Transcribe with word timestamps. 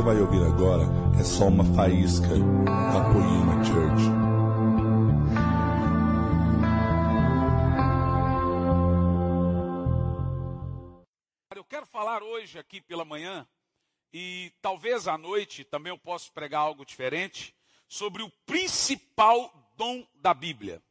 você 0.00 0.02
vai 0.02 0.20
ouvir 0.20 0.42
agora 0.42 0.84
é 1.18 1.22
só 1.22 1.48
uma 1.48 1.64
faísca 1.74 2.28
da 2.28 3.04
Poema 3.12 3.62
Church. 3.62 4.02
Eu 11.54 11.64
quero 11.64 11.84
falar 11.84 12.22
hoje 12.22 12.58
aqui 12.58 12.80
pela 12.80 13.04
manhã, 13.04 13.46
e 14.10 14.50
talvez 14.62 15.06
à 15.06 15.18
noite 15.18 15.64
também 15.64 15.90
eu 15.90 15.98
possa 15.98 16.30
pregar 16.32 16.62
algo 16.62 16.86
diferente, 16.86 17.54
sobre 17.86 18.22
o 18.22 18.30
principal 18.46 19.52
dom 19.76 20.06
da 20.14 20.32
Bíblia. 20.32 20.82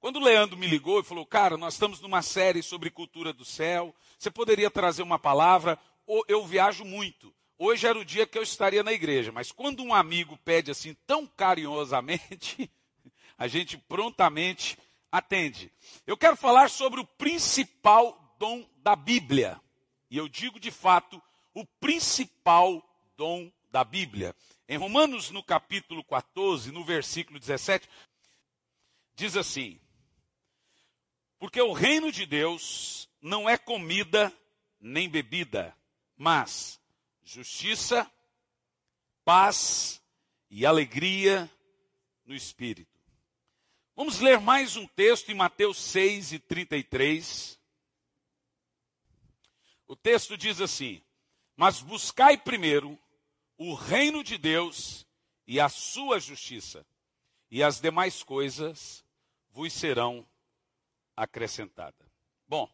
Quando 0.00 0.16
o 0.16 0.24
Leandro 0.24 0.56
me 0.56 0.66
ligou 0.66 1.00
e 1.00 1.04
falou, 1.04 1.26
cara, 1.26 1.58
nós 1.58 1.74
estamos 1.74 2.00
numa 2.00 2.22
série 2.22 2.62
sobre 2.62 2.88
cultura 2.88 3.30
do 3.30 3.44
céu, 3.44 3.94
você 4.18 4.30
poderia 4.30 4.70
trazer 4.70 5.02
uma 5.02 5.18
palavra? 5.18 5.78
Eu 6.26 6.46
viajo 6.46 6.82
muito. 6.82 7.34
Hoje 7.56 7.86
era 7.86 7.98
o 7.98 8.04
dia 8.04 8.26
que 8.26 8.36
eu 8.36 8.42
estaria 8.42 8.82
na 8.82 8.92
igreja, 8.92 9.30
mas 9.30 9.52
quando 9.52 9.82
um 9.82 9.94
amigo 9.94 10.36
pede 10.38 10.70
assim 10.70 10.94
tão 11.06 11.26
carinhosamente, 11.26 12.70
a 13.38 13.46
gente 13.46 13.78
prontamente 13.78 14.76
atende. 15.10 15.70
Eu 16.06 16.16
quero 16.16 16.36
falar 16.36 16.68
sobre 16.68 17.00
o 17.00 17.06
principal 17.06 18.36
dom 18.38 18.68
da 18.78 18.96
Bíblia. 18.96 19.60
E 20.10 20.16
eu 20.16 20.28
digo 20.28 20.58
de 20.58 20.72
fato, 20.72 21.22
o 21.54 21.64
principal 21.64 22.82
dom 23.16 23.50
da 23.70 23.84
Bíblia. 23.84 24.34
Em 24.68 24.76
Romanos, 24.76 25.30
no 25.30 25.42
capítulo 25.42 26.02
14, 26.04 26.72
no 26.72 26.84
versículo 26.84 27.38
17, 27.38 27.88
diz 29.14 29.36
assim: 29.36 29.78
Porque 31.38 31.60
o 31.60 31.72
reino 31.72 32.10
de 32.10 32.26
Deus 32.26 33.08
não 33.20 33.48
é 33.48 33.56
comida 33.56 34.32
nem 34.80 35.08
bebida, 35.08 35.76
mas 36.16 36.80
justiça, 37.24 38.10
paz 39.24 40.02
e 40.50 40.66
alegria 40.66 41.50
no 42.24 42.34
Espírito. 42.34 42.92
Vamos 43.96 44.20
ler 44.20 44.38
mais 44.40 44.76
um 44.76 44.86
texto 44.86 45.30
em 45.30 45.34
Mateus 45.34 45.78
6 45.78 46.32
e 46.34 46.38
33. 46.38 47.58
O 49.86 49.96
texto 49.96 50.36
diz 50.36 50.60
assim: 50.60 51.02
Mas 51.56 51.80
buscai 51.80 52.36
primeiro 52.36 52.98
o 53.56 53.74
reino 53.74 54.22
de 54.22 54.36
Deus 54.36 55.06
e 55.46 55.58
a 55.58 55.68
sua 55.68 56.20
justiça, 56.20 56.84
e 57.50 57.62
as 57.62 57.80
demais 57.80 58.22
coisas 58.22 59.04
vos 59.50 59.72
serão 59.72 60.26
acrescentadas. 61.16 62.06
Bom, 62.46 62.68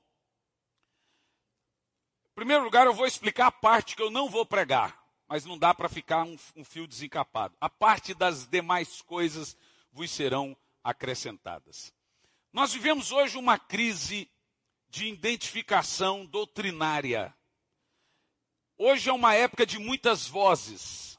primeiro 2.40 2.64
lugar, 2.64 2.86
eu 2.86 2.94
vou 2.94 3.06
explicar 3.06 3.48
a 3.48 3.52
parte 3.52 3.94
que 3.94 4.00
eu 4.00 4.10
não 4.10 4.30
vou 4.30 4.46
pregar, 4.46 4.98
mas 5.28 5.44
não 5.44 5.58
dá 5.58 5.74
para 5.74 5.90
ficar 5.90 6.22
um, 6.22 6.38
um, 6.56 6.64
fio 6.64 6.86
desencapado. 6.86 7.54
A 7.60 7.68
parte 7.68 8.14
das 8.14 8.46
demais 8.46 9.02
coisas 9.02 9.54
vos 9.92 10.10
serão 10.10 10.56
acrescentadas. 10.82 11.92
Nós 12.50 12.72
vivemos 12.72 13.12
hoje 13.12 13.36
uma 13.36 13.58
crise 13.58 14.26
de 14.88 15.06
identificação 15.06 16.24
doutrinária. 16.24 17.34
Hoje 18.78 19.10
é 19.10 19.12
uma 19.12 19.34
época 19.34 19.66
de 19.66 19.78
muitas 19.78 20.26
vozes. 20.26 21.18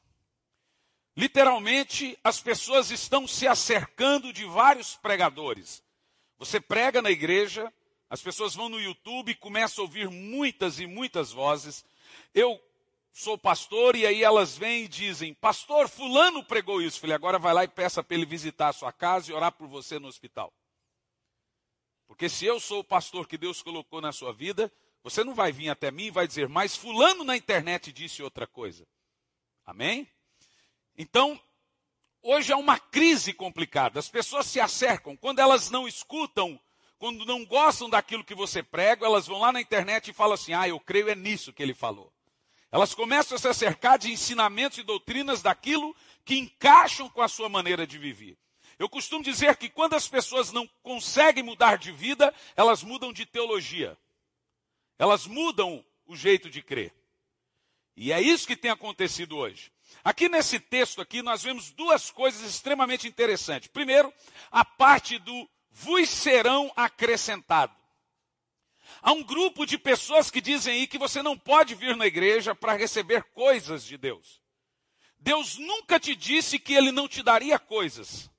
Literalmente, 1.15 2.17
as 2.23 2.41
pessoas 2.41 2.89
estão 2.89 3.27
se 3.27 3.47
acercando 3.47 4.33
de 4.33 4.43
vários 4.45 4.95
pregadores. 4.95 5.83
Você 6.39 6.59
prega 6.59 6.99
na 6.99 7.11
igreja, 7.11 7.71
as 8.11 8.21
pessoas 8.21 8.53
vão 8.53 8.67
no 8.67 8.77
YouTube 8.77 9.31
e 9.31 9.35
começam 9.35 9.81
a 9.81 9.87
ouvir 9.87 10.09
muitas 10.09 10.81
e 10.81 10.85
muitas 10.85 11.31
vozes. 11.31 11.85
Eu 12.33 12.61
sou 13.13 13.37
pastor 13.37 13.95
e 13.95 14.05
aí 14.05 14.21
elas 14.21 14.57
vêm 14.57 14.83
e 14.83 14.87
dizem: 14.89 15.33
Pastor, 15.33 15.87
Fulano 15.87 16.43
pregou 16.43 16.81
isso. 16.81 16.99
Falei, 16.99 17.15
agora 17.15 17.39
vai 17.39 17.53
lá 17.53 17.63
e 17.63 17.69
peça 17.69 18.03
para 18.03 18.17
ele 18.17 18.25
visitar 18.25 18.67
a 18.67 18.73
sua 18.73 18.91
casa 18.91 19.31
e 19.31 19.33
orar 19.33 19.53
por 19.53 19.65
você 19.65 19.97
no 19.97 20.09
hospital. 20.09 20.53
Porque 22.05 22.27
se 22.27 22.45
eu 22.45 22.59
sou 22.59 22.79
o 22.79 22.83
pastor 22.83 23.25
que 23.25 23.37
Deus 23.37 23.61
colocou 23.61 24.01
na 24.01 24.11
sua 24.11 24.33
vida, 24.33 24.69
você 25.01 25.23
não 25.23 25.33
vai 25.33 25.53
vir 25.53 25.69
até 25.69 25.89
mim 25.89 26.07
e 26.07 26.11
vai 26.11 26.27
dizer, 26.27 26.49
mas 26.49 26.75
fulano 26.75 27.23
na 27.23 27.37
internet 27.37 27.93
disse 27.93 28.21
outra 28.21 28.45
coisa. 28.45 28.85
Amém? 29.65 30.05
Então, 30.97 31.39
hoje 32.21 32.51
é 32.51 32.57
uma 32.57 32.77
crise 32.77 33.31
complicada. 33.31 33.99
As 33.99 34.09
pessoas 34.09 34.47
se 34.47 34.59
acercam. 34.59 35.15
Quando 35.15 35.39
elas 35.39 35.69
não 35.69 35.87
escutam, 35.87 36.59
quando 37.01 37.25
não 37.25 37.43
gostam 37.43 37.89
daquilo 37.89 38.23
que 38.23 38.35
você 38.35 38.61
prega, 38.61 39.07
elas 39.07 39.25
vão 39.25 39.39
lá 39.39 39.51
na 39.51 39.59
internet 39.59 40.11
e 40.11 40.13
falam 40.13 40.35
assim: 40.35 40.53
ah, 40.53 40.67
eu 40.67 40.79
creio 40.79 41.09
é 41.09 41.15
nisso 41.15 41.51
que 41.51 41.63
ele 41.63 41.73
falou. 41.73 42.13
Elas 42.71 42.93
começam 42.93 43.35
a 43.35 43.39
se 43.39 43.47
acercar 43.47 43.97
de 43.97 44.11
ensinamentos 44.11 44.77
e 44.77 44.83
doutrinas 44.83 45.41
daquilo 45.41 45.95
que 46.23 46.37
encaixam 46.37 47.09
com 47.09 47.23
a 47.23 47.27
sua 47.27 47.49
maneira 47.49 47.87
de 47.87 47.97
viver. 47.97 48.37
Eu 48.77 48.87
costumo 48.87 49.23
dizer 49.23 49.57
que 49.57 49.67
quando 49.67 49.95
as 49.95 50.07
pessoas 50.07 50.51
não 50.51 50.69
conseguem 50.83 51.41
mudar 51.41 51.79
de 51.79 51.91
vida, 51.91 52.31
elas 52.55 52.83
mudam 52.83 53.11
de 53.11 53.25
teologia. 53.25 53.97
Elas 54.99 55.25
mudam 55.25 55.83
o 56.05 56.15
jeito 56.15 56.51
de 56.51 56.61
crer. 56.61 56.93
E 57.97 58.13
é 58.13 58.21
isso 58.21 58.45
que 58.45 58.55
tem 58.55 58.69
acontecido 58.69 59.37
hoje. 59.37 59.71
Aqui 60.03 60.29
nesse 60.29 60.59
texto 60.59 61.01
aqui 61.01 61.23
nós 61.23 61.41
vemos 61.41 61.71
duas 61.71 62.11
coisas 62.11 62.47
extremamente 62.47 63.07
interessantes. 63.07 63.69
Primeiro, 63.69 64.13
a 64.51 64.63
parte 64.63 65.17
do 65.17 65.49
vos 65.71 66.09
serão 66.09 66.71
acrescentados. 66.75 67.75
Há 69.01 69.13
um 69.13 69.23
grupo 69.23 69.65
de 69.65 69.77
pessoas 69.77 70.29
que 70.29 70.41
dizem 70.41 70.73
aí 70.73 70.87
que 70.87 70.97
você 70.97 71.23
não 71.23 71.37
pode 71.37 71.73
vir 71.73 71.95
na 71.95 72.05
igreja 72.05 72.53
para 72.53 72.73
receber 72.73 73.23
coisas 73.33 73.83
de 73.83 73.97
Deus. 73.97 74.41
Deus 75.17 75.57
nunca 75.57 75.99
te 75.99 76.15
disse 76.15 76.59
que 76.59 76.73
ele 76.73 76.91
não 76.91 77.07
te 77.07 77.23
daria 77.23 77.57
coisas. 77.57 78.29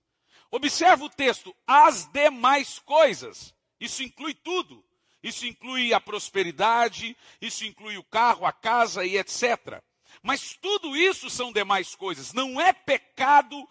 Observa 0.50 1.04
o 1.04 1.10
texto, 1.10 1.54
as 1.66 2.04
demais 2.12 2.78
coisas. 2.80 3.54
Isso 3.80 4.02
inclui 4.02 4.34
tudo. 4.34 4.84
Isso 5.22 5.46
inclui 5.46 5.94
a 5.94 6.00
prosperidade, 6.00 7.16
isso 7.40 7.64
inclui 7.64 7.96
o 7.96 8.02
carro, 8.02 8.44
a 8.44 8.52
casa 8.52 9.04
e 9.04 9.16
etc. 9.16 9.80
Mas 10.20 10.56
tudo 10.60 10.96
isso 10.96 11.30
são 11.30 11.52
demais 11.52 11.94
coisas. 11.94 12.32
Não 12.32 12.60
é 12.60 12.72
pecado 12.72 13.68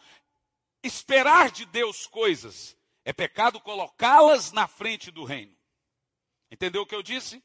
esperar 0.82 1.52
de 1.52 1.66
Deus 1.66 2.08
coisas. 2.08 2.76
É 3.04 3.12
pecado 3.12 3.60
colocá-las 3.60 4.52
na 4.52 4.68
frente 4.68 5.10
do 5.12 5.24
reino. 5.24 5.56
Entendeu 6.52 6.84
o 6.84 6.86
que 6.86 6.96
eu 6.96 7.02
disse? 7.02 7.44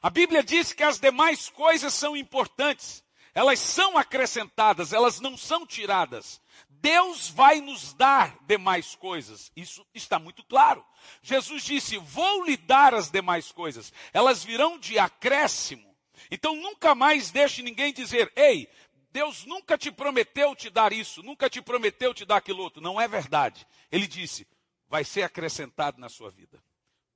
A 0.00 0.10
Bíblia 0.10 0.42
diz 0.42 0.72
que 0.72 0.82
as 0.82 0.98
demais 0.98 1.48
coisas 1.48 1.94
são 1.94 2.16
importantes. 2.16 3.02
Elas 3.34 3.60
são 3.60 3.96
acrescentadas, 3.96 4.92
elas 4.92 5.18
não 5.18 5.38
são 5.38 5.66
tiradas. 5.66 6.40
Deus 6.68 7.28
vai 7.28 7.60
nos 7.60 7.94
dar 7.94 8.36
demais 8.42 8.94
coisas. 8.94 9.50
Isso 9.56 9.86
está 9.94 10.18
muito 10.18 10.44
claro. 10.44 10.84
Jesus 11.22 11.62
disse: 11.62 11.96
Vou 11.96 12.44
lhe 12.44 12.56
dar 12.58 12.92
as 12.94 13.10
demais 13.10 13.50
coisas. 13.50 13.92
Elas 14.12 14.44
virão 14.44 14.78
de 14.78 14.98
acréscimo. 14.98 15.96
Então 16.30 16.54
nunca 16.56 16.94
mais 16.94 17.30
deixe 17.30 17.62
ninguém 17.62 17.92
dizer: 17.92 18.30
Ei, 18.36 18.68
Deus 19.10 19.46
nunca 19.46 19.78
te 19.78 19.90
prometeu 19.90 20.54
te 20.54 20.68
dar 20.68 20.92
isso, 20.92 21.22
nunca 21.22 21.48
te 21.48 21.62
prometeu 21.62 22.12
te 22.12 22.26
dar 22.26 22.36
aquilo 22.36 22.62
outro. 22.62 22.82
Não 22.82 23.00
é 23.00 23.08
verdade. 23.08 23.66
Ele 23.90 24.06
disse: 24.06 24.46
Vai 24.92 25.04
ser 25.04 25.22
acrescentado 25.22 25.98
na 25.98 26.10
sua 26.10 26.30
vida. 26.30 26.62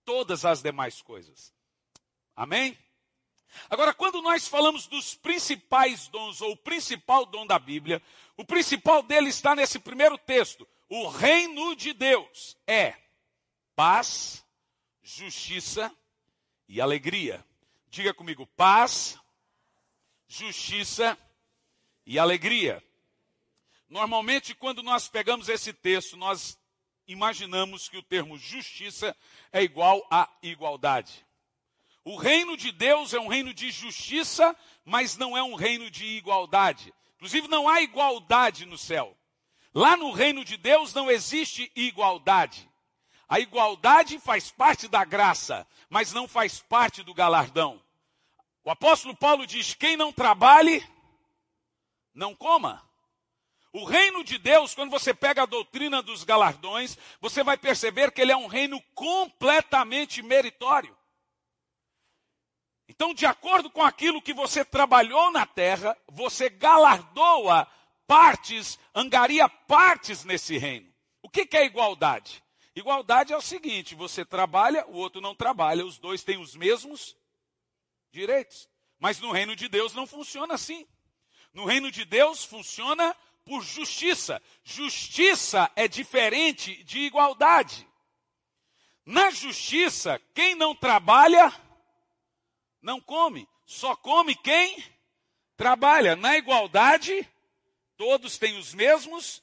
Todas 0.02 0.46
as 0.46 0.62
demais 0.62 1.02
coisas. 1.02 1.52
Amém? 2.34 2.74
Agora, 3.68 3.92
quando 3.92 4.22
nós 4.22 4.48
falamos 4.48 4.86
dos 4.86 5.14
principais 5.14 6.08
dons, 6.08 6.40
ou 6.40 6.52
o 6.52 6.56
principal 6.56 7.26
dom 7.26 7.46
da 7.46 7.58
Bíblia, 7.58 8.00
o 8.34 8.46
principal 8.46 9.02
dele 9.02 9.28
está 9.28 9.54
nesse 9.54 9.78
primeiro 9.78 10.16
texto. 10.16 10.66
O 10.88 11.06
reino 11.06 11.76
de 11.76 11.92
Deus 11.92 12.56
é 12.66 12.94
paz, 13.74 14.42
justiça 15.02 15.94
e 16.66 16.80
alegria. 16.80 17.44
Diga 17.90 18.14
comigo, 18.14 18.46
paz, 18.56 19.20
justiça 20.26 21.14
e 22.06 22.18
alegria. 22.18 22.82
Normalmente, 23.86 24.54
quando 24.54 24.82
nós 24.82 25.08
pegamos 25.08 25.50
esse 25.50 25.74
texto, 25.74 26.16
nós 26.16 26.58
imaginamos 27.06 27.88
que 27.88 27.96
o 27.96 28.02
termo 28.02 28.38
justiça 28.38 29.16
é 29.52 29.62
igual 29.62 30.06
a 30.10 30.28
igualdade. 30.42 31.24
O 32.04 32.16
reino 32.16 32.56
de 32.56 32.70
Deus 32.70 33.12
é 33.12 33.20
um 33.20 33.26
reino 33.26 33.52
de 33.52 33.70
justiça, 33.70 34.56
mas 34.84 35.16
não 35.16 35.36
é 35.36 35.42
um 35.42 35.54
reino 35.54 35.90
de 35.90 36.04
igualdade. 36.04 36.94
Inclusive, 37.16 37.48
não 37.48 37.68
há 37.68 37.80
igualdade 37.80 38.64
no 38.64 38.78
céu. 38.78 39.16
Lá 39.74 39.96
no 39.96 40.12
reino 40.12 40.44
de 40.44 40.56
Deus 40.56 40.94
não 40.94 41.10
existe 41.10 41.70
igualdade. 41.74 42.70
A 43.28 43.40
igualdade 43.40 44.18
faz 44.20 44.50
parte 44.50 44.86
da 44.86 45.04
graça, 45.04 45.66
mas 45.90 46.12
não 46.12 46.28
faz 46.28 46.60
parte 46.60 47.02
do 47.02 47.12
galardão. 47.12 47.82
O 48.64 48.70
apóstolo 48.70 49.16
Paulo 49.16 49.46
diz: 49.46 49.74
quem 49.74 49.96
não 49.96 50.12
trabalhe, 50.12 50.86
não 52.14 52.34
coma. 52.34 52.82
O 53.76 53.84
reino 53.84 54.24
de 54.24 54.38
Deus, 54.38 54.74
quando 54.74 54.90
você 54.90 55.12
pega 55.12 55.42
a 55.42 55.46
doutrina 55.46 56.00
dos 56.00 56.24
galardões, 56.24 56.96
você 57.20 57.44
vai 57.44 57.58
perceber 57.58 58.10
que 58.10 58.22
ele 58.22 58.32
é 58.32 58.36
um 58.36 58.46
reino 58.46 58.80
completamente 58.94 60.22
meritório. 60.22 60.96
Então, 62.88 63.12
de 63.12 63.26
acordo 63.26 63.68
com 63.68 63.82
aquilo 63.82 64.22
que 64.22 64.32
você 64.32 64.64
trabalhou 64.64 65.30
na 65.30 65.44
terra, 65.44 65.94
você 66.08 66.48
galardoa 66.48 67.70
partes, 68.06 68.78
angaria 68.94 69.46
partes 69.46 70.24
nesse 70.24 70.56
reino. 70.56 70.90
O 71.20 71.28
que, 71.28 71.44
que 71.44 71.58
é 71.58 71.66
igualdade? 71.66 72.42
Igualdade 72.74 73.34
é 73.34 73.36
o 73.36 73.42
seguinte: 73.42 73.94
você 73.94 74.24
trabalha, 74.24 74.86
o 74.86 74.94
outro 74.94 75.20
não 75.20 75.34
trabalha, 75.34 75.84
os 75.84 75.98
dois 75.98 76.24
têm 76.24 76.38
os 76.38 76.56
mesmos 76.56 77.14
direitos. 78.10 78.70
Mas 78.98 79.20
no 79.20 79.32
reino 79.32 79.54
de 79.54 79.68
Deus 79.68 79.92
não 79.92 80.06
funciona 80.06 80.54
assim. 80.54 80.88
No 81.52 81.66
reino 81.66 81.90
de 81.90 82.06
Deus 82.06 82.42
funciona 82.42 83.14
por 83.46 83.62
justiça. 83.62 84.42
Justiça 84.64 85.70
é 85.76 85.88
diferente 85.88 86.82
de 86.82 86.98
igualdade. 86.98 87.88
Na 89.06 89.30
justiça, 89.30 90.20
quem 90.34 90.56
não 90.56 90.74
trabalha, 90.74 91.54
não 92.82 93.00
come. 93.00 93.48
Só 93.64 93.94
come 93.94 94.34
quem 94.34 94.84
trabalha. 95.56 96.16
Na 96.16 96.36
igualdade, 96.36 97.26
todos 97.96 98.36
têm 98.36 98.58
os 98.58 98.74
mesmos 98.74 99.42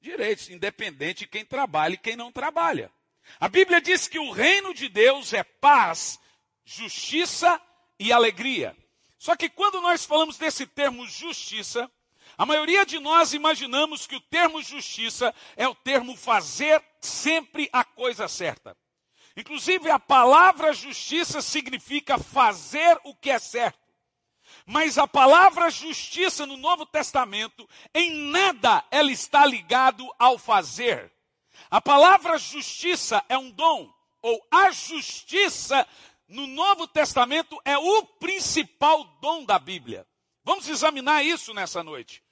direitos, 0.00 0.50
independente 0.50 1.20
de 1.20 1.28
quem 1.28 1.44
trabalha 1.44 1.94
e 1.94 1.98
quem 1.98 2.16
não 2.16 2.32
trabalha. 2.32 2.92
A 3.38 3.48
Bíblia 3.48 3.80
diz 3.80 4.08
que 4.08 4.18
o 4.18 4.32
reino 4.32 4.74
de 4.74 4.88
Deus 4.88 5.32
é 5.32 5.44
paz, 5.44 6.18
justiça 6.64 7.60
e 8.00 8.12
alegria. 8.12 8.76
Só 9.16 9.36
que 9.36 9.48
quando 9.48 9.80
nós 9.80 10.04
falamos 10.04 10.38
desse 10.38 10.66
termo 10.66 11.06
justiça, 11.06 11.90
a 12.38 12.46
maioria 12.46 12.86
de 12.86 13.00
nós 13.00 13.32
imaginamos 13.34 14.06
que 14.06 14.14
o 14.14 14.20
termo 14.20 14.62
justiça 14.62 15.34
é 15.56 15.66
o 15.66 15.74
termo 15.74 16.16
fazer 16.16 16.80
sempre 17.00 17.68
a 17.72 17.82
coisa 17.82 18.28
certa. 18.28 18.76
Inclusive, 19.36 19.90
a 19.90 19.98
palavra 19.98 20.72
justiça 20.72 21.42
significa 21.42 22.16
fazer 22.16 22.96
o 23.02 23.12
que 23.12 23.28
é 23.28 23.40
certo. 23.40 23.80
Mas 24.64 24.98
a 24.98 25.08
palavra 25.08 25.68
justiça 25.68 26.46
no 26.46 26.56
Novo 26.56 26.86
Testamento, 26.86 27.68
em 27.92 28.30
nada 28.30 28.84
ela 28.88 29.10
está 29.10 29.44
ligado 29.44 30.08
ao 30.16 30.38
fazer. 30.38 31.12
A 31.68 31.80
palavra 31.80 32.38
justiça 32.38 33.20
é 33.28 33.36
um 33.36 33.50
dom, 33.50 33.92
ou 34.22 34.40
a 34.48 34.70
justiça 34.70 35.84
no 36.28 36.46
Novo 36.46 36.86
Testamento 36.86 37.60
é 37.64 37.76
o 37.76 38.06
principal 38.06 39.02
dom 39.20 39.44
da 39.44 39.58
Bíblia. 39.58 40.06
Vamos 40.44 40.68
examinar 40.68 41.24
isso 41.24 41.52
nessa 41.52 41.82
noite. 41.82 42.22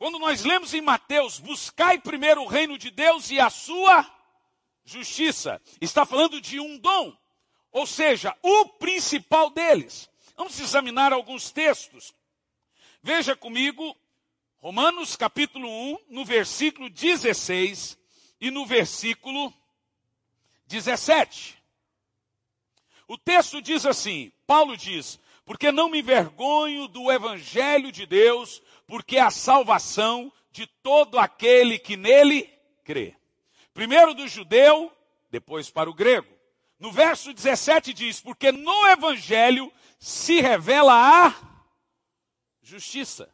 Quando 0.00 0.18
nós 0.18 0.44
lemos 0.44 0.72
em 0.72 0.80
Mateus, 0.80 1.38
buscai 1.38 1.98
primeiro 1.98 2.40
o 2.40 2.46
reino 2.46 2.78
de 2.78 2.90
Deus 2.90 3.30
e 3.30 3.38
a 3.38 3.50
sua 3.50 4.10
justiça, 4.82 5.60
está 5.78 6.06
falando 6.06 6.40
de 6.40 6.58
um 6.58 6.78
dom, 6.78 7.14
ou 7.70 7.86
seja, 7.86 8.34
o 8.42 8.64
principal 8.64 9.50
deles. 9.50 10.08
Vamos 10.34 10.58
examinar 10.58 11.12
alguns 11.12 11.50
textos. 11.50 12.14
Veja 13.02 13.36
comigo, 13.36 13.94
Romanos 14.56 15.16
capítulo 15.16 15.68
1, 15.68 15.98
no 16.08 16.24
versículo 16.24 16.88
16 16.88 17.98
e 18.40 18.50
no 18.50 18.64
versículo 18.64 19.52
17. 20.64 21.58
O 23.06 23.18
texto 23.18 23.60
diz 23.60 23.84
assim: 23.84 24.32
Paulo 24.46 24.78
diz, 24.78 25.20
porque 25.44 25.72
não 25.72 25.90
me 25.90 25.98
envergonho 25.98 26.88
do 26.88 27.12
evangelho 27.12 27.90
de 27.92 28.06
Deus, 28.06 28.62
porque 28.90 29.18
é 29.18 29.20
a 29.20 29.30
salvação 29.30 30.32
de 30.50 30.66
todo 30.66 31.16
aquele 31.16 31.78
que 31.78 31.96
nele 31.96 32.42
crê. 32.82 33.14
Primeiro 33.72 34.14
do 34.14 34.26
judeu, 34.26 34.92
depois 35.30 35.70
para 35.70 35.88
o 35.88 35.94
grego. 35.94 36.26
No 36.76 36.90
verso 36.90 37.32
17 37.32 37.92
diz: 37.92 38.20
Porque 38.20 38.50
no 38.50 38.88
evangelho 38.88 39.72
se 39.96 40.40
revela 40.40 40.92
a 40.92 41.34
justiça, 42.60 43.32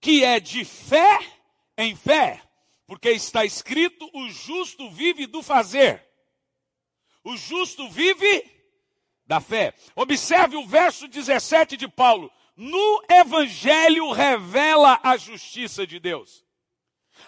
que 0.00 0.24
é 0.24 0.40
de 0.40 0.64
fé 0.64 1.20
em 1.78 1.94
fé, 1.94 2.42
porque 2.84 3.10
está 3.10 3.44
escrito: 3.44 4.10
o 4.12 4.28
justo 4.28 4.90
vive 4.90 5.26
do 5.26 5.40
fazer. 5.40 6.04
O 7.22 7.36
justo 7.36 7.88
vive 7.88 8.44
da 9.24 9.40
fé. 9.40 9.72
Observe 9.94 10.56
o 10.56 10.66
verso 10.66 11.06
17 11.06 11.76
de 11.76 11.86
Paulo. 11.86 12.28
No 12.56 13.02
Evangelho 13.10 14.10
revela 14.12 14.98
a 15.02 15.16
justiça 15.16 15.86
de 15.86 16.00
Deus. 16.00 16.44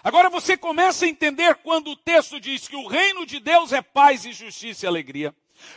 Agora 0.03 0.29
você 0.29 0.57
começa 0.57 1.05
a 1.05 1.07
entender 1.07 1.55
quando 1.57 1.91
o 1.91 1.95
texto 1.95 2.39
diz 2.39 2.67
que 2.67 2.75
o 2.75 2.87
reino 2.87 3.25
de 3.25 3.39
Deus 3.39 3.71
é 3.71 3.81
paz 3.81 4.25
e 4.25 4.31
justiça 4.31 4.85
e 4.85 4.87
alegria. 4.87 5.35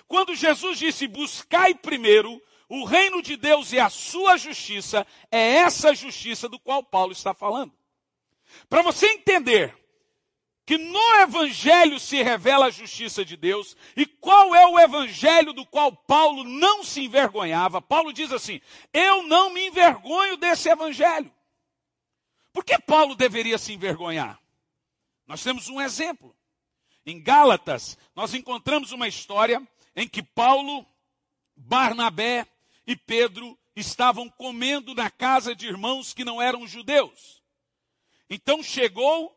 Quando 0.08 0.34
Jesus 0.34 0.78
disse: 0.78 1.06
buscai 1.06 1.74
primeiro 1.74 2.40
o 2.68 2.84
reino 2.84 3.20
de 3.20 3.36
Deus 3.36 3.72
e 3.72 3.78
a 3.78 3.90
sua 3.90 4.38
justiça, 4.38 5.06
é 5.30 5.56
essa 5.56 5.94
justiça 5.94 6.48
do 6.48 6.58
qual 6.58 6.82
Paulo 6.82 7.12
está 7.12 7.34
falando. 7.34 7.72
Para 8.68 8.80
você 8.80 9.06
entender 9.06 9.76
que 10.64 10.78
no 10.78 11.14
Evangelho 11.16 11.98
se 11.98 12.22
revela 12.22 12.66
a 12.66 12.70
justiça 12.70 13.24
de 13.24 13.36
Deus. 13.36 13.76
E 13.96 14.06
qual 14.06 14.54
é 14.54 14.66
o 14.66 14.78
Evangelho 14.78 15.52
do 15.52 15.66
qual 15.66 15.94
Paulo 15.94 16.44
não 16.44 16.84
se 16.84 17.02
envergonhava? 17.02 17.82
Paulo 17.82 18.12
diz 18.12 18.30
assim: 18.32 18.60
Eu 18.92 19.24
não 19.24 19.50
me 19.50 19.66
envergonho 19.66 20.36
desse 20.36 20.68
Evangelho. 20.68 21.32
Por 22.52 22.64
que 22.64 22.78
Paulo 22.78 23.14
deveria 23.14 23.58
se 23.58 23.72
envergonhar? 23.72 24.40
Nós 25.26 25.42
temos 25.42 25.68
um 25.68 25.80
exemplo. 25.80 26.36
Em 27.04 27.20
Gálatas, 27.20 27.98
nós 28.14 28.32
encontramos 28.32 28.92
uma 28.92 29.08
história 29.08 29.60
em 29.96 30.06
que 30.06 30.22
Paulo, 30.22 30.86
Barnabé 31.56 32.46
e 32.86 32.94
Pedro 32.94 33.58
estavam 33.74 34.28
comendo 34.28 34.94
na 34.94 35.10
casa 35.10 35.54
de 35.54 35.66
irmãos 35.66 36.12
que 36.14 36.24
não 36.24 36.40
eram 36.40 36.66
judeus. 36.66 37.42
Então 38.30 38.62
chegou 38.62 39.36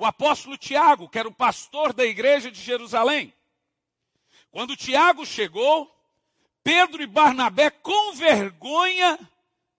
o 0.00 0.06
apóstolo 0.06 0.56
Tiago, 0.56 1.10
que 1.10 1.18
era 1.18 1.28
o 1.28 1.34
pastor 1.34 1.92
da 1.92 2.06
igreja 2.06 2.50
de 2.50 2.58
Jerusalém. 2.58 3.34
Quando 4.50 4.74
Tiago 4.74 5.26
chegou, 5.26 5.94
Pedro 6.64 7.02
e 7.02 7.06
Barnabé, 7.06 7.68
com 7.68 8.14
vergonha 8.14 9.18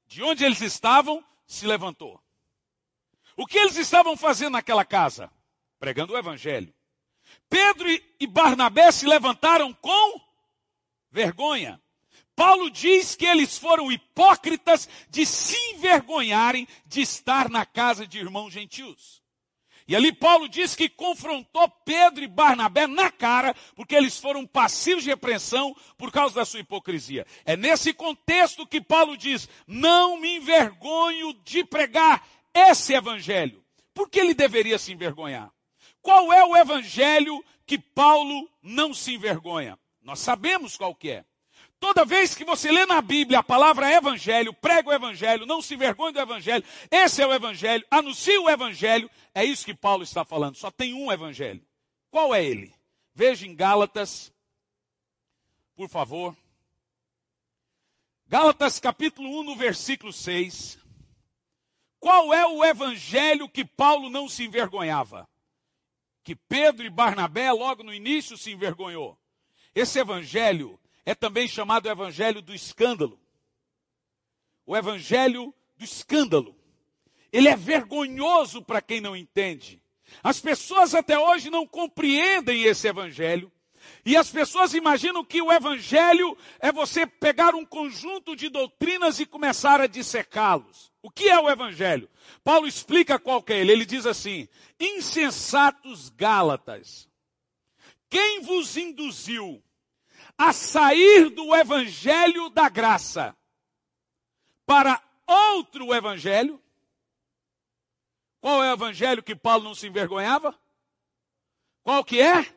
de 0.06 0.22
onde 0.22 0.46
eles 0.46 0.62
estavam, 0.62 1.26
se 1.48 1.66
levantou. 1.66 2.22
O 3.36 3.48
que 3.48 3.58
eles 3.58 3.76
estavam 3.78 4.16
fazendo 4.16 4.54
naquela 4.54 4.86
casa? 4.86 5.32
Pregando 5.80 6.14
o 6.14 6.18
evangelho. 6.18 6.72
Pedro 7.50 7.90
e 8.20 8.28
Barnabé 8.28 8.92
se 8.92 9.08
levantaram 9.08 9.74
com 9.74 10.22
vergonha. 11.10 11.82
Paulo 12.36 12.70
diz 12.70 13.16
que 13.16 13.26
eles 13.26 13.58
foram 13.58 13.92
hipócritas 13.92 14.88
de 15.10 15.26
se 15.26 15.58
envergonharem 15.74 16.68
de 16.86 17.02
estar 17.02 17.50
na 17.50 17.66
casa 17.66 18.06
de 18.06 18.20
irmãos 18.20 18.54
gentios. 18.54 19.21
E 19.88 19.96
ali 19.96 20.12
Paulo 20.12 20.48
diz 20.48 20.76
que 20.76 20.88
confrontou 20.88 21.68
Pedro 21.84 22.24
e 22.24 22.28
Barnabé 22.28 22.88
na 22.88 23.12
cara, 23.12 23.56
porque 23.76 23.96
eles 23.96 24.18
foram 24.18 24.46
passivos 24.46 25.04
de 25.04 25.10
repreensão 25.10 25.76
por 25.98 26.12
causa 26.12 26.36
da 26.36 26.46
sua 26.46 26.60
hipocrisia. 26.60 27.26
É 27.46 27.58
nesse 27.58 27.94
contexto 27.94 28.68
que 28.68 28.80
Paulo 28.80 29.18
diz: 29.18 29.50
não 29.68 30.20
me 30.20 30.38
envergonho 30.38 31.34
de 31.44 31.64
pregar 31.64 32.26
esse 32.54 32.94
evangelho. 32.94 33.64
Por 33.94 34.10
que 34.10 34.20
ele 34.20 34.34
deveria 34.34 34.78
se 34.78 34.92
envergonhar? 34.92 35.52
Qual 36.02 36.32
é 36.32 36.44
o 36.44 36.56
evangelho 36.56 37.44
que 37.66 37.78
Paulo 37.78 38.50
não 38.62 38.94
se 38.94 39.14
envergonha? 39.14 39.78
Nós 40.02 40.20
sabemos 40.20 40.76
qual 40.78 40.96
que 40.96 41.12
é. 41.12 41.26
Toda 41.82 42.06
vez 42.06 42.36
que 42.36 42.46
você 42.46 42.72
lê 42.72 42.86
na 42.86 43.02
Bíblia 43.02 43.40
a 43.40 43.44
palavra 43.44 43.92
evangelho, 43.92 44.54
prega 44.54 44.90
o 44.90 44.94
evangelho, 44.94 45.48
não 45.48 45.64
se 45.64 45.74
envergonhe 45.74 46.14
do 46.14 46.20
evangelho, 46.20 46.64
esse 46.92 47.24
é 47.24 47.26
o 47.26 47.34
evangelho, 47.34 47.84
anuncie 47.90 48.38
o 48.38 48.48
evangelho, 48.48 49.10
é 49.34 49.44
isso 49.44 49.66
que 49.66 49.74
Paulo 49.74 50.04
está 50.04 50.24
falando. 50.24 50.56
Só 50.58 50.70
tem 50.70 50.94
um 50.94 51.12
evangelho. 51.12 51.66
Qual 52.12 52.36
é 52.36 52.46
ele? 52.46 52.72
Veja 53.16 53.48
em 53.48 53.56
Gálatas, 53.56 54.32
por 55.76 55.90
favor. 55.90 56.38
Gálatas 58.28 58.80
capítulo 58.80 59.40
1, 59.40 59.44
no 59.44 59.56
versículo 59.56 60.14
6. 60.14 60.78
Qual 62.00 62.32
é 62.32 62.46
o 62.46 62.64
evangelho 62.64 63.50
que 63.50 63.66
Paulo 63.66 64.08
não 64.08 64.30
se 64.30 64.44
envergonhava? 64.44 65.28
Que 66.24 66.36
Pedro 66.36 66.86
e 66.86 66.92
Barnabé 66.92 67.52
logo 67.52 67.82
no 67.82 67.92
início 67.92 68.38
se 68.38 68.52
envergonhou. 68.52 69.18
Esse 69.74 69.98
evangelho 69.98 70.80
é 71.06 71.16
também 71.16 71.48
chamado 71.48 71.90
evangelho 71.90 72.42
do 72.42 72.54
escândalo. 72.54 73.20
O 74.66 74.76
evangelho 74.76 75.54
do 75.78 75.84
escândalo. 75.84 76.56
Ele 77.32 77.48
é 77.48 77.56
vergonhoso 77.56 78.62
para 78.62 78.82
quem 78.82 79.02
não 79.02 79.16
entende. 79.16 79.82
As 80.22 80.40
pessoas 80.40 80.94
até 80.94 81.18
hoje 81.18 81.50
não 81.50 81.66
compreendem 81.66 82.64
esse 82.64 82.88
evangelho. 82.88 83.52
E 84.06 84.16
as 84.16 84.30
pessoas 84.30 84.74
imaginam 84.74 85.24
que 85.24 85.42
o 85.42 85.52
evangelho 85.52 86.38
é 86.60 86.72
você 86.72 87.08
pegar 87.08 87.56
um 87.56 87.66
conjunto 87.66 88.36
de 88.36 88.50
doutrinas 88.50 89.20
e 89.20 89.26
começar 89.26 89.82
a 89.82 89.88
dissecá-los. 89.88 90.92
O 91.02 91.10
que 91.10 91.30
é 91.30 91.40
o 91.40 91.50
evangelho? 91.50 92.10
Paulo 92.44 92.68
explica 92.68 93.18
qual 93.18 93.42
que 93.42 93.54
é 93.54 93.60
ele. 93.60 93.72
Ele 93.72 93.86
diz 93.86 94.06
assim: 94.06 94.48
insensatos 94.80 96.10
Gálatas, 96.10 97.10
quem 98.10 98.42
vos 98.42 98.78
induziu 98.78 99.64
a 100.42 100.52
sair 100.52 101.30
do 101.30 101.56
evangelho 101.56 102.50
da 102.50 102.68
graça 102.68 103.38
para 104.66 105.00
outro 105.28 105.94
evangelho. 105.94 106.60
Qual 108.40 108.64
é 108.64 108.72
o 108.72 108.74
evangelho 108.74 109.22
que 109.22 109.36
Paulo 109.36 109.66
não 109.66 109.76
se 109.76 109.86
envergonhava? 109.86 110.60
Qual 111.84 112.04
que 112.04 112.20
é? 112.20 112.56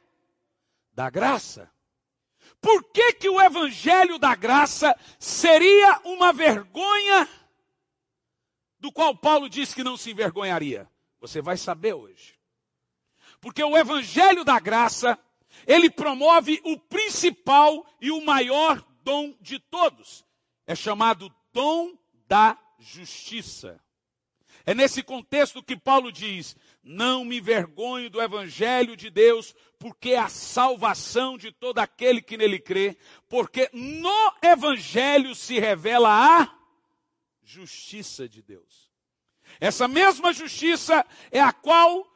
Da 0.95 1.11
graça. 1.11 1.71
Por 2.59 2.85
que, 2.85 3.13
que 3.13 3.29
o 3.29 3.39
evangelho 3.39 4.19
da 4.19 4.35
graça 4.35 4.99
seria 5.19 6.01
uma 6.05 6.33
vergonha 6.33 7.29
do 8.79 8.91
qual 8.91 9.15
Paulo 9.15 9.47
disse 9.47 9.75
que 9.75 9.85
não 9.85 9.99
se 9.99 10.11
envergonharia? 10.11 10.91
Você 11.21 11.43
vai 11.43 11.59
saber 11.59 11.93
hoje. 11.93 12.41
Porque 13.43 13.63
o 13.63 13.77
evangelho 13.77 14.43
da 14.43 14.59
graça, 14.59 15.19
ele 15.67 15.91
promove 15.91 16.61
o 16.65 16.79
principal 16.79 17.87
e 18.01 18.11
o 18.11 18.25
maior 18.25 18.85
dom 19.03 19.35
de 19.41 19.59
todos. 19.59 20.25
É 20.67 20.75
chamado 20.75 21.33
dom 21.53 21.97
da 22.27 22.59
justiça. 22.79 23.81
É 24.67 24.75
nesse 24.75 25.03
contexto 25.03 25.63
que 25.63 25.77
Paulo 25.77 26.11
diz: 26.11 26.57
Não 26.83 27.25
me 27.25 27.39
envergonho 27.39 28.09
do 28.09 28.21
evangelho 28.21 28.97
de 28.97 29.11
Deus, 29.11 29.55
porque 29.79 30.11
é 30.11 30.19
a 30.19 30.29
salvação 30.29 31.37
de 31.37 31.53
todo 31.53 31.79
aquele 31.79 32.23
que 32.23 32.37
nele 32.37 32.59
crê, 32.59 32.97
porque 33.29 33.69
no 33.73 34.33
evangelho 34.43 35.35
se 35.35 35.59
revela 35.59 36.09
a 36.09 36.55
justiça 37.43 38.27
de 38.27 38.43
Deus. 38.43 38.91
Essa 39.61 39.87
mesma 39.87 40.33
justiça 40.33 41.07
é 41.31 41.41
a 41.41 41.53
qual 41.53 42.07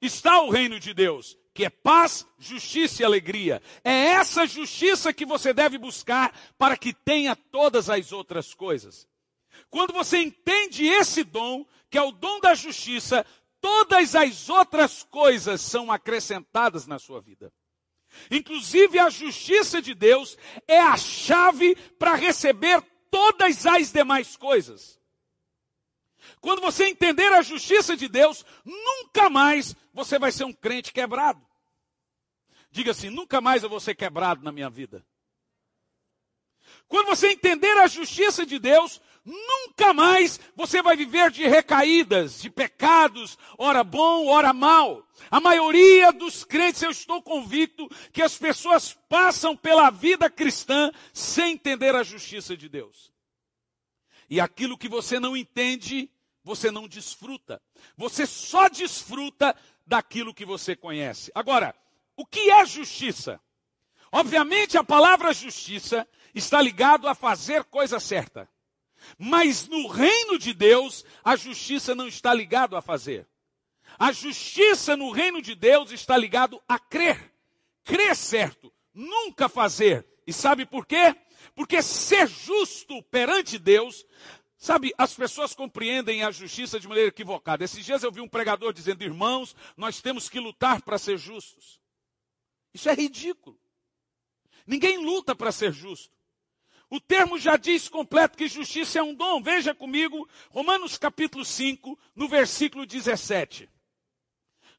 está 0.00 0.40
o 0.42 0.50
reino 0.50 0.78
de 0.78 0.94
Deus, 0.94 1.36
que 1.58 1.64
é 1.64 1.70
paz, 1.70 2.24
justiça 2.38 3.02
e 3.02 3.04
alegria. 3.04 3.60
É 3.82 3.90
essa 3.90 4.46
justiça 4.46 5.12
que 5.12 5.26
você 5.26 5.52
deve 5.52 5.76
buscar 5.76 6.32
para 6.56 6.76
que 6.76 6.92
tenha 6.92 7.34
todas 7.34 7.90
as 7.90 8.12
outras 8.12 8.54
coisas. 8.54 9.08
Quando 9.68 9.92
você 9.92 10.18
entende 10.18 10.86
esse 10.86 11.24
dom, 11.24 11.66
que 11.90 11.98
é 11.98 12.02
o 12.02 12.12
dom 12.12 12.38
da 12.38 12.54
justiça, 12.54 13.26
todas 13.60 14.14
as 14.14 14.48
outras 14.48 15.02
coisas 15.02 15.60
são 15.60 15.90
acrescentadas 15.90 16.86
na 16.86 16.96
sua 16.96 17.20
vida. 17.20 17.52
Inclusive 18.30 18.96
a 19.00 19.10
justiça 19.10 19.82
de 19.82 19.96
Deus 19.96 20.38
é 20.68 20.78
a 20.78 20.96
chave 20.96 21.74
para 21.98 22.14
receber 22.14 22.80
todas 23.10 23.66
as 23.66 23.90
demais 23.90 24.36
coisas. 24.36 24.96
Quando 26.40 26.60
você 26.60 26.84
entender 26.84 27.32
a 27.32 27.42
justiça 27.42 27.96
de 27.96 28.06
Deus, 28.06 28.46
nunca 28.64 29.28
mais 29.28 29.74
você 29.92 30.20
vai 30.20 30.30
ser 30.30 30.44
um 30.44 30.52
crente 30.52 30.92
quebrado. 30.92 31.47
Diga 32.70 32.90
assim: 32.92 33.10
nunca 33.10 33.40
mais 33.40 33.62
eu 33.62 33.68
vou 33.68 33.80
ser 33.80 33.94
quebrado 33.94 34.42
na 34.42 34.52
minha 34.52 34.68
vida. 34.68 35.04
Quando 36.86 37.06
você 37.06 37.28
entender 37.28 37.76
a 37.78 37.86
justiça 37.86 38.44
de 38.44 38.58
Deus, 38.58 39.00
nunca 39.24 39.92
mais 39.92 40.40
você 40.56 40.82
vai 40.82 40.96
viver 40.96 41.30
de 41.30 41.46
recaídas, 41.46 42.40
de 42.40 42.50
pecados, 42.50 43.38
ora 43.58 43.84
bom, 43.84 44.26
ora 44.26 44.52
mal. 44.52 45.06
A 45.30 45.40
maioria 45.40 46.12
dos 46.12 46.44
crentes, 46.44 46.82
eu 46.82 46.90
estou 46.90 47.22
convicto 47.22 47.88
que 48.12 48.22
as 48.22 48.36
pessoas 48.36 48.96
passam 49.08 49.56
pela 49.56 49.90
vida 49.90 50.30
cristã 50.30 50.90
sem 51.12 51.52
entender 51.52 51.94
a 51.94 52.02
justiça 52.02 52.56
de 52.56 52.68
Deus. 52.68 53.12
E 54.30 54.40
aquilo 54.40 54.78
que 54.78 54.88
você 54.88 55.18
não 55.18 55.36
entende, 55.36 56.10
você 56.44 56.70
não 56.70 56.86
desfruta. 56.86 57.60
Você 57.96 58.26
só 58.26 58.68
desfruta 58.68 59.56
daquilo 59.86 60.34
que 60.34 60.44
você 60.44 60.76
conhece. 60.76 61.30
Agora, 61.34 61.74
o 62.18 62.26
que 62.26 62.50
é 62.50 62.66
justiça? 62.66 63.40
Obviamente 64.10 64.76
a 64.76 64.82
palavra 64.82 65.32
justiça 65.32 66.04
está 66.34 66.60
ligado 66.60 67.06
a 67.06 67.14
fazer 67.14 67.62
coisa 67.62 68.00
certa. 68.00 68.48
Mas 69.16 69.68
no 69.68 69.86
reino 69.86 70.36
de 70.36 70.52
Deus, 70.52 71.04
a 71.22 71.36
justiça 71.36 71.94
não 71.94 72.08
está 72.08 72.34
ligado 72.34 72.76
a 72.76 72.82
fazer. 72.82 73.24
A 73.96 74.10
justiça 74.10 74.96
no 74.96 75.12
reino 75.12 75.40
de 75.40 75.54
Deus 75.54 75.92
está 75.92 76.16
ligado 76.16 76.60
a 76.68 76.76
crer. 76.76 77.32
Crer 77.84 78.16
certo, 78.16 78.72
nunca 78.92 79.48
fazer. 79.48 80.04
E 80.26 80.32
sabe 80.32 80.66
por 80.66 80.86
quê? 80.86 81.14
Porque 81.54 81.80
ser 81.80 82.26
justo 82.26 83.00
perante 83.04 83.60
Deus, 83.60 84.04
sabe, 84.56 84.92
as 84.98 85.14
pessoas 85.14 85.54
compreendem 85.54 86.24
a 86.24 86.32
justiça 86.32 86.80
de 86.80 86.88
maneira 86.88 87.10
equivocada. 87.10 87.62
Esses 87.62 87.84
dias 87.84 88.02
eu 88.02 88.10
vi 88.10 88.20
um 88.20 88.28
pregador 88.28 88.72
dizendo: 88.72 89.04
"Irmãos, 89.04 89.54
nós 89.76 90.02
temos 90.02 90.28
que 90.28 90.40
lutar 90.40 90.82
para 90.82 90.98
ser 90.98 91.16
justos". 91.16 91.78
Isso 92.72 92.88
é 92.88 92.94
ridículo. 92.94 93.58
Ninguém 94.66 94.98
luta 94.98 95.34
para 95.34 95.52
ser 95.52 95.72
justo. 95.72 96.12
O 96.90 97.00
termo 97.00 97.38
já 97.38 97.56
diz 97.56 97.88
completo 97.88 98.36
que 98.36 98.48
justiça 98.48 98.98
é 98.98 99.02
um 99.02 99.14
dom. 99.14 99.42
Veja 99.42 99.74
comigo, 99.74 100.28
Romanos 100.50 100.96
capítulo 100.96 101.44
5, 101.44 101.98
no 102.14 102.28
versículo 102.28 102.86
17. 102.86 103.68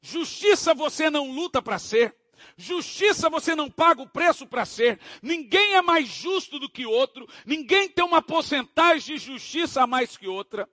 Justiça 0.02 0.74
você 0.74 1.08
não 1.08 1.30
luta 1.30 1.62
para 1.62 1.78
ser. 1.78 2.16
Justiça 2.56 3.28
você 3.28 3.54
não 3.54 3.70
paga 3.70 4.02
o 4.02 4.08
preço 4.08 4.46
para 4.46 4.64
ser. 4.64 4.98
Ninguém 5.22 5.74
é 5.74 5.82
mais 5.82 6.08
justo 6.08 6.58
do 6.58 6.68
que 6.68 6.86
outro. 6.86 7.28
Ninguém 7.44 7.88
tem 7.88 8.04
uma 8.04 8.22
porcentagem 8.22 9.16
de 9.16 9.24
justiça 9.24 9.82
a 9.82 9.86
mais 9.86 10.16
que 10.16 10.26
outra. 10.26 10.68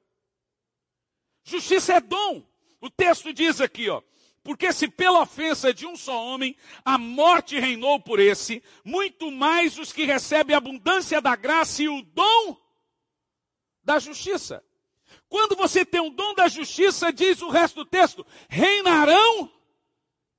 Justiça 1.44 1.94
é 1.94 2.00
dom. 2.00 2.44
O 2.82 2.90
texto 2.90 3.34
diz 3.34 3.62
aqui, 3.62 3.90
ó. 3.90 4.02
Porque 4.48 4.72
se 4.72 4.88
pela 4.88 5.24
ofensa 5.24 5.74
de 5.74 5.86
um 5.86 5.98
só 5.98 6.26
homem 6.26 6.56
a 6.86 6.98
morte 6.98 7.60
reinou 7.60 8.00
por 8.00 8.18
esse, 8.18 8.64
muito 8.82 9.30
mais 9.30 9.78
os 9.78 9.92
que 9.92 10.06
recebem 10.06 10.56
a 10.56 10.58
abundância 10.58 11.20
da 11.20 11.36
graça 11.36 11.84
e 11.84 11.90
o 11.90 12.02
dom 12.02 12.56
da 13.84 14.00
justiça. 14.00 14.64
Quando 15.28 15.54
você 15.54 15.84
tem 15.84 16.00
um 16.00 16.10
dom 16.10 16.34
da 16.34 16.48
justiça, 16.48 17.12
diz 17.12 17.42
o 17.42 17.50
resto 17.50 17.84
do 17.84 17.86
texto, 17.86 18.26
reinarão 18.48 19.52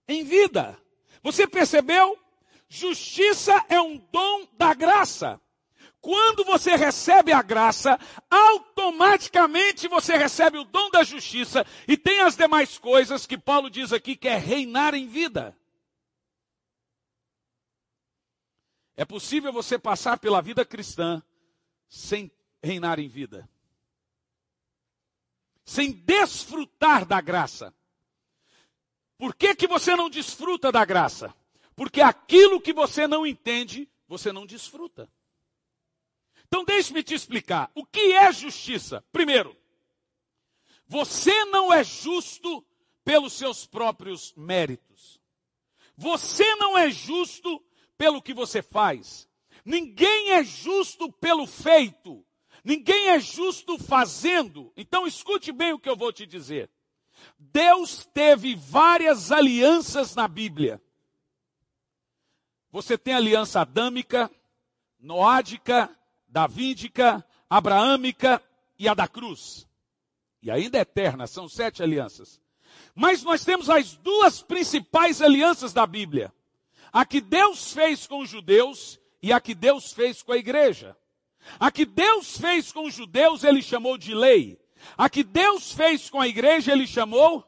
em 0.09 0.25
vida. 0.25 0.81
Você 1.23 1.47
percebeu? 1.47 2.19
Justiça 2.67 3.63
é 3.69 3.79
um 3.79 3.99
dom 4.11 4.49
da 4.55 4.73
graça. 4.73 5.39
Quando 6.09 6.43
você 6.43 6.75
recebe 6.75 7.35
a 7.35 7.43
graça, 7.43 8.01
automaticamente 8.31 9.87
você 9.89 10.17
recebe 10.17 10.57
o 10.57 10.65
dom 10.65 10.89
da 10.89 11.05
justiça 11.05 11.67
e 11.87 11.99
tem 11.99 12.21
as 12.21 12.35
demais 12.35 12.79
coisas 12.79 13.27
que 13.27 13.37
Paulo 13.37 13.69
diz 13.69 13.93
aqui 13.93 14.17
que 14.17 14.27
é 14.27 14.39
reinar 14.39 14.95
em 14.95 15.07
vida. 15.07 15.55
É 18.97 19.05
possível 19.05 19.53
você 19.53 19.79
passar 19.79 20.19
pela 20.19 20.41
vida 20.41 20.65
cristã 20.65 21.23
sem 21.91 22.33
reinar 22.63 22.99
em 22.99 23.07
vida. 23.07 23.47
Sem 25.63 25.93
desfrutar 25.93 27.05
da 27.05 27.21
graça. 27.21 27.75
Por 29.19 29.35
que, 29.35 29.55
que 29.55 29.67
você 29.67 29.95
não 29.95 30.09
desfruta 30.09 30.73
da 30.73 30.87
graça? 30.87 31.35
Porque 31.77 32.01
aquilo 32.01 32.63
que 32.63 32.73
você 32.73 33.07
não 33.07 33.27
entende, 33.27 33.87
você 34.09 34.33
não 34.33 34.47
desfruta. 34.47 35.07
Então 36.49 36.65
deixe-me 36.65 37.03
te 37.03 37.15
explicar. 37.15 37.71
O 37.75 37.85
que 37.85 38.13
é 38.13 38.33
justiça? 38.33 39.05
Primeiro, 39.13 39.57
você 40.87 41.45
não 41.47 41.73
é 41.73 41.85
justo 41.85 42.65
pelos 43.05 43.35
seus 43.35 43.67
próprios 43.67 44.33
méritos. 44.35 45.21
Você 45.97 46.55
não 46.57 46.77
é 46.77 46.91
justo 46.91 47.63
pelo 47.97 48.23
que 48.23 48.33
você 48.33 48.63
faz. 48.63 49.29
Ninguém 49.65 50.33
é 50.33 50.43
justo 50.43 51.13
pelo 51.13 51.47
feito. 51.47 52.25
Ninguém 52.65 53.09
é 53.09 53.21
justo 53.21 53.79
fazendo. 53.79 54.73
Então 54.77 55.07
escute 55.07 55.53
bem 55.53 55.73
o 55.73 55.79
que 55.79 55.89
eu 55.89 55.97
vou 55.97 56.13
te 56.13 56.25
dizer. 56.25 56.71
Deus 57.39 58.07
teve 58.15 58.55
várias 58.55 59.31
alianças 59.31 60.15
na 60.15 60.27
Bíblia. 60.27 60.81
Você 62.71 62.97
tem 62.97 63.15
aliança 63.15 63.61
adâmica, 63.61 64.31
noádica, 64.99 65.98
davídica, 66.29 67.25
abraâmica 67.49 68.43
e 68.79 68.89
a 68.89 68.95
da 68.95 69.09
cruz. 69.09 69.67
E 70.43 70.51
ainda 70.51 70.79
é 70.79 70.83
eterna, 70.83 71.27
são 71.27 71.49
sete 71.49 71.83
alianças. 71.83 72.41
Mas 72.95 73.23
nós 73.23 73.45
temos 73.45 73.69
as 73.71 73.97
duas 73.97 74.43
principais 74.43 75.21
alianças 75.21 75.73
da 75.73 75.87
Bíblia: 75.87 76.33
a 76.93 77.05
que 77.05 77.21
Deus 77.21 77.73
fez 77.73 78.07
com 78.07 78.21
os 78.21 78.29
judeus 78.29 79.01
e 79.23 79.33
a 79.33 79.41
que 79.41 79.55
Deus 79.55 79.93
fez 79.93 80.23
com 80.23 80.33
a 80.33 80.37
igreja. 80.37 80.97
A 81.59 81.71
que 81.71 81.87
Deus 81.87 82.37
fez 82.37 82.73
com 82.73 82.87
os 82.87 82.95
judeus, 82.95 83.43
ele 83.43 83.63
chamou 83.63 83.97
de 83.97 84.15
lei. 84.15 84.61
A 84.97 85.09
que 85.09 85.25
Deus 85.25 85.73
fez 85.73 86.11
com 86.11 86.21
a 86.21 86.29
igreja, 86.29 86.73
ele 86.73 86.87
chamou 86.87 87.45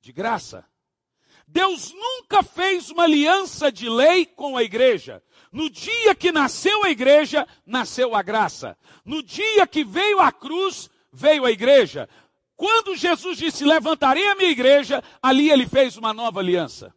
de 0.00 0.12
graça. 0.12 0.66
Deus 1.50 1.92
nunca 1.92 2.42
fez 2.42 2.90
uma 2.90 3.04
aliança 3.04 3.72
de 3.72 3.88
lei 3.88 4.26
com 4.26 4.56
a 4.56 4.62
igreja. 4.62 5.22
No 5.50 5.70
dia 5.70 6.14
que 6.14 6.30
nasceu 6.30 6.84
a 6.84 6.90
igreja, 6.90 7.48
nasceu 7.64 8.14
a 8.14 8.20
graça. 8.20 8.76
No 9.02 9.22
dia 9.22 9.66
que 9.66 9.82
veio 9.82 10.20
a 10.20 10.30
cruz, 10.30 10.90
veio 11.10 11.46
a 11.46 11.50
igreja. 11.50 12.06
Quando 12.54 12.94
Jesus 12.94 13.38
disse: 13.38 13.64
Levantarei 13.64 14.26
a 14.26 14.34
minha 14.34 14.50
igreja, 14.50 15.02
ali 15.22 15.50
ele 15.50 15.66
fez 15.66 15.96
uma 15.96 16.12
nova 16.12 16.40
aliança. 16.40 16.94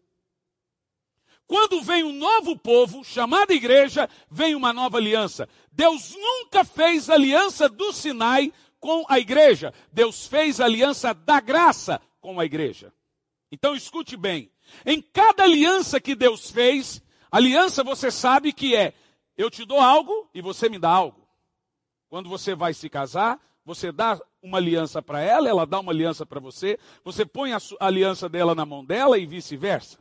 Quando 1.48 1.82
vem 1.82 2.04
um 2.04 2.14
novo 2.14 2.58
povo, 2.58 3.04
chamado 3.06 3.52
igreja, 3.52 4.10
vem 4.30 4.54
uma 4.54 4.74
nova 4.74 4.98
aliança. 4.98 5.48
Deus 5.72 6.14
nunca 6.16 6.66
fez 6.66 7.10
aliança 7.10 7.70
do 7.70 7.94
Sinai 7.94 8.52
com 8.82 9.06
a 9.08 9.18
igreja. 9.18 9.74
Deus 9.94 10.28
fez 10.28 10.60
aliança 10.60 11.14
da 11.14 11.40
graça 11.40 12.02
com 12.20 12.38
a 12.38 12.46
igreja. 12.46 12.94
Então 13.52 13.76
escute 13.76 14.16
bem. 14.16 14.52
Em 14.86 15.02
cada 15.02 15.44
aliança 15.44 16.00
que 16.00 16.16
Deus 16.16 16.50
fez, 16.50 17.02
aliança 17.32 17.84
você 17.84 18.10
sabe 18.10 18.54
que 18.54 18.76
é 18.76 18.94
eu 19.38 19.50
te 19.50 19.66
dou 19.66 19.80
algo 19.80 20.30
e 20.34 20.42
você 20.42 20.70
me 20.70 20.80
dá 20.80 20.90
algo. 20.90 21.28
Quando 22.10 22.30
você 22.30 22.56
vai 22.56 22.74
se 22.74 22.90
casar, 22.90 23.40
você 23.66 23.92
dá 23.92 24.20
uma 24.42 24.58
aliança 24.58 25.02
para 25.02 25.22
ela, 25.22 25.48
ela 25.48 25.66
dá 25.66 25.80
uma 25.80 25.92
aliança 25.92 26.26
para 26.26 26.40
você, 26.40 26.80
você 27.04 27.26
põe 27.26 27.54
a 27.54 27.60
aliança 27.80 28.28
dela 28.28 28.56
na 28.56 28.66
mão 28.66 28.84
dela 28.84 29.18
e 29.18 29.26
vice-versa. 29.26 30.00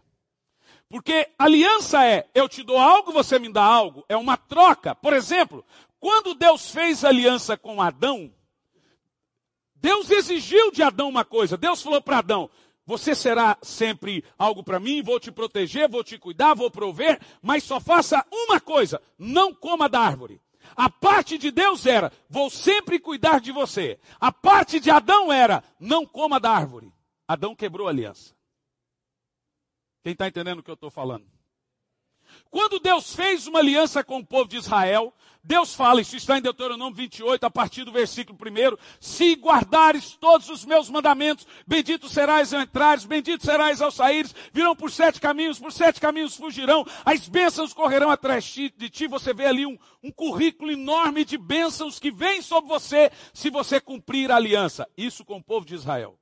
Porque 0.88 1.28
aliança 1.38 2.04
é 2.04 2.28
eu 2.34 2.48
te 2.48 2.62
dou 2.62 2.76
algo, 2.76 3.12
você 3.12 3.38
me 3.38 3.52
dá 3.52 3.62
algo, 3.62 4.04
é 4.08 4.16
uma 4.16 4.36
troca. 4.36 4.94
Por 4.94 5.12
exemplo, 5.12 5.64
quando 6.00 6.34
Deus 6.34 6.70
fez 6.70 7.04
aliança 7.04 7.56
com 7.56 7.80
Adão, 7.80 8.32
Deus 9.76 10.10
exigiu 10.10 10.70
de 10.70 10.82
Adão 10.82 11.08
uma 11.08 11.24
coisa. 11.24 11.56
Deus 11.56 11.80
falou 11.80 12.02
para 12.02 12.18
Adão: 12.18 12.50
você 12.90 13.14
será 13.14 13.56
sempre 13.62 14.24
algo 14.36 14.64
para 14.64 14.80
mim, 14.80 15.00
vou 15.00 15.20
te 15.20 15.30
proteger, 15.30 15.88
vou 15.88 16.02
te 16.02 16.18
cuidar, 16.18 16.54
vou 16.54 16.68
prover, 16.68 17.20
mas 17.40 17.62
só 17.62 17.78
faça 17.78 18.26
uma 18.32 18.60
coisa: 18.60 19.00
não 19.16 19.54
coma 19.54 19.88
da 19.88 20.00
árvore. 20.00 20.42
A 20.74 20.90
parte 20.90 21.38
de 21.38 21.52
Deus 21.52 21.86
era, 21.86 22.12
vou 22.28 22.50
sempre 22.50 22.98
cuidar 22.98 23.40
de 23.40 23.52
você. 23.52 24.00
A 24.18 24.32
parte 24.32 24.80
de 24.80 24.90
Adão 24.90 25.32
era, 25.32 25.62
não 25.78 26.04
coma 26.04 26.40
da 26.40 26.50
árvore. 26.50 26.92
Adão 27.28 27.54
quebrou 27.54 27.86
a 27.86 27.90
aliança. 27.90 28.34
Quem 30.02 30.12
está 30.12 30.26
entendendo 30.26 30.58
o 30.58 30.62
que 30.62 30.70
eu 30.70 30.74
estou 30.74 30.90
falando? 30.90 31.24
Quando 32.50 32.80
Deus 32.80 33.14
fez 33.14 33.46
uma 33.46 33.60
aliança 33.60 34.02
com 34.02 34.18
o 34.18 34.26
povo 34.26 34.48
de 34.48 34.56
Israel, 34.56 35.14
Deus 35.42 35.72
fala, 35.72 36.00
isso 36.00 36.16
está 36.16 36.36
em 36.36 36.42
Deuteronômio 36.42 36.96
28, 36.96 37.44
a 37.44 37.50
partir 37.50 37.84
do 37.84 37.92
versículo 37.92 38.36
1, 38.38 38.76
se 39.00 39.34
guardares 39.34 40.16
todos 40.20 40.50
os 40.50 40.64
meus 40.64 40.90
mandamentos, 40.90 41.46
bendito 41.66 42.08
serás 42.08 42.52
ao 42.52 42.60
entrares, 42.60 43.04
bendito 43.04 43.44
serás 43.44 43.80
ao 43.80 43.90
saíres, 43.90 44.34
virão 44.52 44.76
por 44.76 44.90
sete 44.90 45.20
caminhos, 45.20 45.58
por 45.58 45.72
sete 45.72 46.00
caminhos 46.00 46.36
fugirão, 46.36 46.84
as 47.04 47.26
bênçãos 47.26 47.72
correrão 47.72 48.10
atrás 48.10 48.44
de 48.44 48.90
ti, 48.90 49.06
você 49.06 49.32
vê 49.32 49.46
ali 49.46 49.64
um, 49.64 49.78
um 50.02 50.10
currículo 50.10 50.72
enorme 50.72 51.24
de 51.24 51.38
bênçãos 51.38 51.98
que 51.98 52.10
vem 52.10 52.42
sobre 52.42 52.68
você, 52.68 53.10
se 53.32 53.48
você 53.48 53.80
cumprir 53.80 54.30
a 54.30 54.36
aliança, 54.36 54.86
isso 54.96 55.24
com 55.24 55.38
o 55.38 55.42
povo 55.42 55.64
de 55.64 55.74
Israel. 55.74 56.18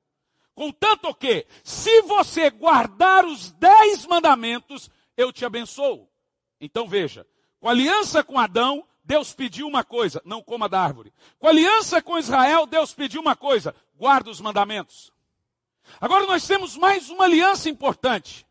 Contanto 0.55 1.13
que, 1.13 1.45
se 1.63 2.01
você 2.03 2.49
guardar 2.49 3.25
os 3.25 3.51
dez 3.53 4.05
mandamentos, 4.05 4.89
eu 5.17 5.33
te 5.33 5.43
abençoo. 5.43 6.08
Então 6.59 6.87
veja, 6.87 7.25
com 7.59 7.69
aliança 7.69 8.23
com 8.23 8.39
Adão, 8.39 8.85
Deus 9.03 9.33
pediu 9.33 9.67
uma 9.67 9.83
coisa, 9.83 10.21
não 10.23 10.41
coma 10.41 10.69
da 10.69 10.79
árvore. 10.79 11.13
Com 11.37 11.47
aliança 11.47 12.01
com 12.01 12.17
Israel, 12.17 12.65
Deus 12.65 12.93
pediu 12.93 13.21
uma 13.21 13.35
coisa, 13.35 13.75
guarda 13.95 14.29
os 14.29 14.39
mandamentos. 14.39 15.11
Agora 15.99 16.25
nós 16.25 16.45
temos 16.45 16.77
mais 16.77 17.09
uma 17.09 17.25
aliança 17.25 17.69
importante, 17.69 18.45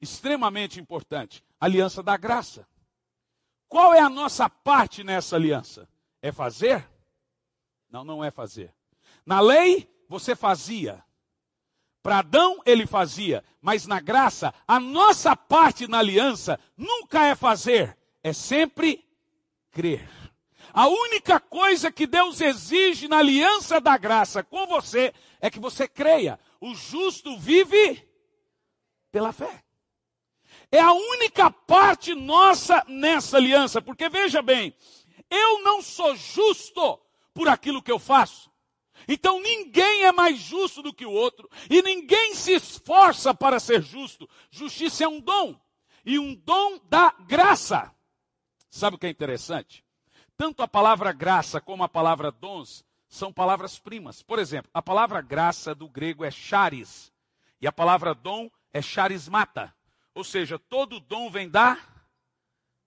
extremamente 0.00 0.78
importante, 0.78 1.42
aliança 1.60 2.02
da 2.02 2.16
graça. 2.16 2.66
Qual 3.68 3.92
é 3.92 4.00
a 4.00 4.08
nossa 4.08 4.48
parte 4.48 5.02
nessa 5.02 5.36
aliança? 5.36 5.88
É 6.22 6.30
fazer? 6.30 6.88
Não, 7.90 8.04
não 8.04 8.24
é 8.24 8.30
fazer. 8.30 8.74
Na 9.26 9.40
lei, 9.40 9.90
você 10.08 10.34
fazia. 10.34 11.04
Para 12.08 12.20
Adão, 12.20 12.62
ele 12.64 12.86
fazia. 12.86 13.44
Mas 13.60 13.86
na 13.86 14.00
graça, 14.00 14.54
a 14.66 14.80
nossa 14.80 15.36
parte 15.36 15.86
na 15.86 15.98
aliança 15.98 16.58
nunca 16.74 17.26
é 17.26 17.34
fazer, 17.34 17.98
é 18.22 18.32
sempre 18.32 19.04
crer. 19.70 20.08
A 20.72 20.88
única 20.88 21.38
coisa 21.38 21.92
que 21.92 22.06
Deus 22.06 22.40
exige 22.40 23.08
na 23.08 23.18
aliança 23.18 23.78
da 23.78 23.98
graça 23.98 24.42
com 24.42 24.66
você 24.66 25.12
é 25.38 25.50
que 25.50 25.60
você 25.60 25.86
creia. 25.86 26.40
O 26.58 26.74
justo 26.74 27.36
vive 27.36 28.02
pela 29.12 29.30
fé. 29.30 29.62
É 30.72 30.80
a 30.80 30.92
única 30.92 31.50
parte 31.50 32.14
nossa 32.14 32.82
nessa 32.88 33.36
aliança, 33.36 33.82
porque 33.82 34.08
veja 34.08 34.40
bem, 34.40 34.74
eu 35.28 35.62
não 35.62 35.82
sou 35.82 36.16
justo 36.16 36.98
por 37.34 37.50
aquilo 37.50 37.82
que 37.82 37.92
eu 37.92 37.98
faço. 37.98 38.50
Então 39.08 39.40
ninguém 39.40 40.04
é 40.04 40.12
mais 40.12 40.38
justo 40.38 40.82
do 40.82 40.92
que 40.92 41.06
o 41.06 41.10
outro 41.10 41.48
e 41.70 41.80
ninguém 41.80 42.34
se 42.34 42.52
esforça 42.52 43.34
para 43.34 43.58
ser 43.58 43.82
justo. 43.82 44.28
Justiça 44.50 45.04
é 45.04 45.08
um 45.08 45.18
dom 45.18 45.58
e 46.04 46.18
um 46.18 46.34
dom 46.34 46.78
da 46.84 47.10
graça. 47.26 47.90
Sabe 48.70 48.96
o 48.96 48.98
que 48.98 49.06
é 49.06 49.10
interessante? 49.10 49.82
Tanto 50.36 50.62
a 50.62 50.68
palavra 50.68 51.10
graça 51.10 51.58
como 51.60 51.82
a 51.82 51.88
palavra 51.88 52.30
dons 52.30 52.84
são 53.08 53.32
palavras 53.32 53.78
primas. 53.78 54.22
Por 54.22 54.38
exemplo, 54.38 54.70
a 54.74 54.82
palavra 54.82 55.22
graça 55.22 55.74
do 55.74 55.88
grego 55.88 56.24
é 56.24 56.30
charis 56.30 57.10
e 57.60 57.66
a 57.66 57.72
palavra 57.72 58.14
dom 58.14 58.50
é 58.72 58.82
charismata. 58.82 59.74
Ou 60.14 60.22
seja, 60.22 60.58
todo 60.58 61.00
dom 61.00 61.30
vem 61.30 61.48
da 61.48 61.78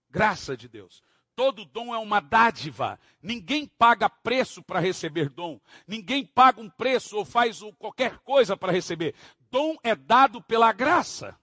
graça 0.09 0.55
de 0.55 0.67
Deus. 0.67 1.01
Todo 1.41 1.65
dom 1.65 1.91
é 1.91 1.97
uma 1.97 2.19
dádiva. 2.19 2.99
Ninguém 3.19 3.65
paga 3.65 4.07
preço 4.07 4.61
para 4.61 4.79
receber 4.79 5.27
dom. 5.27 5.59
Ninguém 5.87 6.23
paga 6.23 6.61
um 6.61 6.69
preço 6.69 7.17
ou 7.17 7.25
faz 7.25 7.61
qualquer 7.79 8.19
coisa 8.19 8.55
para 8.55 8.71
receber. 8.71 9.15
Dom 9.49 9.75
é 9.81 9.95
dado 9.95 10.39
pela 10.43 10.71
graça. 10.71 11.35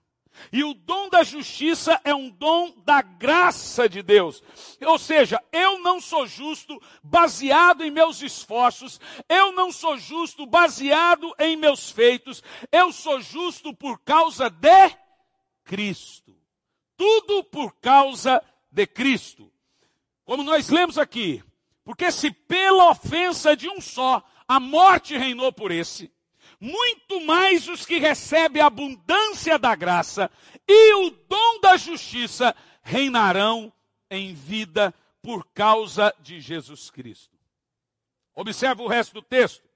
E 0.53 0.63
o 0.63 0.73
dom 0.73 1.09
da 1.09 1.21
justiça 1.21 1.99
é 2.05 2.15
um 2.15 2.29
dom 2.29 2.73
da 2.85 3.01
graça 3.01 3.89
de 3.89 4.01
Deus. 4.01 4.41
Ou 4.85 4.97
seja, 4.97 5.43
eu 5.51 5.79
não 5.79 5.99
sou 5.99 6.25
justo 6.25 6.81
baseado 7.03 7.83
em 7.83 7.91
meus 7.91 8.21
esforços, 8.21 9.01
eu 9.27 9.51
não 9.51 9.69
sou 9.69 9.97
justo 9.97 10.45
baseado 10.45 11.35
em 11.37 11.57
meus 11.57 11.91
feitos, 11.91 12.41
eu 12.71 12.93
sou 12.93 13.19
justo 13.19 13.75
por 13.75 13.99
causa 13.99 14.49
de 14.49 14.95
Cristo. 15.65 16.33
Tudo 16.95 17.43
por 17.43 17.73
causa 17.81 18.41
de 18.71 18.87
Cristo. 18.87 19.51
Como 20.29 20.43
nós 20.43 20.69
lemos 20.69 20.99
aqui, 20.99 21.43
porque 21.83 22.11
se 22.11 22.29
pela 22.29 22.91
ofensa 22.91 23.57
de 23.57 23.67
um 23.67 23.81
só 23.81 24.23
a 24.47 24.59
morte 24.59 25.17
reinou 25.17 25.51
por 25.51 25.71
esse, 25.71 26.13
muito 26.59 27.19
mais 27.25 27.67
os 27.67 27.83
que 27.83 27.97
recebem 27.97 28.61
a 28.61 28.67
abundância 28.67 29.57
da 29.57 29.73
graça 29.73 30.29
e 30.67 30.93
o 30.93 31.09
dom 31.09 31.59
da 31.61 31.77
justiça 31.77 32.55
reinarão 32.83 33.73
em 34.07 34.35
vida 34.35 34.93
por 35.19 35.47
causa 35.47 36.13
de 36.19 36.39
Jesus 36.39 36.91
Cristo. 36.91 37.35
Observe 38.35 38.83
o 38.83 38.87
resto 38.87 39.15
do 39.15 39.23
texto. 39.23 39.67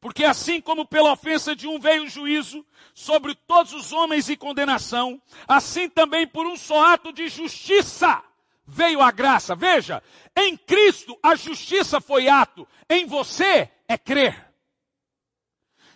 Porque 0.00 0.24
assim 0.24 0.58
como 0.58 0.86
pela 0.86 1.12
ofensa 1.12 1.54
de 1.54 1.66
um 1.66 1.78
veio 1.78 2.04
o 2.04 2.08
juízo 2.08 2.64
sobre 2.94 3.34
todos 3.34 3.74
os 3.74 3.92
homens 3.92 4.30
e 4.30 4.38
condenação, 4.38 5.20
assim 5.46 5.86
também 5.86 6.26
por 6.26 6.46
um 6.46 6.56
só 6.56 6.94
ato 6.94 7.12
de 7.12 7.28
justiça 7.28 8.24
veio 8.68 9.00
a 9.00 9.10
graça. 9.10 9.56
Veja, 9.56 10.02
em 10.36 10.56
Cristo 10.56 11.18
a 11.22 11.34
justiça 11.34 12.00
foi 12.00 12.28
ato, 12.28 12.68
em 12.88 13.06
você 13.06 13.70
é 13.88 13.96
crer. 13.96 14.46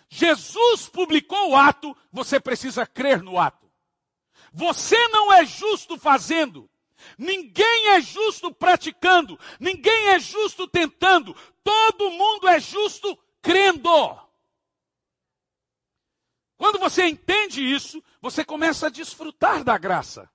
Jesus 0.09 0.89
publicou 0.89 1.51
o 1.51 1.55
ato, 1.55 1.95
você 2.11 2.39
precisa 2.39 2.85
crer 2.85 3.21
no 3.21 3.39
ato. 3.39 3.71
Você 4.51 5.07
não 5.07 5.31
é 5.33 5.45
justo 5.45 5.97
fazendo, 5.97 6.69
ninguém 7.17 7.89
é 7.89 8.01
justo 8.01 8.53
praticando, 8.53 9.39
ninguém 9.59 10.09
é 10.09 10.19
justo 10.19 10.67
tentando, 10.67 11.35
todo 11.63 12.11
mundo 12.11 12.47
é 12.47 12.59
justo 12.59 13.17
crendo. 13.41 14.19
Quando 16.57 16.79
você 16.79 17.07
entende 17.07 17.63
isso, 17.63 18.01
você 18.21 18.45
começa 18.45 18.87
a 18.87 18.91
desfrutar 18.91 19.63
da 19.63 19.77
graça. 19.77 20.29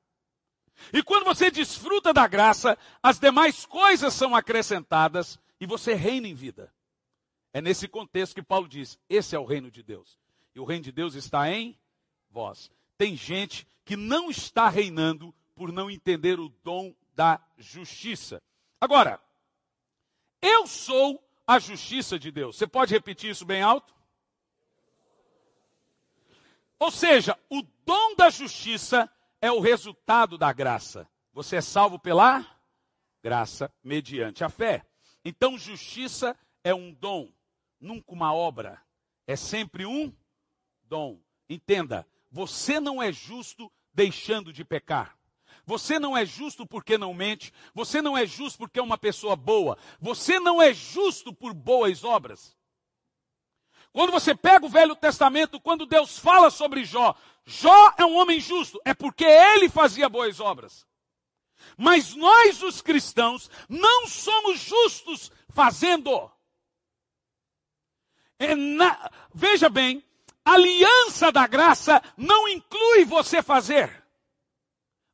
E 0.93 1.03
quando 1.03 1.25
você 1.25 1.51
desfruta 1.51 2.13
da 2.13 2.27
graça, 2.27 2.79
as 3.03 3.19
demais 3.19 3.67
coisas 3.67 4.15
são 4.15 4.35
acrescentadas 4.35 5.39
e 5.61 5.67
você 5.67 5.95
reina 5.95 6.29
em 6.29 6.35
vida. 6.35 6.73
É 7.53 7.61
nesse 7.61 7.89
contexto 7.89 8.35
que 8.35 8.43
Paulo 8.43 8.69
diz: 8.69 8.99
esse 9.09 9.35
é 9.35 9.39
o 9.39 9.45
reino 9.45 9.71
de 9.71 9.83
Deus. 9.83 10.19
E 10.55 10.61
o 10.61 10.65
reino 10.65 10.85
de 10.85 10.93
Deus 10.93 11.15
está 11.15 11.51
em 11.51 11.79
vós. 12.31 12.71
Tem 12.97 13.17
gente 13.17 13.67
que 13.85 13.97
não 13.97 14.31
está 14.31 14.69
reinando 14.69 15.35
por 15.55 15.73
não 15.73 15.91
entender 15.91 16.39
o 16.39 16.49
dom 16.63 16.95
da 17.15 17.41
justiça. 17.57 18.41
Agora, 18.81 19.21
eu 20.41 20.67
sou 20.67 21.23
a 21.47 21.59
justiça 21.59 22.19
de 22.19 22.31
Deus. 22.31 22.57
Você 22.57 22.67
pode 22.67 22.93
repetir 22.93 23.31
isso 23.31 23.45
bem 23.45 23.63
alto? 23.63 23.95
Ou 26.79 26.91
seja, 26.91 27.37
o 27.51 27.63
dom 27.85 28.15
da 28.15 28.31
justiça 28.31 29.11
é 29.41 29.51
o 29.51 29.61
resultado 29.61 30.37
da 30.37 30.53
graça. 30.53 31.09
Você 31.33 31.57
é 31.57 31.61
salvo 31.61 31.99
pela 31.99 32.45
graça 33.23 33.73
mediante 33.83 34.45
a 34.45 34.49
fé. 34.49 34.87
Então, 35.25 35.59
justiça 35.59 36.37
é 36.65 36.75
um 36.75 36.93
dom 36.93 37.33
nunca 37.81 38.13
uma 38.13 38.35
obra, 38.35 38.81
é 39.27 39.37
sempre 39.37 39.87
um 39.87 40.13
dom. 40.83 41.21
Entenda, 41.49 42.07
você 42.31 42.81
não 42.81 43.03
é 43.03 43.13
justo 43.13 43.71
deixando 43.93 44.53
de 44.53 44.65
pecar. 44.65 45.17
você 45.65 45.99
não 45.99 46.17
é 46.17 46.25
justo 46.25 46.67
porque 46.67 46.97
não 46.97 47.13
mente, 47.13 47.53
você 47.75 48.01
não 48.01 48.17
é 48.17 48.27
justo 48.27 48.59
porque 48.59 48.79
é 48.79 48.83
uma 48.83 48.97
pessoa 48.97 49.37
boa, 49.37 49.77
você 50.01 50.41
não 50.41 50.63
é 50.63 50.73
justo 50.73 51.31
por 51.31 51.53
boas 51.53 52.05
obras. 52.05 52.57
Quando 53.93 54.11
você 54.11 54.35
pega 54.35 54.65
o 54.65 54.69
Velho 54.69 54.97
Testamento, 54.97 55.61
quando 55.61 55.85
Deus 55.85 56.19
fala 56.19 56.51
sobre 56.51 56.85
Jó, 56.85 57.15
Jó 57.51 57.95
é 57.97 58.05
um 58.05 58.15
homem 58.19 58.39
justo, 58.39 58.79
é 58.85 58.93
porque 58.93 59.25
ele 59.25 59.71
fazia 59.71 60.07
boas 60.07 60.39
obras. 60.39 60.87
Mas 61.79 62.15
nós, 62.15 62.63
os 62.63 62.83
cristãos, 62.83 63.51
não 63.67 64.07
somos 64.07 64.61
justos 64.61 65.33
fazendo. 65.49 66.31
É 68.39 68.55
na... 68.55 69.11
Veja 69.33 69.71
bem, 69.71 70.05
aliança 70.45 71.33
da 71.33 71.47
graça 71.47 72.03
não 72.19 72.47
inclui 72.47 73.07
você 73.07 73.43
fazer. 73.43 74.05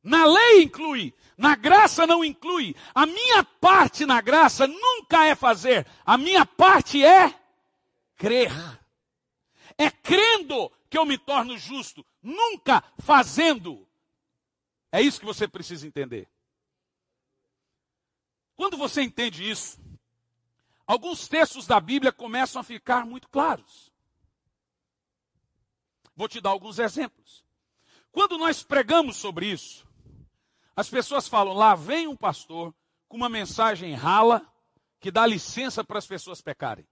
Na 0.03 0.25
lei 0.25 0.63
inclui, 0.63 1.13
na 1.37 1.55
graça 1.55 2.05
não 2.05 2.21
inclui. 2.21 2.75
A 2.93 3.05
minha 3.05 3.45
parte 3.45 4.05
na 4.05 4.19
graça 4.19 4.67
nunca 4.67 5.23
é 5.25 5.35
fazer, 5.35 5.87
a 6.05 6.17
minha 6.17 6.45
parte 6.45 7.01
é 7.01 7.33
crer. 8.17 8.51
É 9.77 9.89
crendo 9.89 10.69
que 10.89 10.97
eu 10.97 11.05
me 11.05 11.17
torno 11.17 11.57
justo, 11.57 12.05
nunca 12.25 12.83
fazendo. 12.99 13.87
É 14.91 14.99
isso 14.99 15.19
que 15.19 15.25
você 15.25 15.47
precisa 15.47 15.85
entender. 15.87 16.27
Quando 18.55 18.77
você 18.77 19.01
entende 19.01 19.49
isso, 19.49 19.79
alguns 20.87 21.27
textos 21.27 21.67
da 21.67 21.79
Bíblia 21.79 22.11
começam 22.11 22.59
a 22.59 22.63
ficar 22.63 23.05
muito 23.05 23.29
claros. 23.29 23.93
Vou 26.15 26.27
te 26.27 26.41
dar 26.41 26.49
alguns 26.49 26.79
exemplos. 26.79 27.43
Quando 28.11 28.37
nós 28.37 28.63
pregamos 28.63 29.17
sobre 29.17 29.47
isso, 29.47 29.85
as 30.75 30.89
pessoas 30.89 31.27
falam: 31.27 31.53
lá 31.53 31.75
vem 31.75 32.07
um 32.07 32.15
pastor 32.15 32.73
com 33.07 33.17
uma 33.17 33.29
mensagem 33.29 33.93
rala 33.93 34.45
que 34.99 35.11
dá 35.11 35.27
licença 35.27 35.83
para 35.83 35.99
as 35.99 36.07
pessoas 36.07 36.41
pecarem. 36.41 36.87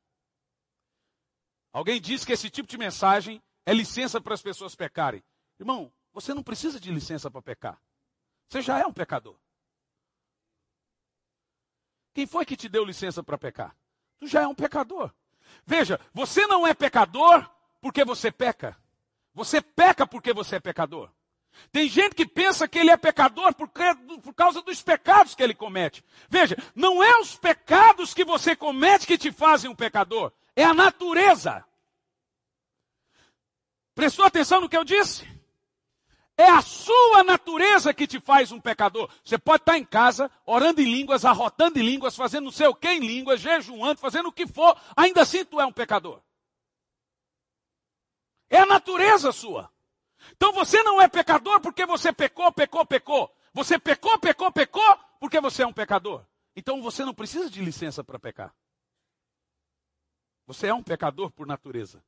Alguém 1.71 1.99
diz 1.99 2.23
que 2.23 2.33
esse 2.33 2.49
tipo 2.49 2.67
de 2.67 2.77
mensagem 2.77 3.41
é 3.65 3.73
licença 3.73 4.19
para 4.19 4.33
as 4.33 4.41
pessoas 4.41 4.75
pecarem. 4.75 5.23
Irmão, 5.59 5.91
você 6.13 6.33
não 6.33 6.43
precisa 6.43 6.79
de 6.79 6.91
licença 6.91 7.29
para 7.29 7.41
pecar. 7.41 7.81
Você 8.49 8.61
já 8.61 8.79
é 8.79 8.85
um 8.85 8.93
pecador. 8.93 9.35
Quem 12.13 12.27
foi 12.27 12.45
que 12.45 12.55
te 12.55 12.69
deu 12.69 12.85
licença 12.85 13.23
para 13.23 13.37
pecar? 13.37 13.75
Tu 14.19 14.27
já 14.27 14.41
é 14.41 14.47
um 14.47 14.53
pecador. 14.53 15.11
Veja, 15.65 15.99
você 16.13 16.45
não 16.45 16.67
é 16.67 16.73
pecador 16.73 17.49
porque 17.81 18.05
você 18.05 18.31
peca. 18.31 18.77
Você 19.33 19.61
peca 19.61 20.05
porque 20.05 20.31
você 20.31 20.57
é 20.57 20.59
pecador. 20.59 21.09
Tem 21.71 21.87
gente 21.87 22.15
que 22.15 22.25
pensa 22.25 22.67
que 22.67 22.79
ele 22.79 22.91
é 22.91 22.97
pecador 22.97 23.53
por, 23.53 23.67
por 23.67 24.33
causa 24.33 24.61
dos 24.61 24.81
pecados 24.81 25.35
que 25.35 25.43
ele 25.43 25.53
comete. 25.53 26.03
Veja, 26.29 26.55
não 26.75 27.03
é 27.03 27.19
os 27.19 27.35
pecados 27.35 28.13
que 28.13 28.25
você 28.25 28.55
comete 28.55 29.07
que 29.07 29.17
te 29.17 29.31
fazem 29.31 29.69
um 29.69 29.75
pecador, 29.75 30.31
é 30.55 30.63
a 30.63 30.73
natureza. 30.73 31.63
Prestou 33.95 34.25
atenção 34.25 34.61
no 34.61 34.69
que 34.69 34.77
eu 34.77 34.83
disse? 34.83 35.27
É 36.35 36.49
a 36.49 36.61
sua 36.61 37.23
natureza 37.23 37.93
que 37.93 38.07
te 38.07 38.19
faz 38.19 38.51
um 38.51 38.59
pecador. 38.59 39.09
Você 39.23 39.37
pode 39.37 39.61
estar 39.61 39.77
em 39.77 39.85
casa, 39.85 40.31
orando 40.45 40.81
em 40.81 40.91
línguas, 40.91 41.25
arrotando 41.25 41.77
em 41.77 41.83
línguas, 41.83 42.15
fazendo 42.15 42.45
não 42.45 42.51
sei 42.51 42.67
o 42.67 42.73
que 42.73 42.87
em 42.87 42.99
línguas, 42.99 43.39
jejuando, 43.39 43.99
fazendo 43.99 44.29
o 44.29 44.31
que 44.31 44.47
for, 44.47 44.75
ainda 44.95 45.21
assim 45.21 45.45
tu 45.45 45.61
é 45.61 45.65
um 45.65 45.71
pecador. 45.71 46.19
É 48.49 48.59
a 48.59 48.65
natureza 48.65 49.31
sua. 49.31 49.71
Então 50.31 50.51
você 50.53 50.81
não 50.81 50.99
é 51.01 51.07
pecador 51.07 51.59
porque 51.59 51.85
você 51.85 52.11
pecou, 52.11 52.51
pecou, 52.51 52.85
pecou. 52.85 53.35
Você 53.53 53.77
pecou, 53.77 54.17
pecou, 54.17 54.51
pecou 54.51 54.99
porque 55.19 55.39
você 55.39 55.61
é 55.61 55.67
um 55.67 55.73
pecador. 55.73 56.25
Então 56.55 56.81
você 56.81 57.05
não 57.05 57.13
precisa 57.13 57.49
de 57.49 57.63
licença 57.63 58.03
para 58.03 58.17
pecar. 58.17 58.53
Você 60.47 60.67
é 60.67 60.73
um 60.73 60.83
pecador 60.83 61.29
por 61.31 61.45
natureza. 61.45 62.03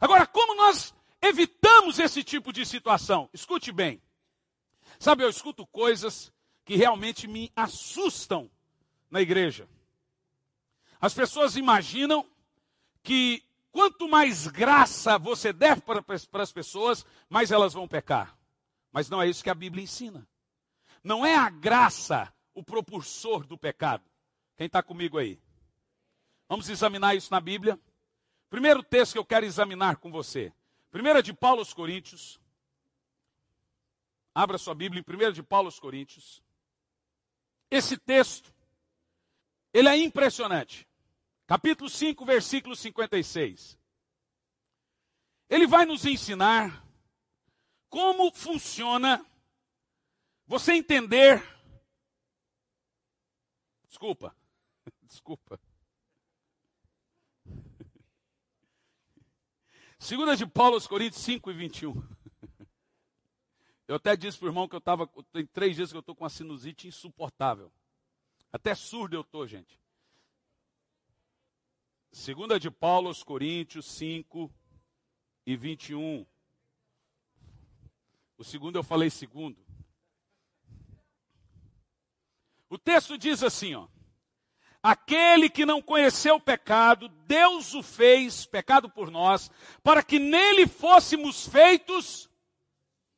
Agora, 0.00 0.26
como 0.26 0.54
nós 0.54 0.94
evitamos 1.20 1.98
esse 1.98 2.22
tipo 2.22 2.52
de 2.52 2.64
situação. 2.64 3.28
Escute 3.32 3.72
bem. 3.72 4.02
Sabe, 4.98 5.22
eu 5.22 5.28
escuto 5.28 5.66
coisas 5.66 6.32
que 6.64 6.76
realmente 6.76 7.26
me 7.26 7.52
assustam 7.54 8.50
na 9.10 9.20
igreja. 9.20 9.68
As 11.00 11.14
pessoas 11.14 11.56
imaginam 11.56 12.26
que 13.02 13.42
quanto 13.70 14.08
mais 14.08 14.46
graça 14.46 15.18
você 15.18 15.52
der 15.52 15.80
para, 15.80 16.02
para 16.02 16.42
as 16.42 16.52
pessoas, 16.52 17.06
mais 17.28 17.50
elas 17.50 17.72
vão 17.72 17.86
pecar. 17.86 18.36
Mas 18.92 19.08
não 19.08 19.22
é 19.22 19.28
isso 19.28 19.44
que 19.44 19.50
a 19.50 19.54
Bíblia 19.54 19.84
ensina. 19.84 20.26
Não 21.02 21.24
é 21.24 21.36
a 21.36 21.48
graça 21.48 22.32
o 22.52 22.62
propulsor 22.62 23.46
do 23.46 23.56
pecado. 23.56 24.02
Quem 24.56 24.66
está 24.66 24.82
comigo 24.82 25.16
aí? 25.16 25.40
Vamos 26.48 26.68
examinar 26.68 27.14
isso 27.14 27.30
na 27.30 27.40
Bíblia. 27.40 27.78
Primeiro 28.50 28.82
texto 28.82 29.12
que 29.12 29.18
eu 29.18 29.24
quero 29.24 29.46
examinar 29.46 29.96
com 29.96 30.10
você. 30.10 30.52
Primeira 30.90 31.22
de 31.22 31.32
Paulo 31.32 31.60
aos 31.60 31.72
Coríntios. 31.72 32.40
Abra 34.34 34.58
sua 34.58 34.74
Bíblia 34.74 35.04
em 35.06 35.28
1 35.30 35.32
de 35.32 35.42
Paulo 35.42 35.68
aos 35.68 35.78
Coríntios. 35.78 36.42
Esse 37.70 37.98
texto, 37.98 38.54
ele 39.72 39.88
é 39.88 39.96
impressionante. 39.96 40.88
Capítulo 41.46 41.90
5, 41.90 42.24
versículo 42.24 42.76
56. 42.76 43.78
Ele 45.48 45.66
vai 45.66 45.84
nos 45.84 46.04
ensinar 46.04 46.84
como 47.88 48.32
funciona 48.32 49.24
você 50.46 50.72
entender. 50.74 51.42
Desculpa, 53.86 54.34
desculpa. 55.02 55.60
Segunda 59.98 60.36
de 60.36 60.46
Paulo 60.46 60.74
aos 60.74 60.86
Coríntios 60.86 61.22
5 61.22 61.50
e 61.50 61.54
21. 61.54 62.02
Eu 63.88 63.96
até 63.96 64.16
disse 64.16 64.38
para 64.38 64.46
o 64.46 64.48
irmão 64.48 64.68
que 64.68 64.76
eu 64.76 64.78
estava, 64.78 65.08
tem 65.32 65.44
três 65.44 65.74
dias 65.74 65.90
que 65.90 65.96
eu 65.96 66.00
estou 66.00 66.14
com 66.14 66.22
uma 66.22 66.30
sinusite 66.30 66.86
insuportável. 66.86 67.72
Até 68.52 68.74
surdo 68.76 69.16
eu 69.16 69.22
estou, 69.22 69.46
gente. 69.46 69.78
Segunda 72.12 72.60
de 72.60 72.70
Paulo 72.70 73.08
aos 73.08 73.24
Coríntios 73.24 73.86
5 73.86 74.52
e 75.44 75.56
21. 75.56 76.24
O 78.36 78.44
segundo 78.44 78.76
eu 78.76 78.84
falei 78.84 79.10
segundo. 79.10 79.58
O 82.70 82.78
texto 82.78 83.18
diz 83.18 83.42
assim, 83.42 83.74
ó. 83.74 83.88
Aquele 84.82 85.48
que 85.48 85.66
não 85.66 85.82
conheceu 85.82 86.36
o 86.36 86.40
pecado, 86.40 87.08
Deus 87.26 87.74
o 87.74 87.82
fez 87.82 88.46
pecado 88.46 88.88
por 88.88 89.10
nós, 89.10 89.50
para 89.82 90.02
que 90.02 90.18
nele 90.18 90.66
fôssemos 90.66 91.46
feitos 91.48 92.28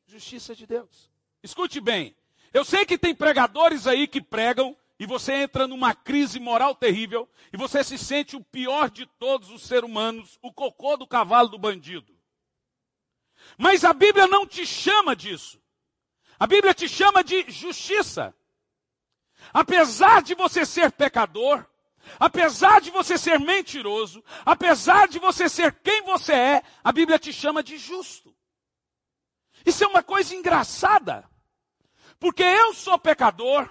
justiça 0.07 0.55
de 0.55 0.67
Deus. 0.67 1.11
Escute 1.43 1.81
bem, 1.81 2.17
eu 2.53 2.65
sei 2.65 2.85
que 2.85 2.99
tem 2.99 3.15
pregadores 3.15 3.87
aí 3.87 4.09
que 4.09 4.21
pregam 4.21 4.77
e 4.99 5.07
você 5.07 5.33
entra 5.33 5.67
numa 5.67 5.95
crise 5.95 6.41
moral 6.41 6.75
terrível 6.75 7.29
e 7.53 7.57
você 7.57 7.85
se 7.85 7.97
sente 7.97 8.37
o 8.37 8.45
pior 8.45 8.91
de 8.91 9.07
todos 9.07 9.51
os 9.51 9.63
seres 9.63 9.89
humanos, 9.89 10.39
o 10.43 10.53
cocô 10.53 10.97
do 10.97 11.07
cavalo 11.07 11.49
do 11.49 11.59
bandido. 11.59 12.15
Mas 13.57 13.85
a 13.85 13.93
Bíblia 13.93 14.27
não 14.27 14.47
te 14.47 14.67
chama 14.67 15.15
disso. 15.15 15.61
A 16.39 16.47
Bíblia 16.47 16.75
te 16.75 16.89
chama 16.89 17.23
de 17.23 17.51
justiça. 17.51 18.35
Apesar 19.53 20.23
de 20.23 20.35
você 20.35 20.65
ser 20.65 20.93
pecador, 20.93 21.65
apesar 22.19 22.81
de 22.81 22.91
você 22.91 23.19
ser 23.19 23.39
mentiroso, 23.39 24.25
apesar 24.45 25.09
de 25.09 25.19
você 25.19 25.49
ser 25.49 25.73
quem 25.83 26.03
você 26.03 26.33
é, 26.33 26.63
a 26.83 26.93
Bíblia 26.93 27.19
te 27.19 27.33
chama 27.33 27.63
de 27.63 27.79
justo. 27.79 28.35
Isso 29.65 29.85
é 29.85 29.87
uma 29.87 30.03
coisa 30.03 30.35
engraçada. 30.35 31.29
Porque 32.19 32.43
eu 32.43 32.75
sou 32.75 32.99
pecador, 32.99 33.69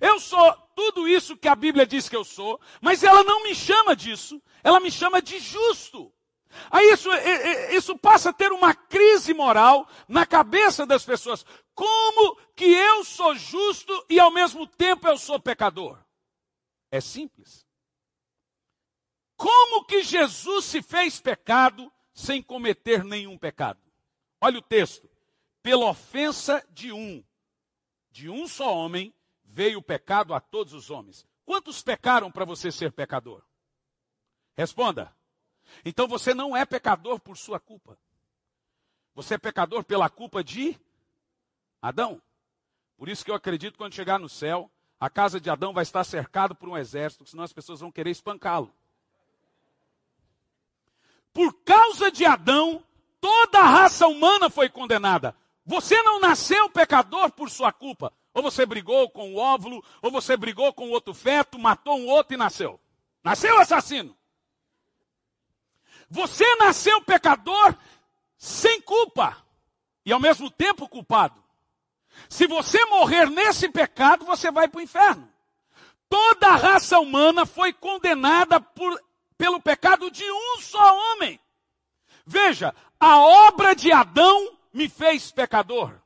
eu 0.00 0.18
sou 0.18 0.52
tudo 0.74 1.06
isso 1.06 1.36
que 1.36 1.48
a 1.48 1.54
Bíblia 1.54 1.86
diz 1.86 2.08
que 2.08 2.16
eu 2.16 2.24
sou, 2.24 2.60
mas 2.80 3.02
ela 3.02 3.22
não 3.24 3.42
me 3.42 3.54
chama 3.54 3.94
disso, 3.94 4.40
ela 4.62 4.80
me 4.80 4.90
chama 4.90 5.20
de 5.20 5.38
justo. 5.38 6.12
Aí 6.70 6.90
isso, 6.92 7.10
isso 7.72 7.98
passa 7.98 8.30
a 8.30 8.32
ter 8.32 8.52
uma 8.52 8.74
crise 8.74 9.34
moral 9.34 9.86
na 10.08 10.24
cabeça 10.24 10.86
das 10.86 11.04
pessoas. 11.04 11.44
Como 11.78 12.34
que 12.56 12.64
eu 12.64 13.04
sou 13.04 13.36
justo 13.36 14.04
e 14.10 14.18
ao 14.18 14.32
mesmo 14.32 14.66
tempo 14.66 15.06
eu 15.06 15.16
sou 15.16 15.38
pecador? 15.38 15.96
É 16.90 17.00
simples. 17.00 17.64
Como 19.36 19.84
que 19.84 20.02
Jesus 20.02 20.64
se 20.64 20.82
fez 20.82 21.20
pecado 21.20 21.92
sem 22.12 22.42
cometer 22.42 23.04
nenhum 23.04 23.38
pecado? 23.38 23.80
Olha 24.40 24.58
o 24.58 24.62
texto. 24.62 25.08
Pela 25.62 25.88
ofensa 25.88 26.66
de 26.70 26.90
um, 26.90 27.24
de 28.10 28.28
um 28.28 28.48
só 28.48 28.76
homem, 28.76 29.14
veio 29.44 29.78
o 29.78 29.82
pecado 29.82 30.34
a 30.34 30.40
todos 30.40 30.72
os 30.72 30.90
homens. 30.90 31.24
Quantos 31.44 31.80
pecaram 31.80 32.28
para 32.28 32.44
você 32.44 32.72
ser 32.72 32.90
pecador? 32.90 33.44
Responda. 34.56 35.16
Então 35.84 36.08
você 36.08 36.34
não 36.34 36.56
é 36.56 36.66
pecador 36.66 37.20
por 37.20 37.36
sua 37.36 37.60
culpa. 37.60 37.96
Você 39.14 39.34
é 39.34 39.38
pecador 39.38 39.84
pela 39.84 40.10
culpa 40.10 40.42
de 40.42 40.76
Adão. 41.80 42.20
Por 42.96 43.08
isso 43.08 43.24
que 43.24 43.30
eu 43.30 43.34
acredito 43.34 43.72
que 43.72 43.78
quando 43.78 43.94
chegar 43.94 44.18
no 44.18 44.28
céu, 44.28 44.70
a 44.98 45.08
casa 45.08 45.40
de 45.40 45.48
Adão 45.48 45.72
vai 45.72 45.82
estar 45.82 46.02
cercada 46.04 46.54
por 46.54 46.68
um 46.68 46.76
exército, 46.76 47.24
senão 47.24 47.44
as 47.44 47.52
pessoas 47.52 47.80
vão 47.80 47.92
querer 47.92 48.10
espancá-lo. 48.10 48.72
Por 51.32 51.52
causa 51.64 52.10
de 52.10 52.24
Adão, 52.24 52.82
toda 53.20 53.60
a 53.60 53.66
raça 53.66 54.08
humana 54.08 54.50
foi 54.50 54.68
condenada. 54.68 55.36
Você 55.64 56.02
não 56.02 56.18
nasceu 56.18 56.68
pecador 56.70 57.30
por 57.30 57.48
sua 57.50 57.72
culpa. 57.72 58.12
Ou 58.34 58.42
você 58.42 58.64
brigou 58.64 59.08
com 59.10 59.34
o 59.34 59.36
óvulo, 59.36 59.84
ou 60.02 60.10
você 60.10 60.36
brigou 60.36 60.72
com 60.72 60.90
outro 60.90 61.14
feto, 61.14 61.58
matou 61.58 61.98
um 61.98 62.06
outro 62.06 62.34
e 62.34 62.36
nasceu. 62.36 62.80
Nasceu 63.22 63.58
assassino. 63.58 64.16
Você 66.10 66.44
nasceu 66.56 67.02
pecador 67.02 67.76
sem 68.36 68.80
culpa 68.80 69.36
e 70.04 70.12
ao 70.12 70.20
mesmo 70.20 70.50
tempo 70.50 70.88
culpado. 70.88 71.42
Se 72.28 72.46
você 72.46 72.84
morrer 72.86 73.28
nesse 73.28 73.68
pecado, 73.68 74.24
você 74.24 74.50
vai 74.50 74.68
para 74.68 74.78
o 74.78 74.82
inferno. 74.82 75.28
Toda 76.08 76.48
a 76.48 76.56
raça 76.56 76.98
humana 76.98 77.44
foi 77.44 77.72
condenada 77.72 78.60
por, 78.60 79.02
pelo 79.36 79.60
pecado 79.60 80.10
de 80.10 80.24
um 80.24 80.60
só 80.60 81.12
homem. 81.12 81.38
Veja, 82.26 82.74
a 82.98 83.18
obra 83.18 83.74
de 83.74 83.92
Adão 83.92 84.56
me 84.72 84.88
fez 84.88 85.30
pecador. 85.30 86.00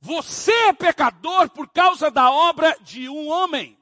Você 0.00 0.52
é 0.52 0.72
pecador 0.72 1.48
por 1.50 1.68
causa 1.68 2.10
da 2.10 2.30
obra 2.30 2.76
de 2.80 3.08
um 3.08 3.28
homem. 3.28 3.78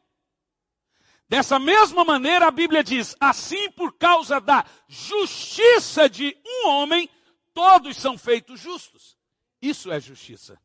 Dessa 1.26 1.58
mesma 1.58 2.04
maneira, 2.04 2.48
a 2.48 2.50
Bíblia 2.50 2.84
diz: 2.84 3.16
assim, 3.18 3.70
por 3.70 3.92
causa 3.96 4.40
da 4.40 4.64
justiça 4.86 6.10
de 6.10 6.36
um 6.44 6.68
homem, 6.68 7.08
todos 7.54 7.96
são 7.96 8.18
feitos 8.18 8.60
justos. 8.60 9.16
Isso 9.62 9.90
é 9.90 10.00
justiça. 10.00 10.60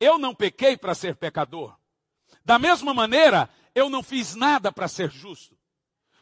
Eu 0.00 0.18
não 0.18 0.34
pequei 0.34 0.76
para 0.76 0.94
ser 0.94 1.14
pecador. 1.14 1.76
Da 2.42 2.58
mesma 2.58 2.94
maneira, 2.94 3.48
eu 3.74 3.90
não 3.90 4.02
fiz 4.02 4.34
nada 4.34 4.72
para 4.72 4.88
ser 4.88 5.10
justo. 5.10 5.54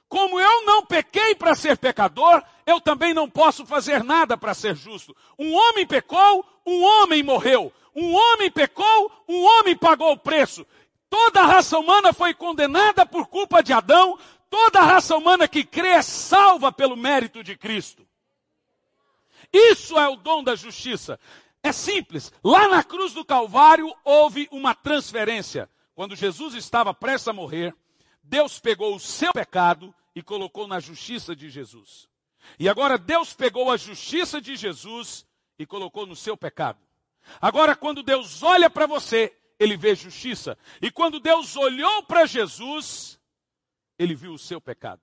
Como 0.09 0.41
eu 0.41 0.65
não 0.65 0.85
pequei 0.85 1.35
para 1.35 1.55
ser 1.55 1.77
pecador, 1.77 2.43
eu 2.67 2.81
também 2.81 3.15
não 3.15 3.29
posso 3.31 3.65
fazer 3.65 4.03
nada 4.03 4.37
para 4.37 4.55
ser 4.55 4.75
justo. 4.75 5.15
Um 5.39 5.55
homem 5.55 5.87
pecou, 5.87 6.45
um 6.67 6.83
homem 6.83 7.23
morreu. 7.23 7.73
Um 7.95 8.15
homem 8.15 8.51
pecou, 8.51 9.13
um 9.29 9.45
homem 9.45 9.77
pagou 9.77 10.13
o 10.13 10.19
preço. 10.19 10.67
Toda 11.11 11.41
a 11.41 11.47
raça 11.47 11.79
humana 11.79 12.13
foi 12.13 12.33
condenada 12.33 13.05
por 13.05 13.27
culpa 13.27 13.63
de 13.63 13.73
Adão. 13.73 14.19
Toda 14.51 14.81
a 14.81 14.85
raça 14.85 15.17
humana 15.17 15.47
que 15.47 15.63
crê 15.65 15.91
é 15.91 16.03
salva 16.03 16.73
pelo 16.73 16.97
mérito 16.97 17.45
de 17.45 17.57
Cristo. 17.57 18.07
Isso 19.53 19.99
é 19.99 20.09
o 20.09 20.17
dom 20.17 20.43
da 20.43 20.55
justiça. 20.55 21.19
É 21.63 21.73
simples. 21.73 22.33
Lá 22.43 22.69
na 22.69 22.83
cruz 22.85 23.13
do 23.13 23.25
Calvário 23.25 23.93
houve 24.05 24.49
uma 24.51 24.75
transferência. 24.75 25.69
Quando 25.95 26.15
Jesus 26.15 26.55
estava 26.55 26.95
prestes 26.95 27.29
a 27.29 27.33
morrer, 27.33 27.75
Deus 28.23 28.61
pegou 28.61 28.95
o 28.95 29.01
seu 29.01 29.33
pecado 29.33 29.95
e 30.15 30.23
colocou 30.23 30.67
na 30.67 30.81
justiça 30.81 31.35
de 31.35 31.51
Jesus. 31.51 32.09
E 32.59 32.69
agora 32.69 32.97
Deus 32.97 33.35
pegou 33.35 33.71
a 33.71 33.77
justiça 33.77 34.41
de 34.41 34.57
Jesus 34.57 35.27
e 35.59 35.67
colocou 35.67 36.07
no 36.07 36.15
seu 36.15 36.37
pecado. 36.37 36.79
Agora, 37.41 37.75
quando 37.75 38.03
Deus 38.03 38.43
olha 38.43 38.71
para 38.71 38.87
você, 38.87 39.37
ele 39.59 39.77
vê 39.77 39.95
justiça. 39.95 40.57
E 40.81 40.91
quando 40.91 41.21
Deus 41.21 41.57
olhou 41.57 42.03
para 42.05 42.27
Jesus, 42.27 43.21
ele 43.99 44.15
viu 44.15 44.33
o 44.33 44.39
seu 44.39 44.61
pecado. 44.61 45.03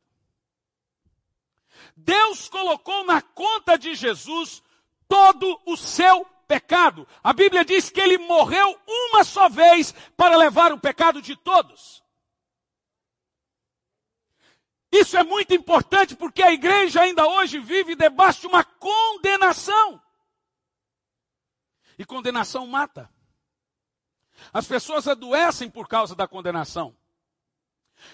Deus 1.95 2.47
colocou 2.47 3.03
na 3.05 3.21
conta 3.21 3.77
de 3.77 3.95
Jesus 3.95 4.63
todo 5.07 5.59
o 5.65 5.75
seu 5.75 6.25
pecado. 6.47 7.07
A 7.23 7.33
Bíblia 7.33 7.63
diz 7.65 7.89
que 7.89 7.99
ele 7.99 8.17
morreu 8.17 8.79
uma 8.87 9.23
só 9.23 9.49
vez 9.49 9.93
para 10.15 10.37
levar 10.37 10.71
o 10.71 10.79
pecado 10.79 11.21
de 11.21 11.35
todos. 11.35 12.03
Isso 14.91 15.17
é 15.17 15.23
muito 15.23 15.53
importante 15.53 16.15
porque 16.15 16.41
a 16.41 16.53
igreja 16.53 17.01
ainda 17.01 17.27
hoje 17.27 17.59
vive 17.59 17.95
debaixo 17.95 18.41
de 18.41 18.47
uma 18.47 18.63
condenação. 18.63 20.01
E 21.97 22.05
condenação 22.05 22.65
mata. 22.67 23.09
As 24.53 24.67
pessoas 24.67 25.07
adoecem 25.07 25.69
por 25.69 25.87
causa 25.87 26.15
da 26.15 26.27
condenação. 26.27 26.95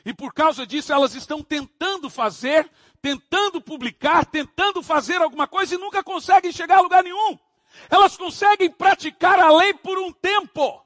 E 0.06 0.13
por 0.13 0.34
causa 0.34 0.65
disso 0.65 0.94
elas 0.94 1.15
estão 1.15 1.44
tentando 1.44 2.10
fazer, 2.10 2.72
tentando 3.02 3.62
publicar, 3.62 4.26
tentando 4.26 4.82
fazer 4.82 5.22
alguma 5.22 5.48
coisa 5.48 5.76
e 5.76 5.78
nunca 5.78 6.04
conseguem 6.04 6.52
chegar 6.52 6.78
a 6.78 6.82
lugar 6.82 7.04
nenhum. 7.04 7.38
Elas 7.90 8.18
conseguem 8.18 8.70
praticar 8.70 9.40
a 9.40 9.52
lei 9.52 9.74
por 9.74 9.98
um 9.98 10.12
tempo. 10.12 10.86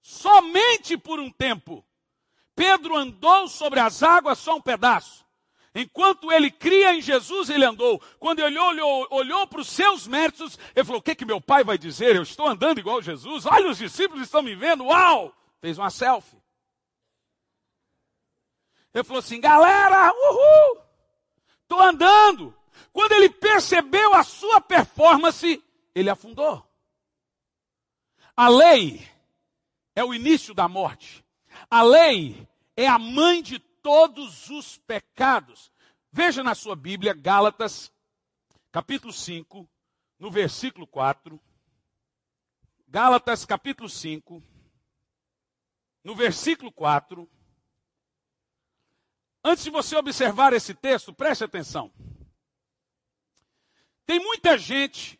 Somente 0.00 0.96
por 0.96 1.20
um 1.20 1.30
tempo. 1.30 1.84
Pedro 2.54 2.96
andou 2.96 3.48
sobre 3.48 3.80
as 3.80 4.02
águas 4.02 4.38
só 4.38 4.56
um 4.56 4.60
pedaço. 4.60 5.22
Enquanto 5.74 6.30
ele 6.30 6.50
cria 6.50 6.94
em 6.94 7.00
Jesus, 7.00 7.48
ele 7.48 7.64
andou. 7.64 8.00
Quando 8.18 8.40
ele 8.40 8.58
olhou, 8.58 9.06
olhou 9.10 9.46
para 9.46 9.60
os 9.60 9.68
seus 9.68 10.06
méritos, 10.06 10.58
ele 10.74 10.84
falou: 10.84 11.00
O 11.00 11.02
que, 11.02 11.14
que 11.14 11.24
meu 11.24 11.40
pai 11.40 11.64
vai 11.64 11.78
dizer? 11.78 12.14
Eu 12.14 12.22
estou 12.22 12.46
andando 12.46 12.78
igual 12.78 13.00
Jesus. 13.00 13.46
Olha, 13.46 13.70
os 13.70 13.78
discípulos 13.78 14.22
estão 14.22 14.42
me 14.42 14.54
vendo. 14.54 14.84
Uau! 14.84 15.34
Fez 15.60 15.78
uma 15.78 15.88
selfie. 15.88 16.36
Ele 18.92 19.04
falou 19.04 19.20
assim: 19.20 19.40
Galera, 19.40 20.12
uhul! 20.12 20.82
Estou 21.62 21.80
andando. 21.80 22.54
Quando 22.92 23.12
ele 23.12 23.30
percebeu 23.30 24.14
a 24.14 24.22
sua 24.22 24.60
performance, 24.60 25.62
ele 25.94 26.10
afundou. 26.10 26.66
A 28.36 28.48
lei 28.48 29.08
é 29.94 30.04
o 30.04 30.14
início 30.14 30.54
da 30.54 30.68
morte. 30.68 31.24
A 31.70 31.82
lei 31.82 32.48
é 32.76 32.86
a 32.86 32.98
mãe 32.98 33.42
de 33.42 33.58
todos 33.58 34.50
os 34.50 34.78
pecados. 34.78 35.72
Veja 36.10 36.42
na 36.42 36.54
sua 36.54 36.76
Bíblia, 36.76 37.14
Gálatas, 37.14 37.90
capítulo 38.70 39.12
5, 39.12 39.68
no 40.18 40.30
versículo 40.30 40.86
4. 40.86 41.40
Gálatas, 42.88 43.46
capítulo 43.46 43.88
5, 43.88 44.42
no 46.04 46.14
versículo 46.14 46.70
4. 46.70 47.28
Antes 49.44 49.64
de 49.64 49.70
você 49.70 49.96
observar 49.96 50.52
esse 50.52 50.74
texto, 50.74 51.12
preste 51.12 51.42
atenção. 51.42 51.90
Tem 54.06 54.18
muita 54.18 54.58
gente 54.58 55.18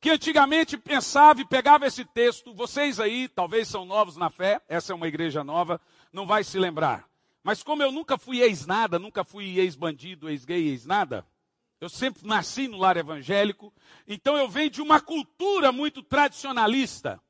que 0.00 0.10
antigamente 0.10 0.76
pensava 0.76 1.40
e 1.40 1.46
pegava 1.46 1.86
esse 1.86 2.04
texto, 2.04 2.52
vocês 2.54 3.00
aí, 3.00 3.28
talvez 3.28 3.68
são 3.68 3.84
novos 3.84 4.16
na 4.16 4.28
fé, 4.28 4.60
essa 4.68 4.92
é 4.92 4.94
uma 4.94 5.08
igreja 5.08 5.42
nova, 5.42 5.80
não 6.12 6.26
vai 6.26 6.44
se 6.44 6.58
lembrar. 6.58 7.08
Mas 7.42 7.62
como 7.62 7.82
eu 7.82 7.90
nunca 7.90 8.18
fui 8.18 8.40
ex-nada, 8.40 8.98
nunca 8.98 9.24
fui 9.24 9.58
ex-bandido, 9.58 10.28
ex-gay, 10.28 10.68
ex-nada, 10.68 11.26
eu 11.80 11.88
sempre 11.88 12.26
nasci 12.26 12.68
no 12.68 12.78
lar 12.78 12.96
evangélico, 12.96 13.72
então 14.06 14.36
eu 14.36 14.48
venho 14.48 14.70
de 14.70 14.80
uma 14.80 15.00
cultura 15.00 15.70
muito 15.70 16.02
tradicionalista. 16.02 17.20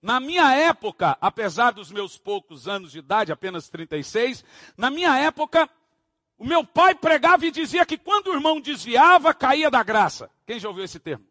Na 0.00 0.18
minha 0.18 0.52
época, 0.54 1.16
apesar 1.20 1.70
dos 1.72 1.92
meus 1.92 2.18
poucos 2.18 2.66
anos 2.66 2.90
de 2.90 2.98
idade, 2.98 3.30
apenas 3.30 3.68
36, 3.68 4.44
na 4.76 4.90
minha 4.90 5.16
época, 5.16 5.70
o 6.42 6.44
meu 6.44 6.64
pai 6.64 6.92
pregava 6.92 7.46
e 7.46 7.52
dizia 7.52 7.86
que 7.86 7.96
quando 7.96 8.26
o 8.26 8.34
irmão 8.34 8.60
desviava, 8.60 9.32
caía 9.32 9.70
da 9.70 9.80
graça. 9.80 10.28
Quem 10.44 10.58
já 10.58 10.68
ouviu 10.68 10.82
esse 10.82 10.98
termo? 10.98 11.24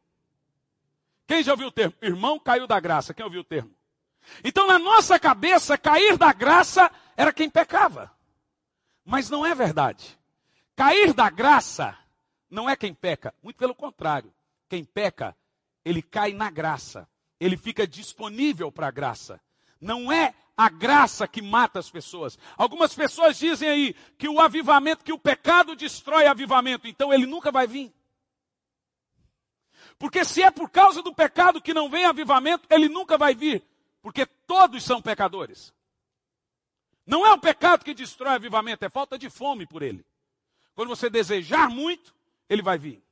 Quem 1.28 1.44
já 1.44 1.52
ouviu 1.52 1.68
o 1.68 1.72
termo? 1.72 1.94
Irmão 2.02 2.40
caiu 2.40 2.66
da 2.66 2.80
graça. 2.80 3.14
Quem 3.14 3.26
ouviu 3.26 3.42
o 3.42 3.44
termo? 3.44 3.70
Então, 4.42 4.66
na 4.68 4.80
nossa 4.80 5.20
cabeça, 5.20 5.78
cair 5.78 6.18
da 6.18 6.32
graça 6.32 6.90
era 7.18 7.34
quem 7.34 7.50
pecava. 7.50 8.10
Mas 9.04 9.30
não 9.30 9.46
é 9.46 9.54
verdade. 9.54 10.18
Cair 10.78 11.14
da 11.14 11.30
graça 11.30 11.98
não 12.50 12.70
é 12.70 12.78
quem 12.78 12.94
peca. 12.94 13.36
Muito 13.44 13.58
pelo 13.58 13.76
contrário. 13.76 14.34
Quem 14.70 14.86
peca, 14.86 15.36
ele 15.84 16.02
cai 16.02 16.32
na 16.32 16.50
graça. 16.50 17.06
Ele 17.38 17.58
fica 17.58 17.86
disponível 17.86 18.72
para 18.72 18.88
a 18.88 18.92
graça. 18.92 19.42
Não 19.82 20.10
é 20.10 20.34
a 20.62 20.70
graça 20.70 21.28
que 21.28 21.42
mata 21.42 21.80
as 21.80 21.90
pessoas. 21.90 22.38
Algumas 22.56 22.94
pessoas 22.94 23.36
dizem 23.36 23.68
aí 23.68 23.94
que 24.16 24.30
o 24.30 24.40
avivamento, 24.40 25.04
que 25.04 25.12
o 25.12 25.18
pecado 25.18 25.76
destrói 25.76 26.28
avivamento, 26.28 26.88
então 26.88 27.12
ele 27.12 27.26
nunca 27.26 27.52
vai 27.52 27.66
vir. 27.66 27.92
Porque 29.98 30.24
se 30.24 30.44
é 30.44 30.52
por 30.52 30.70
causa 30.70 31.02
do 31.02 31.16
pecado 31.16 31.62
que 31.62 31.74
não 31.74 31.90
vem 31.90 32.06
avivamento, 32.06 32.68
ele 32.70 32.88
nunca 32.88 33.18
vai 33.18 33.34
vir. 33.34 33.66
Porque 34.04 34.24
todos 34.26 34.84
são 34.84 35.02
pecadores. 35.02 35.74
Não 37.08 37.26
é 37.26 37.34
o 37.34 37.40
pecado 37.40 37.84
que 37.84 37.96
destrói 37.96 38.36
avivamento, 38.36 38.86
é 38.86 38.90
falta 38.90 39.18
de 39.18 39.32
fome 39.32 39.66
por 39.66 39.82
ele. 39.82 40.06
Quando 40.76 40.90
você 40.90 41.10
desejar 41.10 41.70
muito, 41.70 42.14
ele 42.48 42.62
vai 42.62 42.78
vir. 42.78 43.04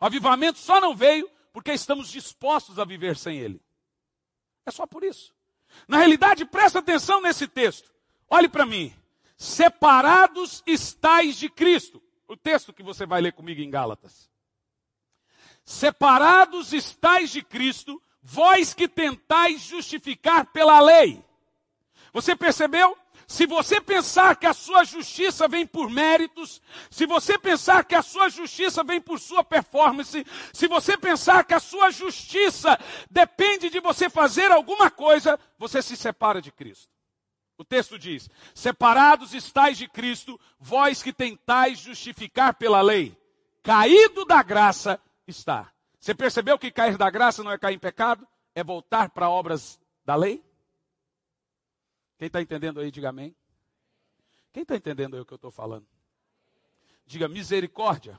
O 0.00 0.06
avivamento 0.06 0.58
só 0.58 0.80
não 0.80 0.96
veio 0.96 1.30
porque 1.52 1.72
estamos 1.72 2.08
dispostos 2.08 2.78
a 2.78 2.86
viver 2.86 3.18
sem 3.18 3.38
ele. 3.38 3.60
É 4.64 4.70
só 4.70 4.86
por 4.86 5.04
isso. 5.04 5.34
Na 5.86 5.98
realidade, 5.98 6.44
presta 6.44 6.78
atenção 6.78 7.20
nesse 7.20 7.46
texto. 7.46 7.92
Olhe 8.28 8.48
para 8.48 8.66
mim. 8.66 8.92
Separados 9.36 10.62
estais 10.66 11.36
de 11.36 11.48
Cristo. 11.48 12.02
O 12.26 12.36
texto 12.36 12.72
que 12.72 12.82
você 12.82 13.04
vai 13.04 13.20
ler 13.20 13.32
comigo 13.32 13.60
em 13.60 13.70
Gálatas 13.70 14.32
separados 15.64 16.72
estais 16.72 17.30
de 17.30 17.42
Cristo, 17.42 18.00
vós 18.22 18.74
que 18.74 18.86
tentais 18.86 19.62
justificar 19.62 20.46
pela 20.46 20.80
lei. 20.80 21.24
Você 22.12 22.36
percebeu? 22.36 22.96
Se 23.26 23.46
você 23.46 23.80
pensar 23.80 24.36
que 24.36 24.46
a 24.46 24.52
sua 24.52 24.84
justiça 24.84 25.48
vem 25.48 25.66
por 25.66 25.88
méritos, 25.90 26.60
se 26.90 27.06
você 27.06 27.38
pensar 27.38 27.84
que 27.84 27.94
a 27.94 28.02
sua 28.02 28.28
justiça 28.28 28.84
vem 28.84 29.00
por 29.00 29.18
sua 29.18 29.42
performance, 29.42 30.24
se 30.52 30.68
você 30.68 30.96
pensar 30.96 31.44
que 31.44 31.54
a 31.54 31.60
sua 31.60 31.90
justiça 31.90 32.78
depende 33.10 33.70
de 33.70 33.80
você 33.80 34.10
fazer 34.10 34.50
alguma 34.50 34.90
coisa, 34.90 35.38
você 35.58 35.80
se 35.80 35.96
separa 35.96 36.40
de 36.42 36.52
Cristo. 36.52 36.92
O 37.56 37.64
texto 37.64 37.98
diz: 37.98 38.28
Separados 38.54 39.32
estáis 39.32 39.78
de 39.78 39.88
Cristo, 39.88 40.38
vós 40.58 41.02
que 41.02 41.12
tentais 41.12 41.78
justificar 41.78 42.54
pela 42.54 42.80
lei, 42.82 43.16
caído 43.62 44.24
da 44.24 44.42
graça 44.42 45.00
está. 45.26 45.72
Você 45.98 46.14
percebeu 46.14 46.58
que 46.58 46.70
cair 46.70 46.98
da 46.98 47.08
graça 47.08 47.42
não 47.42 47.50
é 47.50 47.58
cair 47.58 47.76
em 47.76 47.78
pecado? 47.78 48.26
É 48.54 48.62
voltar 48.62 49.10
para 49.10 49.30
obras 49.30 49.80
da 50.04 50.14
lei? 50.14 50.44
Quem 52.18 52.26
está 52.26 52.40
entendendo 52.40 52.80
aí, 52.80 52.90
diga 52.90 53.08
amém. 53.08 53.34
Quem 54.52 54.62
está 54.62 54.76
entendendo 54.76 55.14
aí 55.14 55.20
o 55.20 55.26
que 55.26 55.32
eu 55.32 55.36
estou 55.36 55.50
falando? 55.50 55.86
Diga 57.06 57.28
misericórdia. 57.28 58.18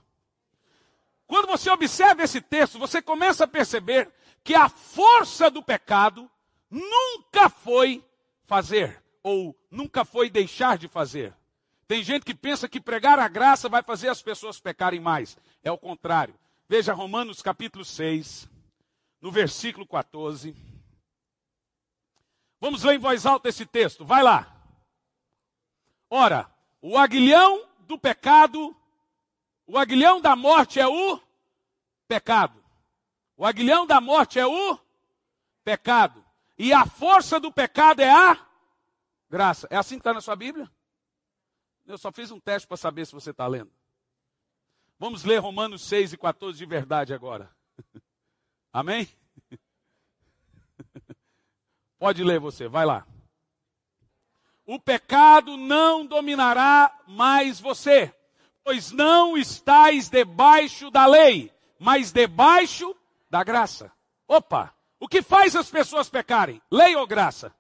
Quando 1.28 1.48
você 1.48 1.70
observa 1.70 2.24
esse 2.24 2.42
texto, 2.42 2.78
você 2.78 3.02
começa 3.02 3.46
a 3.46 3.48
perceber 3.48 4.12
que 4.44 4.54
a 4.54 4.70
força 4.70 5.50
do 5.50 5.64
pecado 5.64 6.30
nunca 6.70 7.50
foi 7.50 8.04
fazer, 8.44 9.02
ou 9.24 9.58
nunca 9.72 10.06
foi 10.06 10.30
deixar 10.30 10.78
de 10.78 10.88
fazer. 10.88 11.34
Tem 11.88 12.04
gente 12.04 12.26
que 12.26 12.36
pensa 12.36 12.68
que 12.68 12.80
pregar 12.80 13.18
a 13.18 13.28
graça 13.28 13.70
vai 13.70 13.82
fazer 13.82 14.10
as 14.10 14.22
pessoas 14.22 14.60
pecarem 14.60 15.00
mais. 15.00 15.38
É 15.64 15.72
o 15.72 15.78
contrário. 15.78 16.36
Veja 16.68 16.94
Romanos 16.94 17.42
capítulo 17.42 17.86
6, 17.86 18.50
no 19.22 19.32
versículo 19.32 19.88
14. 19.88 20.56
Vamos 22.60 22.84
ler 22.84 22.96
em 22.96 23.00
voz 23.00 23.26
alta 23.26 23.50
esse 23.50 23.66
texto. 23.66 24.06
Vai 24.06 24.24
lá. 24.24 24.56
Ora, 26.10 26.52
o 26.82 26.98
aguilhão 26.98 27.68
do 27.80 27.98
pecado, 27.98 28.76
o 29.68 29.78
aguilhão 29.78 30.22
da 30.22 30.36
morte 30.36 30.80
é 30.80 30.88
o 30.88 31.20
pecado. 32.08 32.64
O 33.38 33.46
aguilhão 33.46 33.86
da 33.86 34.00
morte 34.00 34.40
é 34.40 34.46
o 34.46 34.80
pecado. 35.64 36.24
E 36.58 36.72
a 36.72 36.86
força 36.86 37.40
do 37.40 37.52
pecado 37.52 38.00
é 38.02 38.10
a 38.10 38.48
graça. 39.30 39.68
É 39.70 39.76
assim 39.76 39.96
que 39.96 40.02
está 40.02 40.14
na 40.14 40.22
sua 40.22 40.36
Bíblia? 40.36 40.72
Eu 41.86 41.98
só 41.98 42.12
fiz 42.12 42.32
um 42.32 42.40
teste 42.40 42.68
para 42.68 42.78
saber 42.78 43.06
se 43.06 43.14
você 43.14 43.32
está 43.32 43.46
lendo. 43.46 43.72
Vamos 44.98 45.24
ler 45.24 45.40
Romanos 45.40 45.84
6 45.88 46.14
e 46.14 46.18
14 46.18 46.58
de 46.58 46.66
verdade 46.66 47.14
agora. 47.14 47.54
Amém? 48.72 49.08
Pode 52.06 52.24
ler 52.24 52.40
você, 52.40 52.68
vai 52.68 52.86
lá. 52.86 53.04
O 54.64 54.80
pecado 54.80 55.58
não 55.58 56.06
dominará 56.06 56.96
mais 57.08 57.60
você, 57.60 58.14
pois 58.64 58.92
não 58.92 59.36
estáis 59.36 60.08
debaixo 60.08 60.92
da 60.92 61.08
lei, 61.08 61.52
mas 61.80 62.12
debaixo 62.12 62.96
da 63.28 63.44
graça. 63.44 63.92
Opa! 64.28 64.72
O 65.00 65.08
que 65.08 65.24
faz 65.24 65.56
as 65.56 65.72
pessoas 65.72 66.08
pecarem? 66.08 66.62
Lei 66.70 66.96
ou 66.96 67.08
graça? 67.08 67.52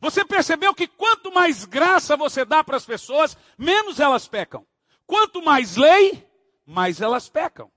Você 0.00 0.24
percebeu 0.24 0.74
que 0.74 0.88
quanto 0.88 1.32
mais 1.32 1.64
graça 1.64 2.16
você 2.16 2.44
dá 2.44 2.64
para 2.64 2.76
as 2.76 2.84
pessoas, 2.84 3.38
menos 3.56 4.00
elas 4.00 4.26
pecam. 4.26 4.66
Quanto 5.06 5.40
mais 5.40 5.76
lei, 5.76 6.28
mais 6.66 7.00
elas 7.00 7.28
pecam. 7.28 7.70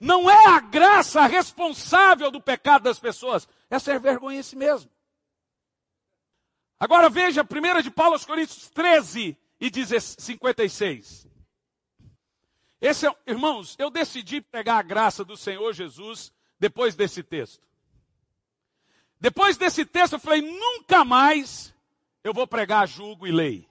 Não 0.00 0.30
é 0.30 0.46
a 0.46 0.60
graça 0.60 1.26
responsável 1.26 2.30
do 2.30 2.40
pecado 2.40 2.84
das 2.84 2.98
pessoas, 2.98 3.46
é 3.68 3.78
ser 3.78 4.00
vergonha 4.00 4.40
em 4.40 4.42
si 4.42 4.56
mesmo. 4.56 4.90
Agora 6.78 7.10
veja 7.10 7.42
1 7.42 7.82
de 7.82 7.90
Paulo 7.90 8.14
aos 8.14 8.24
Coríntios 8.24 8.70
13 8.70 9.36
e 9.60 9.70
56. 9.98 11.28
Esse 12.80 13.06
é, 13.06 13.14
irmãos, 13.26 13.76
eu 13.78 13.90
decidi 13.90 14.40
pregar 14.40 14.78
a 14.78 14.82
graça 14.82 15.22
do 15.22 15.36
Senhor 15.36 15.74
Jesus 15.74 16.32
depois 16.58 16.96
desse 16.96 17.22
texto. 17.22 17.68
Depois 19.20 19.58
desse 19.58 19.84
texto 19.84 20.14
eu 20.14 20.18
falei, 20.18 20.40
nunca 20.40 21.04
mais 21.04 21.74
eu 22.24 22.32
vou 22.32 22.46
pregar 22.46 22.88
julgo 22.88 23.26
e 23.26 23.30
lei. 23.30 23.68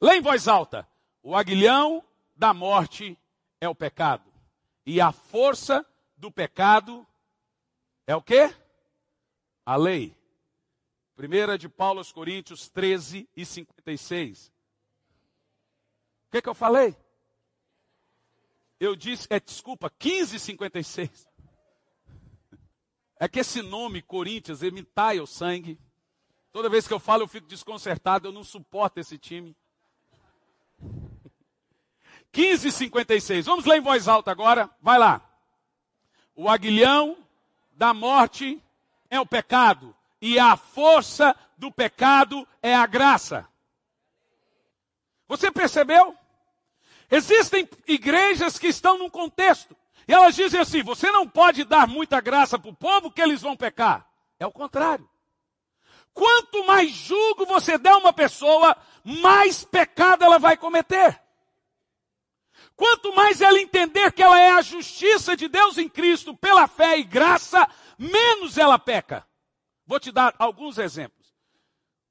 Lê 0.00 0.16
em 0.16 0.20
voz 0.20 0.48
alta. 0.48 0.88
O 1.22 1.36
aguilhão 1.36 2.02
da 2.34 2.52
morte 2.52 3.16
é 3.60 3.68
o 3.68 3.74
pecado. 3.76 4.31
E 4.84 5.00
a 5.00 5.12
força 5.12 5.86
do 6.16 6.30
pecado 6.30 7.06
é 8.06 8.16
o 8.16 8.22
quê? 8.22 8.54
A 9.64 9.76
lei. 9.76 10.16
Primeira 11.14 11.56
de 11.56 11.68
Paulo 11.68 11.98
aos 11.98 12.10
Coríntios 12.10 12.68
13 12.68 13.28
e 13.36 13.44
56. 13.44 14.52
O 16.26 16.30
que, 16.32 16.42
que 16.42 16.48
eu 16.48 16.54
falei? 16.54 16.96
Eu 18.80 18.96
disse, 18.96 19.28
é 19.30 19.38
desculpa, 19.38 19.88
15 19.90 20.36
e 20.36 20.40
56. 20.40 21.28
É 23.20 23.28
que 23.28 23.38
esse 23.38 23.62
nome, 23.62 24.02
Corinthians, 24.02 24.62
ele 24.62 24.74
me 24.74 24.82
taia 24.82 25.22
o 25.22 25.26
sangue. 25.28 25.78
Toda 26.50 26.68
vez 26.68 26.88
que 26.88 26.92
eu 26.92 26.98
falo, 26.98 27.22
eu 27.22 27.28
fico 27.28 27.46
desconcertado, 27.46 28.26
eu 28.26 28.32
não 28.32 28.42
suporto 28.42 28.98
esse 28.98 29.16
time. 29.16 29.56
15,56. 32.32 33.44
Vamos 33.44 33.64
ler 33.64 33.78
em 33.78 33.82
voz 33.82 34.08
alta 34.08 34.30
agora. 34.30 34.70
Vai 34.80 34.98
lá. 34.98 35.20
O 36.34 36.48
aguilhão 36.48 37.16
da 37.72 37.92
morte 37.92 38.62
é 39.10 39.20
o 39.20 39.26
pecado, 39.26 39.94
e 40.20 40.38
a 40.38 40.56
força 40.56 41.36
do 41.58 41.70
pecado 41.70 42.46
é 42.62 42.74
a 42.74 42.86
graça. 42.86 43.46
Você 45.28 45.50
percebeu? 45.50 46.16
Existem 47.10 47.68
igrejas 47.86 48.58
que 48.58 48.68
estão 48.68 48.98
num 48.98 49.10
contexto, 49.10 49.76
e 50.08 50.12
elas 50.12 50.34
dizem 50.34 50.60
assim: 50.60 50.82
você 50.82 51.10
não 51.10 51.28
pode 51.28 51.64
dar 51.64 51.86
muita 51.86 52.20
graça 52.20 52.58
para 52.58 52.70
o 52.70 52.74
povo 52.74 53.10
que 53.10 53.20
eles 53.20 53.42
vão 53.42 53.56
pecar. 53.56 54.06
É 54.38 54.46
o 54.46 54.52
contrário. 54.52 55.08
Quanto 56.14 56.66
mais 56.66 56.90
julgo 56.90 57.46
você 57.46 57.78
der 57.78 57.92
a 57.92 57.98
uma 57.98 58.12
pessoa, 58.12 58.76
mais 59.04 59.64
pecado 59.64 60.24
ela 60.24 60.38
vai 60.38 60.56
cometer. 60.56 61.21
Quanto 62.76 63.14
mais 63.14 63.40
ela 63.40 63.60
entender 63.60 64.12
que 64.12 64.22
ela 64.22 64.40
é 64.40 64.50
a 64.50 64.62
justiça 64.62 65.36
de 65.36 65.48
Deus 65.48 65.78
em 65.78 65.88
Cristo 65.88 66.36
pela 66.36 66.66
fé 66.66 66.98
e 66.98 67.04
graça, 67.04 67.68
menos 67.98 68.58
ela 68.58 68.78
peca. 68.78 69.26
Vou 69.86 70.00
te 70.00 70.10
dar 70.10 70.34
alguns 70.38 70.78
exemplos. 70.78 71.34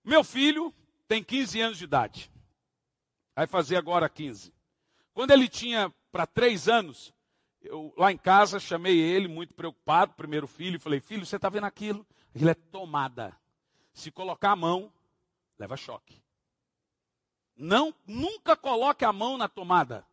Meu 0.04 0.24
filho 0.24 0.74
tem 1.08 1.24
15 1.24 1.62
anos 1.62 1.78
de 1.78 1.84
idade. 1.84 2.32
Vai 3.36 3.48
fazer 3.48 3.76
agora 3.76 4.10
15. 4.10 4.54
Quando 5.14 5.32
ele 5.32 5.48
tinha 5.48 5.94
para 6.12 6.26
três 6.26 6.68
anos, 6.68 7.14
eu 7.62 7.94
lá 7.98 8.12
em 8.12 8.18
casa 8.18 8.60
chamei 8.60 8.98
ele, 8.98 9.28
muito 9.28 9.54
preocupado, 9.54 10.14
primeiro 10.14 10.48
filho, 10.48 10.76
e 10.76 10.80
falei: 10.80 11.00
Filho, 11.00 11.26
você 11.26 11.36
está 11.36 11.50
vendo 11.50 11.66
aquilo? 11.66 12.06
Ele 12.34 12.50
é 12.50 12.54
tomada. 12.54 13.36
Se 13.94 14.12
colocar 14.12 14.52
a 14.52 14.56
mão, 14.56 14.92
leva 15.60 15.76
choque. 15.76 16.22
Não, 17.56 17.94
nunca 18.08 18.56
coloque 18.56 19.06
a 19.06 19.14
mão 19.14 19.38
na 19.38 19.48
tomada. 19.48 20.06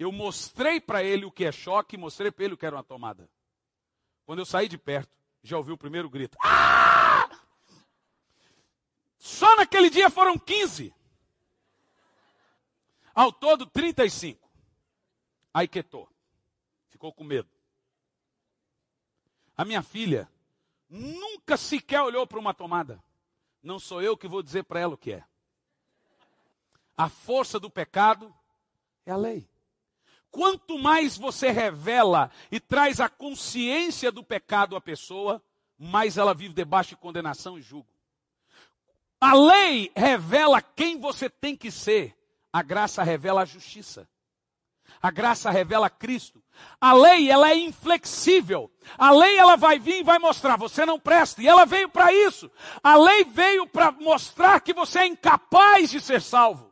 Eu 0.00 0.10
mostrei 0.10 0.80
para 0.80 1.04
ele 1.04 1.26
o 1.26 1.30
que 1.30 1.44
é 1.44 1.52
choque, 1.52 1.98
mostrei 1.98 2.30
para 2.30 2.46
ele 2.46 2.54
o 2.54 2.56
que 2.56 2.64
era 2.64 2.74
uma 2.74 2.82
tomada. 2.82 3.28
Quando 4.24 4.38
eu 4.38 4.46
saí 4.46 4.66
de 4.66 4.78
perto, 4.78 5.12
já 5.42 5.58
ouvi 5.58 5.72
o 5.72 5.76
primeiro 5.76 6.08
grito. 6.08 6.38
Ah! 6.42 7.28
Só 9.18 9.54
naquele 9.56 9.90
dia 9.90 10.08
foram 10.08 10.38
15. 10.38 10.94
Ao 13.14 13.30
todo, 13.30 13.66
35. 13.66 14.50
Aí 15.52 15.68
quietou. 15.68 16.08
Ficou 16.88 17.12
com 17.12 17.22
medo. 17.22 17.50
A 19.54 19.66
minha 19.66 19.82
filha 19.82 20.30
nunca 20.88 21.58
sequer 21.58 22.00
olhou 22.00 22.26
para 22.26 22.38
uma 22.38 22.54
tomada. 22.54 23.04
Não 23.62 23.78
sou 23.78 24.00
eu 24.00 24.16
que 24.16 24.26
vou 24.26 24.42
dizer 24.42 24.62
para 24.62 24.80
ela 24.80 24.94
o 24.94 24.98
que 24.98 25.12
é. 25.12 25.24
A 26.96 27.10
força 27.10 27.60
do 27.60 27.68
pecado 27.68 28.34
é 29.04 29.10
a 29.10 29.16
lei. 29.18 29.49
Quanto 30.30 30.78
mais 30.78 31.16
você 31.16 31.50
revela 31.50 32.30
e 32.50 32.60
traz 32.60 33.00
a 33.00 33.08
consciência 33.08 34.12
do 34.12 34.22
pecado 34.22 34.76
à 34.76 34.80
pessoa, 34.80 35.42
mais 35.78 36.16
ela 36.16 36.34
vive 36.34 36.54
debaixo 36.54 36.90
de 36.90 36.96
condenação 36.96 37.58
e 37.58 37.62
julgo. 37.62 37.88
A 39.20 39.34
lei 39.34 39.90
revela 39.94 40.62
quem 40.62 40.98
você 40.98 41.28
tem 41.28 41.56
que 41.56 41.70
ser. 41.70 42.16
A 42.52 42.62
graça 42.62 43.02
revela 43.02 43.42
a 43.42 43.44
justiça. 43.44 44.08
A 45.00 45.10
graça 45.10 45.50
revela 45.50 45.88
Cristo. 45.88 46.42
A 46.80 46.92
lei, 46.92 47.30
ela 47.30 47.50
é 47.50 47.54
inflexível. 47.54 48.70
A 48.98 49.10
lei, 49.10 49.36
ela 49.36 49.56
vai 49.56 49.78
vir 49.78 50.00
e 50.00 50.02
vai 50.02 50.18
mostrar, 50.18 50.56
você 50.56 50.84
não 50.84 50.98
presta. 50.98 51.42
E 51.42 51.48
ela 51.48 51.64
veio 51.64 51.88
para 51.88 52.12
isso. 52.12 52.50
A 52.82 52.96
lei 52.96 53.24
veio 53.24 53.66
para 53.66 53.92
mostrar 53.92 54.60
que 54.60 54.72
você 54.72 55.00
é 55.00 55.06
incapaz 55.06 55.90
de 55.90 56.00
ser 56.00 56.20
salvo. 56.20 56.69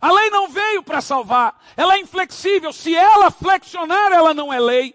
A 0.00 0.12
lei 0.12 0.30
não 0.30 0.48
veio 0.48 0.82
para 0.82 1.00
salvar, 1.00 1.60
ela 1.76 1.94
é 1.94 2.00
inflexível. 2.00 2.72
Se 2.72 2.94
ela 2.94 3.30
flexionar, 3.30 4.12
ela 4.12 4.32
não 4.32 4.52
é 4.52 4.60
lei. 4.60 4.94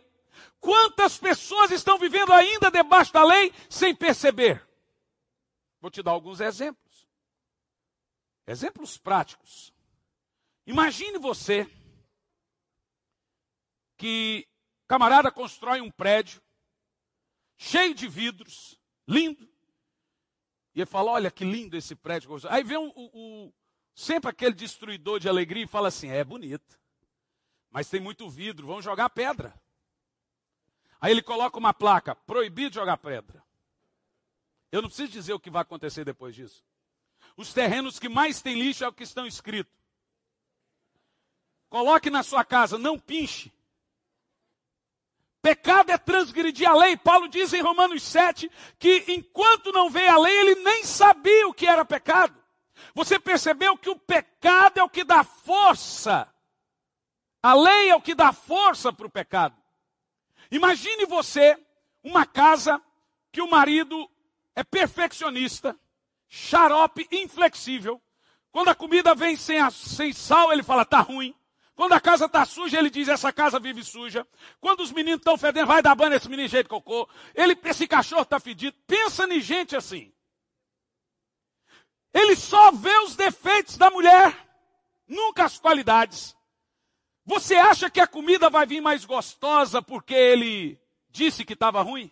Quantas 0.59 1.17
pessoas 1.17 1.71
estão 1.71 1.97
vivendo 1.97 2.31
ainda 2.31 2.71
debaixo 2.71 3.11
da 3.11 3.23
lei 3.23 3.53
sem 3.69 3.93
perceber? 3.93 4.65
Vou 5.81 5.91
te 5.91 6.01
dar 6.01 6.11
alguns 6.11 6.39
exemplos. 6.39 7.07
Exemplos 8.47 8.97
práticos. 8.97 9.73
Imagine 10.65 11.17
você 11.17 11.69
que 13.97 14.47
camarada 14.87 15.31
constrói 15.31 15.81
um 15.81 15.91
prédio 15.91 16.41
cheio 17.57 17.93
de 17.93 18.07
vidros, 18.07 18.79
lindo. 19.07 19.49
E 20.73 20.79
ele 20.79 20.85
fala: 20.85 21.11
Olha 21.11 21.31
que 21.31 21.43
lindo 21.43 21.75
esse 21.75 21.95
prédio. 21.95 22.31
Aí 22.49 22.63
vem 22.63 22.77
o, 22.77 22.91
o, 22.95 23.53
sempre 23.93 24.29
aquele 24.29 24.53
destruidor 24.53 25.19
de 25.19 25.29
alegria 25.29 25.63
e 25.63 25.67
fala 25.67 25.87
assim: 25.87 26.09
É 26.09 26.23
bonito, 26.23 26.79
mas 27.69 27.89
tem 27.89 27.99
muito 27.99 28.29
vidro, 28.29 28.67
vamos 28.67 28.83
jogar 28.83 29.09
pedra. 29.09 29.53
Aí 30.99 31.11
ele 31.11 31.21
coloca 31.21 31.57
uma 31.57 31.73
placa: 31.73 32.15
Proibido 32.15 32.75
jogar 32.75 32.97
pedra. 32.97 33.43
Eu 34.71 34.81
não 34.81 34.89
preciso 34.89 35.11
dizer 35.11 35.33
o 35.33 35.39
que 35.39 35.49
vai 35.49 35.61
acontecer 35.61 36.03
depois 36.03 36.33
disso. 36.33 36.63
Os 37.37 37.53
terrenos 37.53 37.99
que 37.99 38.09
mais 38.09 38.41
tem 38.41 38.59
lixo 38.59 38.83
é 38.83 38.87
o 38.87 38.93
que 38.93 39.03
estão 39.03 39.25
escritos. 39.25 39.73
Coloque 41.69 42.09
na 42.09 42.23
sua 42.23 42.43
casa, 42.43 42.77
não 42.77 42.99
pinche. 42.99 43.51
Pecado 45.41 45.91
é 45.91 45.97
transgredir 45.97 46.69
a 46.69 46.75
lei. 46.75 46.95
Paulo 46.95 47.27
diz 47.27 47.51
em 47.51 47.61
Romanos 47.61 48.01
7 48.03 48.49
que 48.79 49.03
enquanto 49.09 49.71
não 49.71 49.89
veio 49.89 50.11
a 50.11 50.17
lei, 50.17 50.33
ele 50.39 50.55
nem 50.55 50.83
sabia 50.83 51.47
o 51.47 51.53
que 51.53 51.67
era 51.67 51.83
pecado. 51.83 52.42
Você 52.93 53.19
percebeu 53.19 53.77
que 53.77 53.89
o 53.89 53.95
pecado 53.95 54.79
é 54.79 54.83
o 54.83 54.89
que 54.89 55.03
dá 55.03 55.23
força. 55.23 56.27
A 57.41 57.53
lei 57.53 57.89
é 57.89 57.95
o 57.95 58.01
que 58.01 58.15
dá 58.15 58.31
força 58.31 58.91
para 58.93 59.07
o 59.07 59.11
pecado. 59.11 59.55
Imagine 60.51 61.05
você 61.05 61.57
uma 62.03 62.25
casa 62.25 62.81
que 63.31 63.41
o 63.41 63.49
marido 63.49 64.09
é 64.55 64.63
perfeccionista, 64.63 65.77
xarope, 66.27 67.07
inflexível. 67.11 68.01
Quando 68.51 68.69
a 68.69 68.75
comida 68.75 69.15
vem 69.15 69.35
sem, 69.35 69.59
a, 69.59 69.71
sem 69.71 70.13
sal, 70.13 70.53
ele 70.53 70.61
fala, 70.61 70.85
tá 70.85 70.99
ruim. 70.99 71.35
Quando 71.75 71.93
a 71.93 71.99
casa 71.99 72.25
está 72.25 72.45
suja, 72.45 72.77
ele 72.77 72.89
diz, 72.89 73.07
essa 73.07 73.33
casa 73.33 73.59
vive 73.59 73.83
suja. 73.83 74.27
Quando 74.61 74.81
os 74.81 74.91
meninos 74.91 75.19
estão 75.19 75.37
fedendo, 75.37 75.67
vai 75.67 75.81
dar 75.81 75.95
banho 75.95 76.11
nesse 76.11 76.29
menino 76.29 76.47
jeito 76.47 76.65
de 76.65 76.69
cocô. 76.69 77.09
Ele, 77.33 77.57
esse 77.65 77.87
cachorro 77.87 78.21
está 78.21 78.39
fedido. 78.39 78.77
Pensa 78.85 79.25
em 79.25 79.41
gente 79.41 79.75
assim. 79.75 80.13
Ele 82.13 82.35
só 82.35 82.71
vê 82.71 82.95
os 82.99 83.15
defeitos 83.15 83.75
da 83.77 83.89
mulher, 83.89 84.37
nunca 85.07 85.45
as 85.45 85.57
qualidades. 85.57 86.35
Você 87.25 87.55
acha 87.55 87.89
que 87.89 87.99
a 87.99 88.07
comida 88.07 88.49
vai 88.49 88.65
vir 88.65 88.81
mais 88.81 89.05
gostosa 89.05 89.81
porque 89.81 90.13
ele 90.13 90.79
disse 91.09 91.43
que 91.45 91.53
estava 91.53 91.81
ruim? 91.81 92.11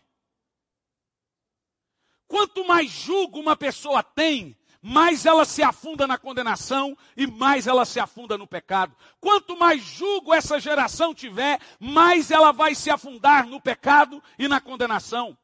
Quanto 2.28 2.66
mais 2.66 2.90
julgo 2.90 3.40
uma 3.40 3.58
pessoa 3.58 4.02
tem, 4.02 4.58
mais 4.82 5.26
ela 5.26 5.46
se 5.46 5.62
afunda 5.62 6.08
na 6.08 6.18
condenação 6.18 6.98
e 7.16 7.28
mais 7.28 7.68
ela 7.68 7.86
se 7.86 8.00
afunda 8.00 8.38
no 8.38 8.48
pecado. 8.48 8.96
Quanto 9.20 9.56
mais 9.56 9.84
julgo 9.84 10.34
essa 10.34 10.60
geração 10.60 11.14
tiver, 11.14 11.60
mais 11.80 12.32
ela 12.32 12.52
vai 12.52 12.74
se 12.74 12.90
afundar 12.90 13.46
no 13.46 13.62
pecado 13.62 14.24
e 14.40 14.48
na 14.48 14.60
condenação. 14.60 15.38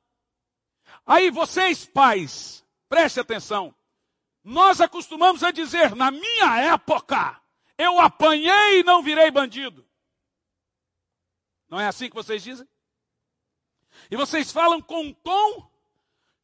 Aí 1.05 1.29
vocês, 1.29 1.85
pais, 1.85 2.65
preste 2.89 3.19
atenção. 3.19 3.75
Nós 4.47 4.79
acostumamos 4.79 5.43
a 5.43 5.51
dizer, 5.51 5.93
na 5.93 6.09
minha 6.09 6.57
época, 6.61 7.37
eu 7.77 7.99
apanhei 7.99 8.79
e 8.79 8.83
não 8.83 9.03
virei 9.03 9.29
bandido. 9.29 9.85
Não 11.67 11.77
é 11.77 11.85
assim 11.85 12.07
que 12.07 12.15
vocês 12.15 12.41
dizem? 12.41 12.65
E 14.09 14.15
vocês 14.15 14.49
falam 14.49 14.81
com 14.81 15.01
um 15.01 15.13
tom 15.13 15.69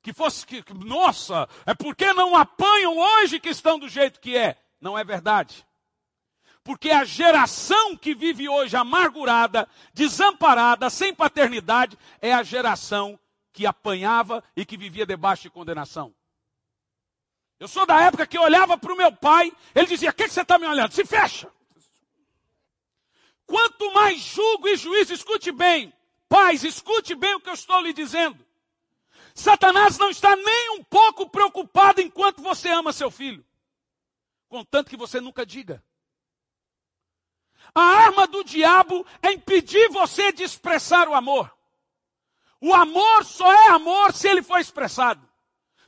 que 0.02 0.12
fosse 0.12 0.46
que, 0.46 0.62
nossa, 0.74 1.48
é 1.66 1.74
porque 1.74 2.12
não 2.12 2.36
apanham 2.36 2.98
hoje 2.98 3.40
que 3.40 3.48
estão 3.48 3.80
do 3.80 3.88
jeito 3.88 4.20
que 4.20 4.36
é. 4.36 4.62
Não 4.82 5.00
é 5.00 5.04
verdade. 5.06 5.66
Porque 6.62 6.92
a 6.92 7.06
geração 7.06 7.96
que 7.96 8.14
vive 8.14 8.50
hoje 8.50 8.76
amargurada, 8.76 9.66
desamparada, 9.94 10.90
sem 10.90 11.16
paternidade, 11.16 11.98
é 12.22 12.34
a 12.34 12.44
geração 12.44 13.18
que 13.54 13.66
apanhava 13.66 14.44
e 14.58 14.66
que 14.66 14.76
vivia 14.76 15.06
debaixo 15.06 15.44
de 15.44 15.50
condenação. 15.50 16.14
Eu 17.64 17.68
sou 17.70 17.86
da 17.86 17.98
época 18.02 18.28
que 18.28 18.38
olhava 18.38 18.78
para 18.78 18.92
o 18.92 18.98
meu 18.98 19.10
pai, 19.10 19.50
ele 19.74 19.88
dizia: 19.88 20.10
O 20.10 20.14
que, 20.14 20.26
que 20.26 20.34
você 20.34 20.42
está 20.42 20.60
me 20.60 20.68
olhando? 20.68 20.92
Se 20.92 21.06
fecha. 21.06 21.50
Quanto 23.46 23.90
mais 23.94 24.20
julgo 24.20 24.68
e 24.68 24.76
juízo, 24.76 25.14
escute 25.14 25.50
bem, 25.50 25.94
pais, 26.28 26.66
escute 26.66 27.16
bem 27.16 27.36
o 27.36 27.40
que 27.40 27.50
eu 27.50 27.54
estou 27.54 27.80
lhe 27.80 27.94
dizendo. 27.94 28.46
Satanás 29.34 29.98
não 29.98 30.10
está 30.10 30.36
nem 30.36 30.72
um 30.72 30.84
pouco 30.84 31.30
preocupado 31.30 32.02
enquanto 32.02 32.42
você 32.42 32.68
ama 32.68 32.92
seu 32.92 33.10
filho. 33.10 33.46
Contanto 34.50 34.90
que 34.90 34.98
você 34.98 35.22
nunca 35.22 35.46
diga. 35.46 35.82
A 37.74 37.82
arma 37.82 38.28
do 38.28 38.44
diabo 38.44 39.08
é 39.22 39.32
impedir 39.32 39.88
você 39.88 40.34
de 40.34 40.44
expressar 40.44 41.08
o 41.08 41.14
amor. 41.14 41.50
O 42.60 42.74
amor 42.74 43.24
só 43.24 43.50
é 43.50 43.70
amor 43.70 44.12
se 44.12 44.28
ele 44.28 44.44
for 44.44 44.60
expressado. 44.60 45.33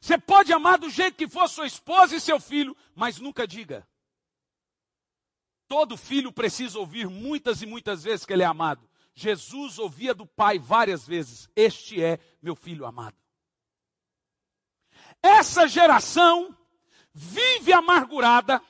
Você 0.05 0.19
pode 0.19 0.53
amar 0.53 0.77
do 0.77 0.87
jeito 0.87 1.17
que 1.17 1.27
for 1.27 1.49
sua 1.49 1.65
esposa 1.65 2.15
e 2.15 2.21
seu 2.21 2.39
filho, 2.39 2.77
mas 2.93 3.17
nunca 3.17 3.47
diga. 3.47 3.87
Todo 5.67 5.97
filho 5.97 6.31
precisa 6.31 6.77
ouvir 6.77 7.09
muitas 7.09 7.63
e 7.63 7.65
muitas 7.65 8.03
vezes 8.03 8.23
que 8.23 8.31
ele 8.31 8.43
é 8.43 8.45
amado. 8.45 8.87
Jesus 9.15 9.79
ouvia 9.79 10.13
do 10.13 10.27
pai 10.27 10.59
várias 10.59 11.07
vezes: 11.07 11.49
Este 11.55 12.03
é 12.03 12.19
meu 12.39 12.55
filho 12.55 12.85
amado. 12.85 13.17
Essa 15.23 15.67
geração 15.67 16.55
vive 17.11 17.73
amargurada 17.73 18.61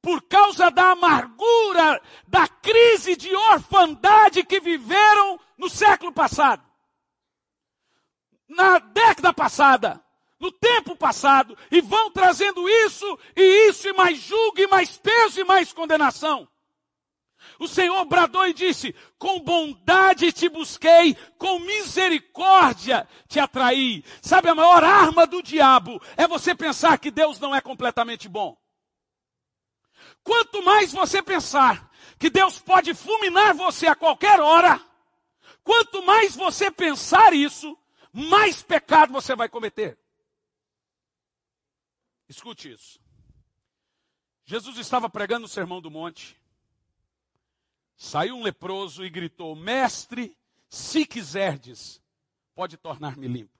por 0.00 0.22
causa 0.28 0.70
da 0.70 0.92
amargura 0.92 2.00
da 2.28 2.46
crise 2.46 3.16
de 3.16 3.34
orfandade 3.34 4.44
que 4.44 4.60
viveram 4.60 5.40
no 5.58 5.68
século 5.68 6.12
passado. 6.12 6.64
Na 8.48 8.78
década 8.78 9.34
passada, 9.34 10.01
no 10.42 10.50
tempo 10.50 10.96
passado, 10.96 11.56
e 11.70 11.80
vão 11.80 12.10
trazendo 12.10 12.68
isso 12.68 13.18
e 13.36 13.68
isso 13.68 13.86
e 13.86 13.92
mais 13.92 14.18
julgo 14.18 14.60
e 14.60 14.66
mais 14.66 14.98
peso 14.98 15.40
e 15.40 15.44
mais 15.44 15.72
condenação. 15.72 16.48
O 17.60 17.68
Senhor 17.68 18.04
bradou 18.06 18.44
e 18.48 18.52
disse: 18.52 18.92
Com 19.16 19.38
bondade 19.38 20.32
te 20.32 20.48
busquei, 20.48 21.14
com 21.38 21.60
misericórdia 21.60 23.08
te 23.28 23.38
atraí. 23.38 24.04
Sabe, 24.20 24.48
a 24.48 24.54
maior 24.54 24.82
arma 24.82 25.28
do 25.28 25.40
diabo 25.44 26.02
é 26.16 26.26
você 26.26 26.56
pensar 26.56 26.98
que 26.98 27.12
Deus 27.12 27.38
não 27.38 27.54
é 27.54 27.60
completamente 27.60 28.28
bom. 28.28 28.56
Quanto 30.24 30.60
mais 30.64 30.92
você 30.92 31.22
pensar 31.22 31.88
que 32.18 32.28
Deus 32.28 32.58
pode 32.58 32.94
fulminar 32.94 33.54
você 33.54 33.86
a 33.86 33.94
qualquer 33.94 34.40
hora, 34.40 34.80
quanto 35.62 36.02
mais 36.02 36.34
você 36.34 36.68
pensar 36.68 37.32
isso, 37.32 37.78
mais 38.12 38.60
pecado 38.60 39.12
você 39.12 39.36
vai 39.36 39.48
cometer. 39.48 40.01
Escute 42.32 42.72
isso. 42.72 42.98
Jesus 44.46 44.78
estava 44.78 45.10
pregando 45.10 45.44
o 45.44 45.48
sermão 45.48 45.82
do 45.82 45.90
monte. 45.90 46.40
Saiu 47.94 48.36
um 48.36 48.42
leproso 48.42 49.04
e 49.04 49.10
gritou: 49.10 49.54
Mestre, 49.54 50.34
se 50.66 51.04
quiserdes, 51.04 52.02
pode 52.54 52.78
tornar-me 52.78 53.28
limpo. 53.28 53.52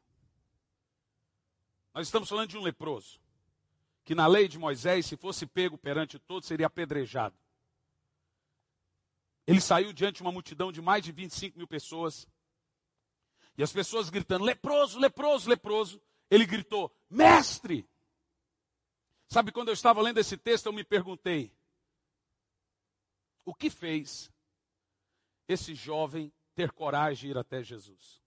Nós 1.92 2.06
estamos 2.06 2.30
falando 2.30 2.48
de 2.48 2.56
um 2.56 2.62
leproso, 2.62 3.20
que 4.06 4.14
na 4.14 4.26
lei 4.26 4.48
de 4.48 4.58
Moisés, 4.58 5.04
se 5.04 5.18
fosse 5.18 5.44
pego 5.44 5.76
perante 5.76 6.18
todos, 6.18 6.48
seria 6.48 6.66
apedrejado. 6.66 7.36
Ele 9.46 9.60
saiu 9.60 9.92
diante 9.92 10.16
de 10.16 10.22
uma 10.22 10.32
multidão 10.32 10.72
de 10.72 10.80
mais 10.80 11.04
de 11.04 11.12
25 11.12 11.58
mil 11.58 11.68
pessoas. 11.68 12.26
E 13.54 13.62
as 13.62 13.70
pessoas 13.70 14.08
gritando: 14.08 14.46
leproso, 14.46 14.98
leproso, 14.98 15.50
leproso. 15.50 16.00
Ele 16.30 16.46
gritou: 16.46 16.90
Mestre! 17.10 17.86
Sabe, 19.32 19.50
quando 19.50 19.68
eu 19.68 19.72
estava 19.72 20.02
lendo 20.02 20.18
esse 20.18 20.36
texto, 20.36 20.66
eu 20.66 20.74
me 20.74 20.84
perguntei: 20.84 21.50
o 23.46 23.54
que 23.54 23.70
fez 23.70 24.30
esse 25.48 25.74
jovem 25.74 26.30
ter 26.54 26.70
coragem 26.70 27.28
de 27.28 27.28
ir 27.30 27.38
até 27.38 27.62
Jesus? 27.62 28.20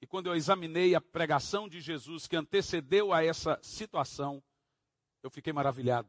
E 0.00 0.08
quando 0.08 0.26
eu 0.26 0.34
examinei 0.34 0.96
a 0.96 1.00
pregação 1.00 1.68
de 1.68 1.80
Jesus 1.80 2.26
que 2.26 2.34
antecedeu 2.34 3.12
a 3.12 3.24
essa 3.24 3.60
situação, 3.62 4.42
eu 5.22 5.30
fiquei 5.30 5.52
maravilhado. 5.52 6.08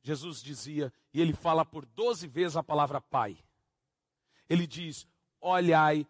Jesus 0.00 0.42
dizia, 0.42 0.90
e 1.12 1.20
ele 1.20 1.34
fala 1.34 1.66
por 1.66 1.84
doze 1.84 2.26
vezes 2.26 2.56
a 2.56 2.62
palavra 2.62 3.02
Pai. 3.02 3.36
Ele 4.48 4.66
diz: 4.66 5.06
Olhai 5.42 6.06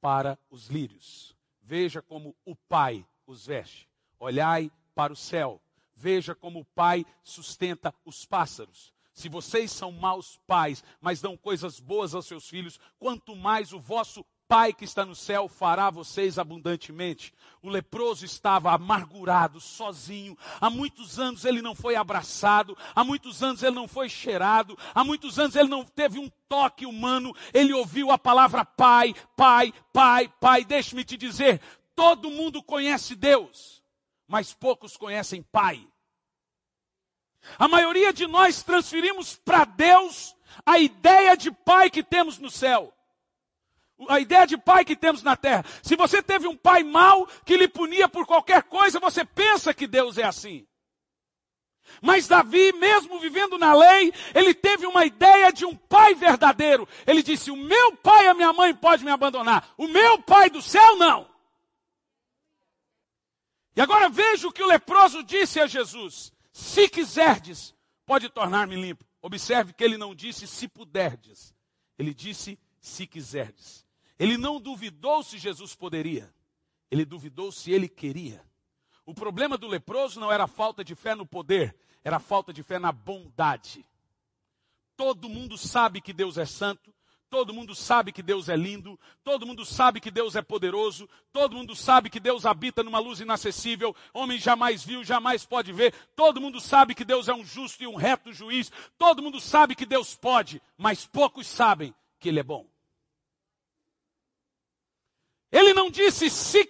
para 0.00 0.38
os 0.48 0.68
lírios, 0.68 1.36
veja 1.60 2.00
como 2.00 2.36
o 2.44 2.54
Pai 2.54 3.04
os 3.26 3.46
veste. 3.46 3.88
Olhai 4.16 4.70
para 4.94 5.12
o 5.12 5.16
céu, 5.16 5.60
veja 6.00 6.34
como 6.34 6.60
o 6.60 6.64
Pai 6.64 7.04
sustenta 7.22 7.94
os 8.04 8.24
pássaros. 8.24 8.92
Se 9.12 9.28
vocês 9.28 9.70
são 9.70 9.92
maus 9.92 10.40
pais, 10.46 10.82
mas 11.00 11.20
dão 11.20 11.36
coisas 11.36 11.78
boas 11.78 12.14
aos 12.14 12.26
seus 12.26 12.48
filhos, 12.48 12.80
quanto 12.98 13.36
mais 13.36 13.72
o 13.72 13.78
vosso 13.78 14.24
Pai 14.48 14.72
que 14.72 14.84
está 14.84 15.04
no 15.04 15.14
céu 15.14 15.46
fará 15.46 15.90
vocês 15.90 16.36
abundantemente. 16.36 17.32
O 17.62 17.68
leproso 17.68 18.24
estava 18.24 18.72
amargurado, 18.72 19.60
sozinho. 19.60 20.36
Há 20.60 20.68
muitos 20.68 21.20
anos 21.20 21.44
ele 21.44 21.62
não 21.62 21.72
foi 21.72 21.94
abraçado, 21.94 22.76
há 22.92 23.04
muitos 23.04 23.44
anos 23.44 23.62
ele 23.62 23.76
não 23.76 23.86
foi 23.86 24.08
cheirado, 24.08 24.76
há 24.92 25.04
muitos 25.04 25.38
anos 25.38 25.54
ele 25.54 25.68
não 25.68 25.84
teve 25.84 26.18
um 26.18 26.28
toque 26.48 26.84
humano. 26.84 27.32
Ele 27.54 27.72
ouviu 27.72 28.10
a 28.10 28.18
palavra 28.18 28.64
Pai, 28.64 29.14
Pai, 29.36 29.72
Pai, 29.92 30.28
Pai. 30.40 30.64
Deixe-me 30.64 31.04
te 31.04 31.16
dizer: 31.16 31.60
todo 31.94 32.28
mundo 32.28 32.60
conhece 32.60 33.14
Deus, 33.14 33.80
mas 34.26 34.52
poucos 34.52 34.96
conhecem 34.96 35.44
Pai. 35.44 35.86
A 37.58 37.66
maioria 37.66 38.12
de 38.12 38.26
nós 38.26 38.62
transferimos 38.62 39.36
para 39.36 39.64
Deus 39.64 40.36
a 40.64 40.78
ideia 40.78 41.36
de 41.36 41.50
Pai 41.50 41.90
que 41.90 42.02
temos 42.02 42.38
no 42.38 42.50
céu 42.50 42.92
a 44.08 44.20
ideia 44.20 44.46
de 44.46 44.56
pai 44.56 44.84
que 44.84 44.96
temos 44.96 45.22
na 45.22 45.36
terra. 45.36 45.64
Se 45.82 45.96
você 45.96 46.22
teve 46.22 46.48
um 46.48 46.56
pai 46.56 46.82
mau 46.82 47.26
que 47.44 47.56
lhe 47.56 47.68
punia 47.68 48.08
por 48.08 48.26
qualquer 48.26 48.62
coisa, 48.62 48.98
você 48.98 49.24
pensa 49.24 49.74
que 49.74 49.86
Deus 49.86 50.16
é 50.16 50.24
assim. 50.24 50.66
Mas 52.00 52.28
Davi, 52.28 52.72
mesmo 52.72 53.18
vivendo 53.18 53.58
na 53.58 53.74
lei, 53.74 54.12
ele 54.34 54.54
teve 54.54 54.86
uma 54.86 55.04
ideia 55.04 55.52
de 55.52 55.66
um 55.66 55.74
pai 55.74 56.14
verdadeiro. 56.14 56.88
Ele 57.06 57.22
disse: 57.22 57.50
O 57.50 57.56
meu 57.56 57.96
pai 57.96 58.26
e 58.26 58.28
a 58.28 58.34
minha 58.34 58.52
mãe 58.52 58.72
pode 58.74 59.04
me 59.04 59.10
abandonar, 59.10 59.68
o 59.76 59.88
meu 59.88 60.22
pai 60.22 60.48
do 60.48 60.62
céu 60.62 60.96
não. 60.96 61.28
E 63.74 63.80
agora 63.80 64.08
veja 64.08 64.46
o 64.46 64.52
que 64.52 64.62
o 64.62 64.68
leproso 64.68 65.22
disse 65.24 65.58
a 65.58 65.66
Jesus: 65.66 66.32
Se 66.52 66.88
quiserdes, 66.88 67.74
pode 68.04 68.28
tornar-me 68.28 68.76
limpo. 68.76 69.04
Observe 69.22 69.72
que 69.72 69.84
ele 69.84 69.96
não 69.96 70.14
disse 70.14 70.46
se 70.46 70.66
puderdes, 70.66 71.54
ele 71.98 72.14
disse 72.14 72.58
se 72.80 73.06
quiserdes. 73.06 73.86
Ele 74.18 74.36
não 74.36 74.60
duvidou 74.60 75.22
se 75.22 75.38
Jesus 75.38 75.74
poderia, 75.74 76.32
ele 76.90 77.04
duvidou 77.04 77.50
se 77.52 77.70
ele 77.70 77.88
queria. 77.88 78.44
O 79.06 79.14
problema 79.14 79.56
do 79.56 79.66
leproso 79.66 80.20
não 80.20 80.30
era 80.30 80.46
falta 80.46 80.84
de 80.84 80.94
fé 80.94 81.14
no 81.14 81.26
poder, 81.26 81.76
era 82.04 82.18
falta 82.18 82.52
de 82.52 82.62
fé 82.62 82.78
na 82.78 82.92
bondade. 82.92 83.84
Todo 84.96 85.28
mundo 85.28 85.56
sabe 85.56 86.00
que 86.00 86.12
Deus 86.12 86.36
é 86.36 86.44
santo, 86.44 86.94
todo 87.30 87.54
mundo 87.54 87.76
sabe 87.76 88.10
que 88.10 88.22
Deus 88.22 88.48
é 88.48 88.56
lindo, 88.56 88.98
todo 89.22 89.46
mundo 89.46 89.64
sabe 89.64 90.00
que 90.00 90.10
Deus 90.10 90.34
é 90.34 90.42
poderoso, 90.42 91.08
todo 91.32 91.54
mundo 91.54 91.76
sabe 91.76 92.10
que 92.10 92.18
Deus 92.18 92.44
habita 92.44 92.82
numa 92.82 92.98
luz 92.98 93.20
inacessível, 93.20 93.94
homem 94.12 94.36
jamais 94.36 94.84
viu, 94.84 95.04
jamais 95.04 95.46
pode 95.46 95.72
ver, 95.72 95.94
todo 96.16 96.40
mundo 96.40 96.60
sabe 96.60 96.92
que 96.92 97.04
Deus 97.04 97.28
é 97.28 97.32
um 97.32 97.44
justo 97.44 97.84
e 97.84 97.86
um 97.86 97.94
reto 97.94 98.32
juiz, 98.32 98.72
todo 98.98 99.22
mundo 99.22 99.40
sabe 99.40 99.76
que 99.76 99.86
Deus 99.86 100.16
pode, 100.16 100.60
mas 100.76 101.06
poucos 101.06 101.46
sabem 101.46 101.94
que 102.18 102.28
Ele 102.28 102.40
é 102.40 102.42
bom. 102.42 102.66
Ele 105.52 105.72
não 105.72 105.88
disse 105.88 106.28
se 106.28 106.64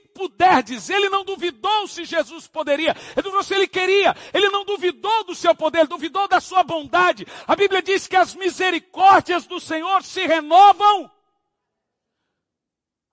puderdes, 0.62 0.90
ele 0.90 1.08
não 1.08 1.24
duvidou 1.24 1.86
se 1.88 2.04
Jesus 2.04 2.46
poderia, 2.46 2.94
ele 3.12 3.22
duvidou 3.22 3.42
se 3.42 3.54
ele 3.54 3.66
queria, 3.66 4.14
ele 4.32 4.48
não 4.48 4.64
duvidou 4.64 5.24
do 5.24 5.34
seu 5.34 5.54
poder, 5.54 5.86
duvidou 5.86 6.28
da 6.28 6.40
sua 6.40 6.62
bondade. 6.62 7.26
A 7.46 7.56
Bíblia 7.56 7.82
diz 7.82 8.06
que 8.06 8.16
as 8.16 8.34
misericórdias 8.34 9.46
do 9.46 9.58
Senhor 9.60 10.02
se 10.02 10.26
renovam 10.26 11.10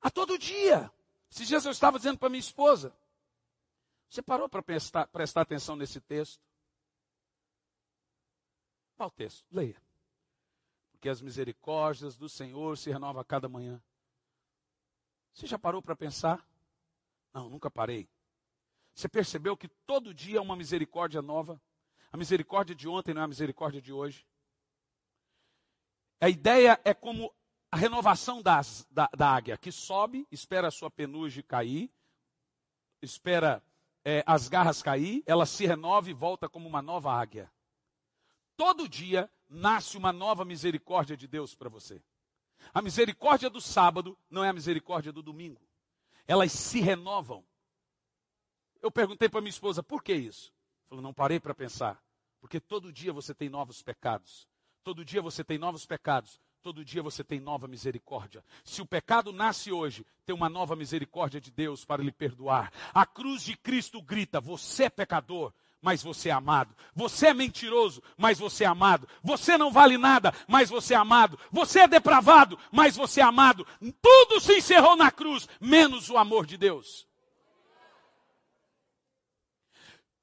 a 0.01 0.09
todo 0.09 0.37
dia. 0.37 0.91
Esses 1.31 1.47
dias 1.47 1.65
eu 1.65 1.71
estava 1.71 1.97
dizendo 1.97 2.17
para 2.17 2.29
minha 2.29 2.39
esposa, 2.39 2.93
você 4.09 4.21
parou 4.21 4.47
para 4.47 4.63
prestar, 4.63 5.07
prestar 5.07 5.41
atenção 5.41 5.75
nesse 5.75 5.99
texto? 5.99 6.41
Qual 8.95 9.11
texto? 9.11 9.45
Leia. 9.51 9.79
Porque 10.91 11.09
as 11.09 11.21
misericórdias 11.21 12.17
do 12.17 12.27
Senhor 12.27 12.77
se 12.77 12.89
renovam 12.89 13.21
a 13.21 13.25
cada 13.25 13.47
manhã. 13.47 13.81
Você 15.33 15.45
já 15.45 15.59
parou 15.59 15.83
para 15.83 15.95
pensar? 15.95 16.43
Não, 17.37 17.51
nunca 17.51 17.69
parei. 17.69 18.09
Você 18.95 19.07
percebeu 19.07 19.55
que 19.55 19.67
todo 19.85 20.11
dia 20.11 20.39
é 20.39 20.41
uma 20.41 20.55
misericórdia 20.55 21.21
nova? 21.21 21.61
A 22.11 22.17
misericórdia 22.17 22.75
de 22.75 22.87
ontem 22.87 23.13
não 23.13 23.21
é 23.21 23.25
a 23.25 23.27
misericórdia 23.27 23.79
de 23.79 23.93
hoje. 23.93 24.25
A 26.19 26.27
ideia 26.27 26.81
é 26.83 26.95
como 26.95 27.31
a 27.71 27.77
renovação 27.77 28.41
das, 28.41 28.87
da, 28.89 29.07
da 29.15 29.29
águia, 29.29 29.55
que 29.55 29.71
sobe, 29.71 30.27
espera 30.31 30.69
a 30.69 30.71
sua 30.71 30.89
penugem 30.89 31.43
cair, 31.43 31.91
espera 33.03 33.63
é, 34.03 34.23
as 34.25 34.49
garras 34.49 34.81
cair, 34.81 35.21
ela 35.27 35.45
se 35.45 35.63
renova 35.63 36.09
e 36.09 36.13
volta 36.13 36.49
como 36.49 36.67
uma 36.67 36.81
nova 36.81 37.13
águia. 37.13 37.53
Todo 38.55 38.89
dia 38.89 39.29
nasce 39.47 39.95
uma 39.95 40.11
nova 40.11 40.43
misericórdia 40.43 41.15
de 41.15 41.27
Deus 41.27 41.53
para 41.53 41.69
você. 41.69 42.01
A 42.73 42.81
misericórdia 42.81 43.47
do 43.47 43.61
sábado 43.61 44.17
não 44.27 44.43
é 44.43 44.49
a 44.49 44.53
misericórdia 44.53 45.11
do 45.11 45.21
domingo. 45.21 45.66
Elas 46.27 46.51
se 46.51 46.81
renovam. 46.81 47.43
Eu 48.81 48.91
perguntei 48.91 49.29
para 49.29 49.41
minha 49.41 49.49
esposa, 49.49 49.81
por 49.81 50.03
que 50.03 50.13
isso? 50.13 50.53
Falou, 50.87 51.01
não 51.01 51.13
parei 51.13 51.39
para 51.39 51.55
pensar. 51.55 52.01
Porque 52.39 52.59
todo 52.59 52.91
dia 52.91 53.11
você 53.11 53.33
tem 53.33 53.49
novos 53.49 53.81
pecados. 53.81 54.47
Todo 54.83 55.03
dia 55.03 55.21
você 55.21 55.43
tem 55.43 55.57
novos 55.57 55.85
pecados. 55.85 56.39
Todo 56.61 56.83
dia 56.83 57.01
você 57.01 57.23
tem 57.23 57.39
nova 57.39 57.67
misericórdia. 57.67 58.43
Se 58.63 58.81
o 58.81 58.85
pecado 58.85 59.31
nasce 59.31 59.71
hoje, 59.71 60.05
tem 60.25 60.35
uma 60.35 60.49
nova 60.49 60.75
misericórdia 60.75 61.39
de 61.39 61.49
Deus 61.49 61.85
para 61.85 62.03
lhe 62.03 62.11
perdoar. 62.11 62.71
A 62.93 63.05
cruz 63.05 63.43
de 63.43 63.55
Cristo 63.55 64.01
grita: 64.01 64.41
Você 64.41 64.85
é 64.85 64.89
pecador, 64.89 65.53
mas 65.81 66.01
você 66.01 66.29
é 66.29 66.31
amado. 66.31 66.75
Você 66.95 67.27
é 67.27 67.33
mentiroso, 67.33 68.01
mas 68.17 68.39
você 68.39 68.63
é 68.63 68.67
amado. 68.67 69.07
Você 69.23 69.57
não 69.57 69.71
vale 69.71 69.97
nada, 69.97 70.33
mas 70.47 70.69
você 70.69 70.93
é 70.93 70.97
amado. 70.97 71.39
Você 71.51 71.81
é 71.81 71.87
depravado, 71.87 72.57
mas 72.71 72.95
você 72.95 73.21
é 73.21 73.23
amado. 73.23 73.65
Tudo 74.01 74.39
se 74.39 74.57
encerrou 74.57 74.95
na 74.95 75.11
cruz, 75.11 75.47
menos 75.61 76.09
o 76.09 76.17
amor 76.17 76.45
de 76.45 76.57
Deus. 76.57 77.07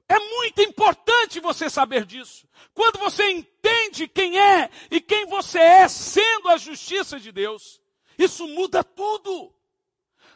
É 0.08 0.18
muito 0.18 0.60
importante 0.60 1.40
você 1.40 1.70
saber 1.70 2.04
disso. 2.04 2.46
Quando 2.74 2.98
você 2.98 3.30
entende 3.30 4.06
quem 4.06 4.38
é 4.38 4.70
e 4.90 5.00
quem 5.00 5.26
você 5.26 5.58
é, 5.58 5.88
sendo 5.88 6.48
a 6.48 6.56
justiça 6.56 7.18
de 7.18 7.32
Deus, 7.32 7.80
isso 8.18 8.46
muda 8.48 8.84
tudo. 8.84 9.54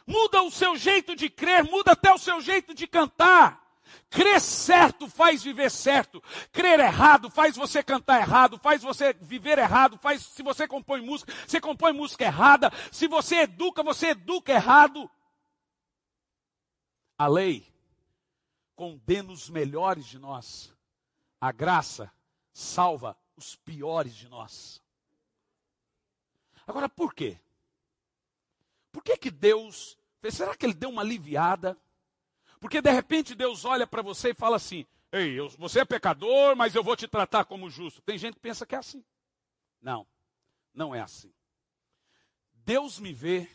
Muda 0.07 0.41
o 0.41 0.49
seu 0.49 0.75
jeito 0.75 1.15
de 1.15 1.29
crer, 1.29 1.63
muda 1.63 1.91
até 1.91 2.11
o 2.11 2.17
seu 2.17 2.41
jeito 2.41 2.73
de 2.73 2.87
cantar. 2.87 3.68
Crer 4.09 4.41
certo 4.41 5.07
faz 5.07 5.43
viver 5.43 5.69
certo. 5.69 6.21
Crer 6.51 6.79
errado 6.79 7.29
faz 7.29 7.55
você 7.55 7.83
cantar 7.83 8.21
errado, 8.21 8.57
faz 8.59 8.81
você 8.81 9.13
viver 9.13 9.57
errado, 9.57 9.97
faz 9.99 10.23
se 10.23 10.41
você 10.41 10.67
compõe 10.67 11.01
música, 11.01 11.33
você 11.47 11.61
compõe 11.61 11.93
música 11.93 12.25
errada, 12.25 12.71
se 12.91 13.07
você 13.07 13.41
educa, 13.41 13.83
você 13.83 14.07
educa 14.07 14.51
errado. 14.51 15.09
A 17.17 17.27
lei 17.27 17.67
condena 18.75 19.31
os 19.31 19.49
melhores 19.49 20.05
de 20.05 20.17
nós. 20.17 20.73
A 21.39 21.51
graça 21.51 22.11
salva 22.53 23.17
os 23.35 23.55
piores 23.55 24.15
de 24.15 24.27
nós. 24.27 24.81
Agora, 26.65 26.87
por 26.87 27.13
quê? 27.13 27.39
Por 28.91 29.03
que 29.03 29.17
que 29.17 29.31
Deus, 29.31 29.97
será 30.31 30.55
que 30.55 30.65
ele 30.65 30.73
deu 30.73 30.89
uma 30.89 31.01
aliviada? 31.01 31.77
Porque 32.59 32.81
de 32.81 32.91
repente 32.91 33.35
Deus 33.35 33.65
olha 33.65 33.87
para 33.87 34.01
você 34.01 34.29
e 34.31 34.33
fala 34.33 34.57
assim: 34.57 34.85
Ei, 35.11 35.39
eu, 35.39 35.49
você 35.49 35.79
é 35.79 35.85
pecador, 35.85 36.55
mas 36.55 36.75
eu 36.75 36.83
vou 36.83 36.95
te 36.95 37.07
tratar 37.07 37.45
como 37.45 37.69
justo. 37.69 38.01
Tem 38.01 38.17
gente 38.17 38.35
que 38.35 38.41
pensa 38.41 38.65
que 38.65 38.75
é 38.75 38.77
assim. 38.77 39.03
Não, 39.81 40.05
não 40.73 40.93
é 40.93 41.01
assim. 41.01 41.33
Deus 42.53 42.99
me 42.99 43.13
vê 43.13 43.49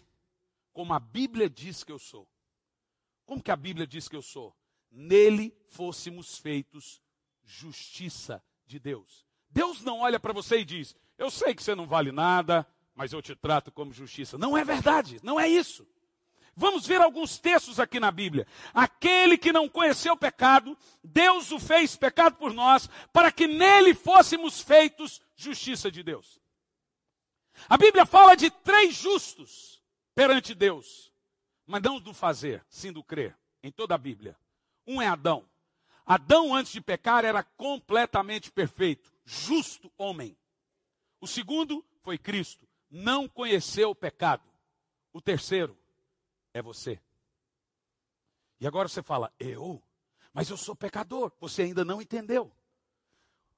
como 0.73 0.93
a 0.93 0.99
Bíblia 0.99 1.49
diz 1.49 1.85
que 1.85 1.93
eu 1.93 1.99
sou. 1.99 2.29
Como 3.25 3.43
que 3.43 3.51
a 3.51 3.57
Bíblia 3.57 3.87
diz 3.87 4.09
que 4.09 4.17
eu 4.17 4.23
sou? 4.23 4.55
Nele 4.91 5.57
fôssemos 5.69 6.39
feitos 6.39 7.01
justiça 7.45 8.43
de 8.67 8.79
Deus. 8.79 9.25
Deus 9.49 9.83
não 9.83 10.01
olha 10.01 10.19
para 10.19 10.33
você 10.33 10.59
e 10.59 10.65
diz: 10.65 10.97
Eu 11.17 11.31
sei 11.31 11.55
que 11.55 11.63
você 11.63 11.75
não 11.75 11.87
vale 11.87 12.11
nada, 12.11 12.67
mas 12.95 13.13
eu 13.13 13.23
te 13.23 13.37
trato 13.37 13.71
como 13.71 13.93
justiça. 13.93 14.37
Não 14.37 14.57
é 14.57 14.65
verdade, 14.65 15.21
não 15.23 15.39
é 15.39 15.49
isso. 15.49 15.87
Vamos 16.57 16.87
ver 16.87 17.01
alguns 17.01 17.39
textos 17.39 17.81
aqui 17.81 17.99
na 17.99 18.11
Bíblia. 18.11 18.47
Aquele 18.73 19.37
que 19.37 19.53
não 19.53 19.69
conheceu 19.69 20.15
o 20.15 20.19
pecado, 20.19 20.77
Deus 21.03 21.51
o 21.51 21.59
fez 21.59 21.97
pecado 21.97 22.37
por 22.37 22.53
nós, 22.53 22.89
para 23.13 23.33
que 23.33 23.47
nele 23.47 23.95
fôssemos 23.95 24.61
feitos 24.61 25.21
justiça 25.35 25.91
de 25.91 26.03
Deus. 26.03 26.41
A 27.69 27.77
Bíblia 27.77 28.07
fala 28.07 28.37
de 28.37 28.51
três 28.51 28.95
justos 28.95 29.83
perante 30.15 30.55
Deus, 30.55 31.13
mas 31.67 31.83
não 31.83 31.99
do 31.99 32.15
fazer, 32.15 32.65
sim 32.69 32.93
do 32.93 33.03
crer, 33.03 33.37
em 33.63 33.71
toda 33.71 33.95
a 33.95 33.99
Bíblia. 33.99 34.37
Um 34.87 35.01
é 35.03 35.09
Adão. 35.09 35.49
Adão, 36.07 36.55
antes 36.55 36.73
de 36.73 36.81
pecar, 36.81 37.25
era 37.25 37.43
completamente 37.43 38.51
perfeito, 38.51 39.13
justo 39.25 39.91
homem. 39.97 40.37
O 41.21 41.27
segundo 41.27 41.85
foi 42.03 42.19
Cristo, 42.19 42.69
não 42.91 43.27
conheceu 43.27 43.91
o 43.91 43.95
pecado. 43.95 44.43
O 45.13 45.21
terceiro 45.21 45.77
é 46.55 46.63
você. 46.63 46.99
E 48.61 48.67
agora 48.67 48.89
você 48.89 49.03
fala, 49.03 49.31
eu? 49.39 49.83
Mas 50.33 50.49
eu 50.49 50.57
sou 50.57 50.75
pecador. 50.75 51.31
Você 51.41 51.63
ainda 51.63 51.85
não 51.85 52.01
entendeu. 52.01 52.51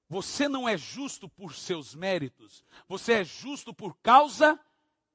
Você 0.09 0.49
não 0.49 0.69
é 0.69 0.77
justo 0.77 1.29
por 1.29 1.55
seus 1.55 1.95
méritos. 1.95 2.65
Você 2.89 3.13
é 3.13 3.25
justo 3.25 3.75
por 3.75 3.97
causa 3.99 4.59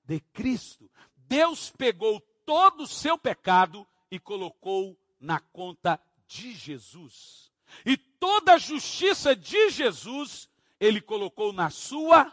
de 0.04 0.20
Cristo. 0.20 0.90
Deus 1.16 1.72
pegou 1.72 2.22
todo 2.46 2.84
o 2.84 2.88
seu 2.88 3.18
pecado 3.18 3.88
e 4.10 4.20
colocou 4.20 4.98
na 5.20 5.40
conta 5.40 6.00
de 6.28 6.54
Jesus. 6.54 7.52
E 7.86 7.98
toda 7.98 8.54
a 8.54 8.58
justiça 8.58 9.36
de 9.36 9.70
Jesus, 9.70 10.50
ele 10.80 11.02
colocou 11.02 11.52
na 11.52 11.70
sua 11.70 12.32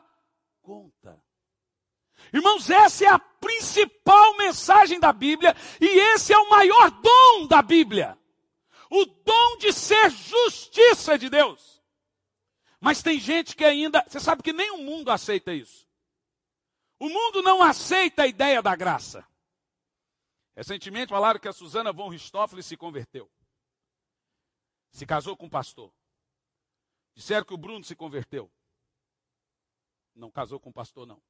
conta. 0.61 1.23
Irmãos, 2.33 2.69
essa 2.69 3.05
é 3.05 3.09
a 3.09 3.19
principal 3.19 4.37
mensagem 4.37 5.01
da 5.01 5.13
Bíblia 5.13 5.55
e 5.81 5.87
esse 5.87 6.33
é 6.33 6.39
o 6.39 6.51
maior 6.51 6.91
dom 6.91 7.47
da 7.47 7.63
Bíblia. 7.63 8.19
O 8.91 9.05
dom 9.05 9.57
de 9.59 9.73
ser 9.73 10.11
justiça 10.11 11.19
de 11.19 11.29
Deus. 11.29 11.83
Mas 12.81 13.03
tem 13.03 13.19
gente 13.19 13.57
que 13.57 13.65
ainda, 13.65 14.05
você 14.07 14.21
sabe 14.21 14.43
que 14.43 14.53
nem 14.53 14.71
o 14.71 14.79
mundo 14.79 15.11
aceita 15.11 15.53
isso. 15.53 15.87
O 16.99 17.09
mundo 17.09 17.43
não 17.43 17.63
aceita 17.63 18.23
a 18.23 18.27
ideia 18.27 18.61
da 18.63 18.75
graça. 18.75 19.27
Recentemente 20.57 21.11
falaram 21.11 21.39
que 21.39 21.49
a 21.49 21.53
Susana 21.53 21.93
von 21.93 22.09
Richthofen 22.09 22.61
se 22.63 22.77
converteu. 22.77 23.31
Se 24.91 25.07
casou 25.07 25.37
com 25.37 25.47
um 25.47 25.51
pastor. 25.51 25.93
Disseram 27.15 27.45
que 27.45 27.55
o 27.55 27.59
Bruno 27.59 27.85
se 27.85 27.95
converteu. 27.95 28.51
Não 30.15 30.31
casou 30.31 30.59
com 30.59 30.71
um 30.71 30.73
pastor, 30.73 31.07
não. 31.07 31.23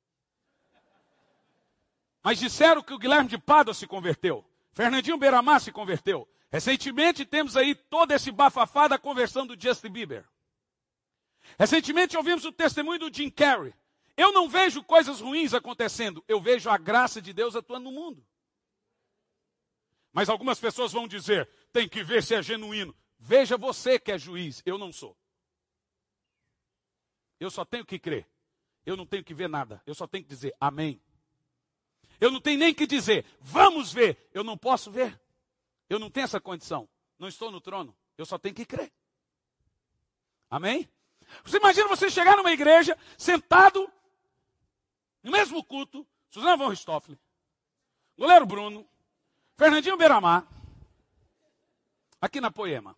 Mas 2.22 2.38
disseram 2.38 2.82
que 2.82 2.92
o 2.92 2.98
Guilherme 2.98 3.28
de 3.28 3.38
Pádua 3.38 3.74
se 3.74 3.86
converteu. 3.86 4.44
Fernandinho 4.72 5.18
Beiramar 5.18 5.60
se 5.60 5.72
converteu. 5.72 6.28
Recentemente 6.50 7.24
temos 7.24 7.56
aí 7.56 7.74
todo 7.74 8.12
esse 8.12 8.30
bafafá 8.30 8.88
da 8.88 8.98
conversão 8.98 9.46
do 9.46 9.60
Justin 9.60 9.90
Bieber. 9.90 10.28
Recentemente 11.58 12.16
ouvimos 12.16 12.44
o 12.44 12.52
testemunho 12.52 12.98
do 12.98 13.14
Jim 13.14 13.30
Carrey. 13.30 13.74
Eu 14.16 14.32
não 14.32 14.48
vejo 14.48 14.82
coisas 14.82 15.20
ruins 15.20 15.54
acontecendo, 15.54 16.24
eu 16.26 16.40
vejo 16.40 16.68
a 16.68 16.76
graça 16.76 17.22
de 17.22 17.32
Deus 17.32 17.54
atuando 17.54 17.84
no 17.84 17.92
mundo. 17.92 18.26
Mas 20.12 20.28
algumas 20.28 20.58
pessoas 20.58 20.92
vão 20.92 21.06
dizer: 21.06 21.48
tem 21.72 21.88
que 21.88 22.02
ver 22.02 22.22
se 22.22 22.34
é 22.34 22.42
genuíno. 22.42 22.96
Veja 23.18 23.56
você 23.56 23.98
que 23.98 24.10
é 24.10 24.18
juiz, 24.18 24.62
eu 24.64 24.78
não 24.78 24.92
sou. 24.92 25.16
Eu 27.38 27.50
só 27.50 27.64
tenho 27.64 27.84
que 27.84 27.98
crer. 27.98 28.28
Eu 28.84 28.96
não 28.96 29.06
tenho 29.06 29.22
que 29.22 29.34
ver 29.34 29.48
nada. 29.48 29.82
Eu 29.86 29.94
só 29.94 30.06
tenho 30.06 30.24
que 30.24 30.30
dizer 30.30 30.54
amém. 30.60 31.00
Eu 32.20 32.30
não 32.30 32.40
tenho 32.40 32.58
nem 32.58 32.74
que 32.74 32.86
dizer 32.86 33.24
vamos 33.40 33.92
ver. 33.92 34.28
Eu 34.32 34.42
não 34.44 34.56
posso 34.56 34.90
ver. 34.90 35.20
Eu 35.88 35.98
não 35.98 36.10
tenho 36.10 36.24
essa 36.24 36.40
condição. 36.40 36.88
Não 37.18 37.28
estou 37.28 37.50
no 37.50 37.60
trono. 37.60 37.96
Eu 38.16 38.26
só 38.26 38.38
tenho 38.38 38.54
que 38.54 38.64
crer. 38.64 38.92
Amém? 40.50 40.88
Você 41.44 41.58
imagina 41.58 41.88
você 41.88 42.10
chegar 42.10 42.36
numa 42.36 42.52
igreja, 42.52 42.96
sentado 43.16 43.90
no 45.22 45.30
mesmo 45.30 45.62
culto, 45.62 46.06
Suzana 46.30 46.56
von 46.56 46.68
Richthofen, 46.68 47.18
goleiro 48.16 48.46
Bruno, 48.46 48.88
Fernandinho 49.56 49.96
Beiramar, 49.96 50.46
aqui 52.20 52.40
na 52.40 52.50
Poema. 52.50 52.96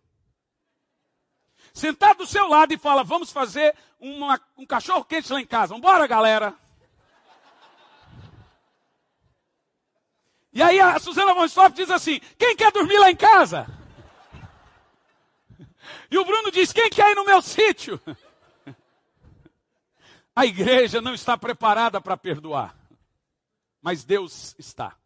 Sentado 1.73 2.19
do 2.19 2.27
seu 2.27 2.47
lado 2.47 2.73
e 2.73 2.77
fala: 2.77 3.03
Vamos 3.03 3.31
fazer 3.31 3.75
uma, 3.99 4.39
um 4.57 4.65
cachorro 4.65 5.05
quente 5.05 5.31
lá 5.31 5.39
em 5.39 5.45
casa. 5.45 5.73
Vambora, 5.73 6.05
galera. 6.05 6.57
E 10.53 10.61
aí 10.61 10.79
a 10.79 10.99
Suzana 10.99 11.33
von 11.33 11.41
Richthofen 11.41 11.73
diz 11.73 11.89
assim: 11.89 12.19
Quem 12.37 12.55
quer 12.55 12.71
dormir 12.71 12.97
lá 12.99 13.09
em 13.09 13.15
casa? 13.15 13.67
E 16.09 16.17
o 16.17 16.25
Bruno 16.25 16.51
diz: 16.51 16.73
Quem 16.73 16.89
quer 16.89 17.11
ir 17.11 17.15
no 17.15 17.25
meu 17.25 17.41
sítio? 17.41 17.99
A 20.35 20.45
igreja 20.45 21.01
não 21.01 21.13
está 21.13 21.37
preparada 21.37 21.99
para 21.99 22.15
perdoar, 22.15 22.75
mas 23.81 24.03
Deus 24.03 24.55
está. 24.57 24.97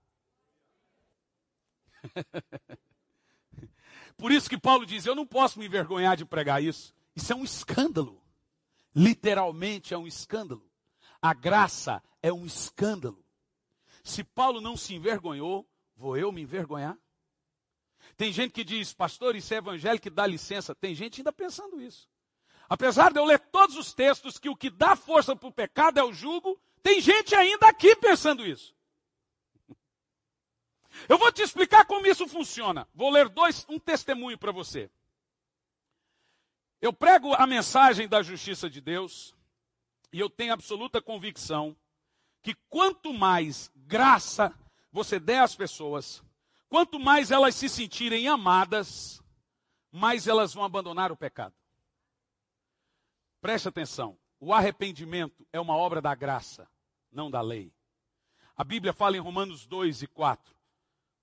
Por 4.15 4.31
isso 4.31 4.49
que 4.49 4.57
Paulo 4.57 4.85
diz: 4.85 5.05
Eu 5.05 5.15
não 5.15 5.25
posso 5.25 5.59
me 5.59 5.65
envergonhar 5.65 6.15
de 6.15 6.25
pregar 6.25 6.63
isso. 6.63 6.93
Isso 7.15 7.33
é 7.33 7.35
um 7.35 7.43
escândalo. 7.43 8.21
Literalmente 8.95 9.93
é 9.93 9.97
um 9.97 10.07
escândalo. 10.07 10.69
A 11.21 11.33
graça 11.33 12.01
é 12.21 12.31
um 12.31 12.45
escândalo. 12.45 13.24
Se 14.05 14.23
Paulo 14.23 14.61
não 14.61 14.77
se 14.77 14.93
envergonhou, 14.93 15.67
vou 15.95 16.15
eu 16.15 16.31
me 16.31 16.43
envergonhar? 16.43 16.95
Tem 18.15 18.31
gente 18.31 18.51
que 18.51 18.63
diz, 18.63 18.93
pastor, 18.93 19.35
isso 19.35 19.51
é 19.51 19.57
evangélico, 19.57 20.11
dá 20.11 20.27
licença. 20.27 20.75
Tem 20.75 20.93
gente 20.93 21.21
ainda 21.21 21.33
pensando 21.33 21.81
isso. 21.81 22.07
Apesar 22.69 23.11
de 23.11 23.17
eu 23.17 23.25
ler 23.25 23.39
todos 23.39 23.75
os 23.75 23.93
textos 23.93 24.37
que 24.37 24.47
o 24.47 24.55
que 24.55 24.69
dá 24.69 24.95
força 24.95 25.35
para 25.35 25.49
o 25.49 25.51
pecado 25.51 25.99
é 25.99 26.03
o 26.03 26.13
jugo, 26.13 26.61
tem 26.83 27.01
gente 27.01 27.33
ainda 27.33 27.67
aqui 27.67 27.95
pensando 27.95 28.45
isso. 28.45 28.75
Eu 31.09 31.17
vou 31.17 31.31
te 31.31 31.41
explicar 31.41 31.83
como 31.85 32.05
isso 32.05 32.27
funciona. 32.27 32.87
Vou 32.93 33.09
ler 33.09 33.27
dois, 33.27 33.65
um 33.67 33.79
testemunho 33.79 34.37
para 34.37 34.51
você. 34.51 34.89
Eu 36.79 36.93
prego 36.93 37.33
a 37.33 37.47
mensagem 37.47 38.07
da 38.07 38.21
justiça 38.21 38.69
de 38.69 38.79
Deus 38.79 39.35
e 40.13 40.19
eu 40.19 40.29
tenho 40.29 40.53
absoluta 40.53 41.01
convicção 41.01 41.75
que 42.45 42.53
quanto 42.69 43.11
mais 43.11 43.71
graça 43.75 44.53
você 44.91 45.19
der 45.19 45.41
às 45.41 45.55
pessoas, 45.55 46.23
quanto 46.69 46.99
mais 46.99 47.31
elas 47.31 47.55
se 47.55 47.67
sentirem 47.67 48.27
amadas, 48.27 49.19
mais 49.91 50.27
elas 50.27 50.53
vão 50.53 50.63
abandonar 50.63 51.11
o 51.11 51.17
pecado. 51.17 51.55
Preste 53.41 53.67
atenção. 53.67 54.15
O 54.39 54.53
arrependimento 54.53 55.47
é 55.51 55.59
uma 55.59 55.75
obra 55.75 55.99
da 55.99 56.13
graça, 56.13 56.69
não 57.11 57.31
da 57.31 57.41
lei. 57.41 57.73
A 58.55 58.63
Bíblia 58.63 58.93
fala 58.93 59.17
em 59.17 59.21
Romanos 59.21 59.65
2 59.65 60.03
e 60.03 60.07
4. 60.07 60.55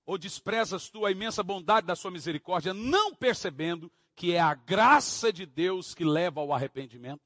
Ou 0.05 0.17
desprezas 0.17 0.89
tu 0.89 1.05
a 1.05 1.11
imensa 1.11 1.41
bondade 1.41 1.87
da 1.87 1.95
sua 1.95 2.11
misericórdia, 2.11 2.73
não 2.73 3.15
percebendo 3.15 3.89
que 4.13 4.33
é 4.33 4.41
a 4.41 4.53
graça 4.53 5.31
de 5.31 5.45
Deus 5.45 5.95
que 5.95 6.03
leva 6.03 6.41
ao 6.41 6.51
arrependimento? 6.51 7.23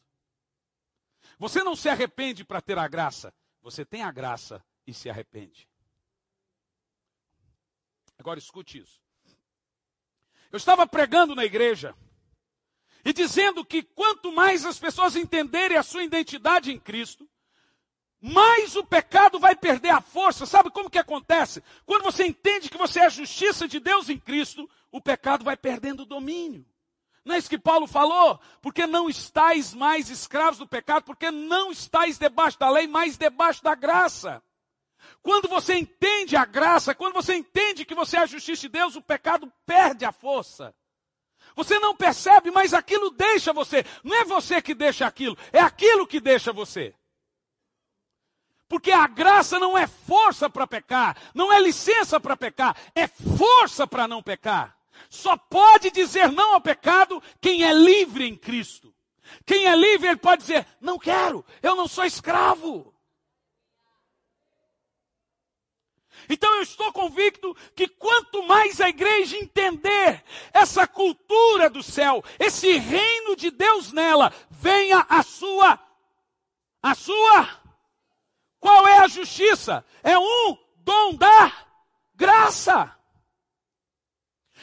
Você 1.40 1.64
não 1.64 1.76
se 1.76 1.90
arrepende 1.90 2.46
para 2.46 2.62
ter 2.62 2.78
a 2.78 2.88
graça, 2.88 3.34
você 3.70 3.84
tem 3.84 4.02
a 4.02 4.12
graça 4.12 4.64
e 4.86 4.94
se 4.94 5.10
arrepende. 5.10 5.68
Agora 8.18 8.40
escute 8.40 8.78
isso. 8.78 9.02
Eu 10.50 10.56
estava 10.56 10.88
pregando 10.88 11.36
na 11.36 11.44
igreja 11.44 11.94
e 13.04 13.12
dizendo 13.12 13.66
que 13.66 13.84
quanto 13.84 14.32
mais 14.32 14.66
as 14.66 14.80
pessoas 14.80 15.18
entenderem 15.18 15.76
a 15.76 15.84
sua 15.84 16.06
identidade 16.06 16.72
em 16.72 16.80
Cristo, 16.80 17.30
mais 18.22 18.78
o 18.78 18.86
pecado 18.86 19.38
vai 19.38 19.54
perder 19.54 19.90
a 19.90 20.00
força. 20.00 20.46
Sabe 20.46 20.72
como 20.72 20.90
que 20.90 20.98
acontece? 20.98 21.62
Quando 21.86 22.04
você 22.04 22.26
entende 22.26 22.70
que 22.70 22.78
você 22.78 23.02
é 23.02 23.08
a 23.08 23.10
justiça 23.10 23.68
de 23.68 23.82
Deus 23.82 24.08
em 24.08 24.18
Cristo, 24.18 24.70
o 24.90 25.02
pecado 25.02 25.44
vai 25.44 25.58
perdendo 25.58 26.04
o 26.04 26.06
domínio. 26.06 26.66
Não 27.28 27.36
é 27.36 27.38
isso 27.38 27.50
que 27.50 27.60
Paulo 27.60 27.86
falou? 27.86 28.40
Porque 28.62 28.88
não 28.88 29.10
estáis 29.10 29.74
mais 29.74 30.10
escravos 30.10 30.58
do 30.58 30.66
pecado, 30.66 31.04
porque 31.04 31.30
não 31.30 31.72
estáis 31.72 32.18
debaixo 32.18 32.58
da 32.58 32.70
lei, 32.70 32.88
mas 32.88 33.18
debaixo 33.18 33.62
da 33.62 33.76
graça. 33.76 34.42
Quando 35.22 35.50
você 35.50 35.76
entende 35.76 36.38
a 36.38 36.46
graça, 36.46 36.96
quando 36.96 37.14
você 37.14 37.36
entende 37.36 37.84
que 37.84 37.94
você 37.94 38.16
é 38.16 38.22
a 38.22 38.26
justiça 38.26 38.62
de 38.62 38.70
Deus, 38.70 38.96
o 38.96 39.02
pecado 39.02 39.52
perde 39.66 40.06
a 40.06 40.12
força. 40.14 40.74
Você 41.54 41.78
não 41.80 41.94
percebe, 41.94 42.50
mas 42.50 42.74
aquilo 42.74 43.10
deixa 43.10 43.52
você. 43.52 43.86
Não 44.06 44.16
é 44.16 44.24
você 44.24 44.62
que 44.62 44.74
deixa 44.74 45.06
aquilo, 45.06 45.38
é 45.52 45.60
aquilo 45.60 46.08
que 46.08 46.22
deixa 46.22 46.54
você. 46.54 46.96
Porque 48.70 48.92
a 48.92 49.06
graça 49.06 49.60
não 49.60 49.78
é 49.78 49.86
força 49.86 50.50
para 50.50 50.66
pecar, 50.66 51.18
não 51.34 51.52
é 51.52 51.60
licença 51.60 52.22
para 52.22 52.38
pecar, 52.38 52.78
é 52.96 53.06
força 53.06 53.86
para 53.86 54.08
não 54.08 54.24
pecar. 54.24 54.77
Só 55.10 55.38
pode 55.38 55.92
dizer 55.92 56.32
não 56.32 56.54
ao 56.54 56.62
pecado 56.62 57.22
quem 57.42 57.64
é 57.64 57.74
livre 57.74 58.26
em 58.26 58.36
Cristo. 58.36 58.94
Quem 59.46 59.66
é 59.66 59.76
livre, 59.76 60.08
ele 60.08 60.18
pode 60.18 60.42
dizer: 60.42 60.66
Não 60.80 60.98
quero, 60.98 61.46
eu 61.62 61.76
não 61.76 61.88
sou 61.88 62.06
escravo. 62.06 62.94
Então 66.30 66.54
eu 66.56 66.62
estou 66.62 66.92
convicto 66.92 67.56
que 67.76 67.88
quanto 67.88 68.44
mais 68.44 68.82
a 68.82 68.90
igreja 68.90 69.38
entender 69.38 70.24
essa 70.52 70.86
cultura 70.86 71.70
do 71.70 71.82
céu, 71.82 72.24
esse 72.40 72.78
reino 72.78 73.36
de 73.36 73.50
Deus 73.50 73.94
nela, 73.94 74.34
venha 74.50 75.06
a 75.08 75.24
sua, 75.24 75.80
a 76.82 76.96
sua, 76.96 77.62
qual 78.60 78.88
é 78.88 79.00
a 79.00 79.08
justiça? 79.08 79.86
É 80.04 80.18
um 80.18 80.58
dom 80.78 81.16
da 81.16 81.54
graça. 82.16 82.97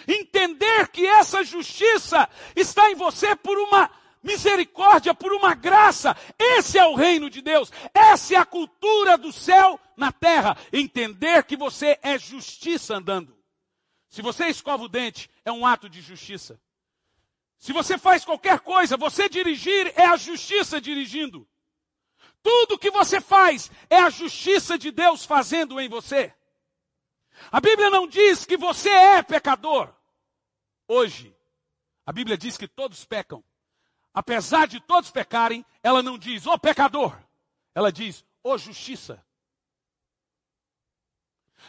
Entender 0.07 0.88
que 0.88 1.07
essa 1.07 1.42
justiça 1.44 2.28
está 2.55 2.90
em 2.90 2.94
você 2.94 3.34
por 3.36 3.59
uma 3.59 3.90
misericórdia, 4.22 5.14
por 5.14 5.32
uma 5.32 5.55
graça. 5.55 6.16
Esse 6.38 6.78
é 6.78 6.86
o 6.86 6.94
reino 6.94 7.28
de 7.28 7.42
Deus. 7.42 7.70
Essa 7.92 8.34
é 8.34 8.36
a 8.38 8.46
cultura 8.46 9.16
do 9.18 9.32
céu 9.32 9.78
na 9.96 10.11
terra. 10.11 10.57
Entender 10.72 11.44
que 11.44 11.57
você 11.57 11.98
é 12.02 12.18
justiça 12.18 12.96
andando. 12.96 13.36
Se 14.09 14.22
você 14.22 14.46
escova 14.46 14.84
o 14.84 14.88
dente, 14.88 15.30
é 15.44 15.52
um 15.52 15.66
ato 15.66 15.88
de 15.88 16.00
justiça. 16.00 16.61
Se 17.59 17.72
você 17.72 17.96
faz 17.96 18.24
qualquer 18.24 18.61
coisa, 18.61 18.96
você 18.96 19.28
dirigir 19.28 19.92
é 19.96 20.07
a 20.07 20.16
justiça 20.16 20.80
dirigindo. 20.80 21.46
Tudo 22.42 22.78
que 22.78 22.90
você 22.90 23.20
faz 23.20 23.70
é 23.88 23.96
a 23.96 24.11
justiça 24.11 24.76
de 24.76 24.90
Deus 24.90 25.24
fazendo 25.24 25.80
em 25.80 25.88
você. 25.88 26.34
A 27.50 27.61
Bíblia 27.61 27.88
não 27.90 28.07
diz 28.07 28.44
que 28.44 28.57
você 28.57 28.90
é 28.90 29.22
pecador. 29.22 29.93
Hoje, 30.87 31.35
a 32.05 32.12
Bíblia 32.12 32.37
diz 32.37 32.57
que 32.57 32.68
todos 32.68 33.05
pecam. 33.05 33.43
Apesar 34.12 34.66
de 34.66 34.80
todos 34.80 35.11
pecarem, 35.11 35.64
ela 35.82 36.03
não 36.03 36.18
diz, 36.18 36.47
ô 36.47 36.53
oh, 36.53 36.59
pecador. 36.59 37.18
Ela 37.74 37.91
diz, 37.91 38.24
ô 38.43 38.51
oh, 38.51 38.59
justiça. 38.59 39.24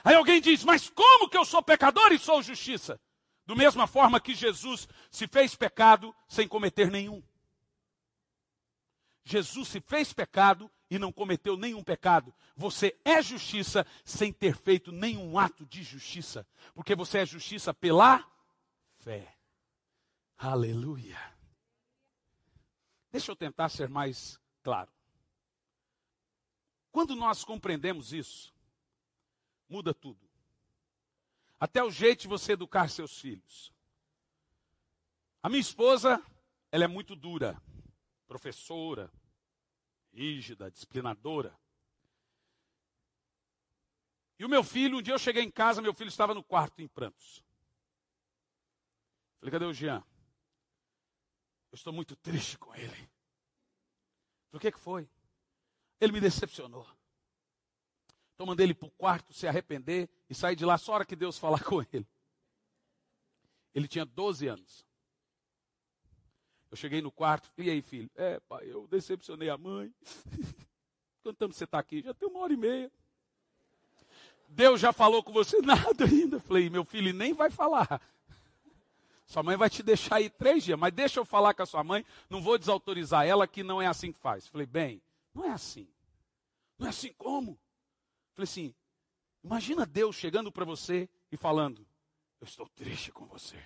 Aí 0.03 0.15
alguém 0.15 0.41
diz, 0.41 0.63
mas 0.63 0.89
como 0.89 1.29
que 1.29 1.37
eu 1.37 1.45
sou 1.45 1.63
pecador 1.63 2.11
e 2.11 2.19
sou 2.19 2.43
justiça? 2.43 2.99
Do 3.45 3.55
mesma 3.55 3.87
forma 3.87 4.19
que 4.19 4.33
Jesus 4.33 4.87
se 5.09 5.27
fez 5.27 5.55
pecado 5.55 6.13
sem 6.27 6.47
cometer 6.47 6.91
nenhum. 6.91 7.23
Jesus 9.23 9.69
se 9.69 9.81
fez 9.81 10.13
pecado 10.13 10.69
e 10.89 10.99
não 10.99 11.11
cometeu 11.11 11.57
nenhum 11.57 11.83
pecado. 11.83 12.33
Você 12.55 12.95
é 13.03 13.21
justiça 13.21 13.85
sem 14.03 14.31
ter 14.31 14.55
feito 14.55 14.91
nenhum 14.91 15.39
ato 15.39 15.65
de 15.65 15.83
justiça. 15.83 16.45
Porque 16.73 16.95
você 16.95 17.19
é 17.19 17.25
justiça 17.25 17.73
pela 17.73 18.23
fé. 19.05 19.37
Aleluia. 20.35 21.19
Deixa 23.11 23.31
eu 23.31 23.35
tentar 23.35 23.69
ser 23.69 23.87
mais 23.87 24.41
claro. 24.63 24.91
Quando 26.91 27.15
nós 27.15 27.43
compreendemos 27.43 28.11
isso, 28.11 28.51
muda 29.69 29.93
tudo. 29.93 30.27
Até 31.59 31.83
o 31.83 31.91
jeito 31.91 32.21
de 32.21 32.27
você 32.27 32.53
educar 32.53 32.89
seus 32.89 33.19
filhos. 33.19 33.71
A 35.43 35.49
minha 35.49 35.61
esposa, 35.61 36.19
ela 36.71 36.85
é 36.85 36.87
muito 36.87 37.15
dura, 37.15 37.61
professora, 38.27 39.11
rígida, 40.11 40.71
disciplinadora. 40.71 41.55
E 44.39 44.43
o 44.43 44.49
meu 44.49 44.63
filho, 44.63 44.97
um 44.97 45.01
dia 45.01 45.13
eu 45.13 45.19
cheguei 45.19 45.43
em 45.43 45.51
casa, 45.51 45.81
meu 45.81 45.93
filho 45.93 46.07
estava 46.07 46.33
no 46.33 46.43
quarto 46.43 46.81
em 46.81 46.87
prantos. 46.87 47.45
Falei, 49.39 49.51
cadê 49.51 49.65
o 49.65 49.73
Jean? 49.73 50.03
Eu 51.71 51.75
estou 51.75 51.93
muito 51.93 52.15
triste 52.15 52.57
com 52.57 52.73
ele. 52.75 52.87
Falei, 52.87 53.09
o 54.53 54.59
que, 54.59 54.71
que 54.71 54.79
foi? 54.79 55.09
Ele 55.99 56.13
me 56.13 56.21
decepcionou. 56.21 56.87
Então 58.33 58.45
mandei 58.45 58.65
ele 58.65 58.73
para 58.73 58.87
o 58.87 58.91
quarto 58.91 59.33
se 59.33 59.47
arrepender 59.47 60.09
e 60.29 60.35
sair 60.35 60.55
de 60.55 60.65
lá 60.65 60.77
só 60.77 60.91
a 60.91 60.95
hora 60.95 61.05
que 61.05 61.15
Deus 61.15 61.37
falar 61.37 61.63
com 61.65 61.81
ele. 61.81 62.07
Ele 63.73 63.87
tinha 63.87 64.05
12 64.05 64.47
anos. 64.47 64.85
Eu 66.71 66.77
cheguei 66.77 67.01
no 67.01 67.11
quarto, 67.11 67.51
e 67.57 67.69
aí, 67.69 67.81
filho? 67.81 68.09
É, 68.15 68.39
pai, 68.41 68.65
eu 68.69 68.87
decepcionei 68.87 69.49
a 69.49 69.57
mãe. 69.57 69.93
Quanto 71.23 71.37
tempo 71.37 71.53
você 71.53 71.63
está 71.63 71.79
aqui? 71.79 72.01
Já 72.01 72.13
tem 72.13 72.27
uma 72.27 72.39
hora 72.39 72.53
e 72.53 72.57
meia. 72.57 72.91
Deus 74.49 74.79
já 74.79 74.93
falou 74.93 75.23
com 75.23 75.31
você? 75.31 75.59
Nada 75.63 76.05
ainda. 76.05 76.39
Falei, 76.39 76.69
meu 76.69 76.83
filho, 76.83 77.13
nem 77.13 77.33
vai 77.33 77.49
falar. 77.49 78.01
Sua 79.25 79.41
mãe 79.41 79.57
vai 79.57 79.69
te 79.69 79.81
deixar 79.81 80.17
aí 80.17 80.29
três 80.29 80.63
dias, 80.63 80.77
mas 80.77 80.93
deixa 80.93 81.19
eu 81.19 81.25
falar 81.25 81.53
com 81.53 81.63
a 81.63 81.65
sua 81.65 81.83
mãe, 81.83 82.05
não 82.29 82.41
vou 82.41 82.57
desautorizar 82.57 83.25
ela 83.25 83.47
que 83.47 83.63
não 83.63 83.81
é 83.81 83.87
assim 83.87 84.11
que 84.11 84.19
faz. 84.19 84.47
Falei, 84.47 84.67
bem, 84.67 85.01
não 85.33 85.45
é 85.45 85.51
assim. 85.51 85.87
Não 86.77 86.87
é 86.87 86.89
assim 86.89 87.11
como? 87.13 87.59
Falei 88.33 88.43
assim, 88.43 88.75
imagina 89.43 89.85
Deus 89.85 90.15
chegando 90.15 90.51
para 90.51 90.65
você 90.65 91.09
e 91.31 91.37
falando, 91.37 91.85
eu 92.39 92.45
estou 92.45 92.67
triste 92.69 93.11
com 93.11 93.25
você. 93.25 93.61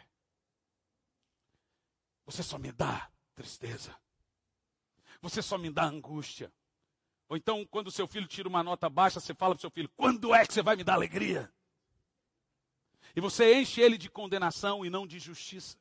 Você 2.25 2.43
só 2.43 2.57
me 2.57 2.71
dá 2.71 3.09
tristeza. 3.35 3.95
Você 5.21 5.41
só 5.41 5.57
me 5.57 5.69
dá 5.69 5.83
angústia. 5.83 6.53
Ou 7.27 7.35
então, 7.35 7.65
quando 7.65 7.91
seu 7.91 8.07
filho 8.07 8.27
tira 8.27 8.47
uma 8.47 8.63
nota 8.63 8.89
baixa, 8.89 9.19
você 9.19 9.33
fala 9.33 9.55
para 9.55 9.61
seu 9.61 9.69
filho: 9.69 9.89
quando 9.97 10.33
é 10.33 10.45
que 10.45 10.53
você 10.53 10.61
vai 10.61 10.75
me 10.75 10.83
dar 10.83 10.93
alegria? 10.93 11.51
E 13.15 13.21
você 13.21 13.59
enche 13.59 13.81
ele 13.81 13.97
de 13.97 14.09
condenação 14.09 14.85
e 14.85 14.89
não 14.89 15.07
de 15.07 15.19
justiça. 15.19 15.77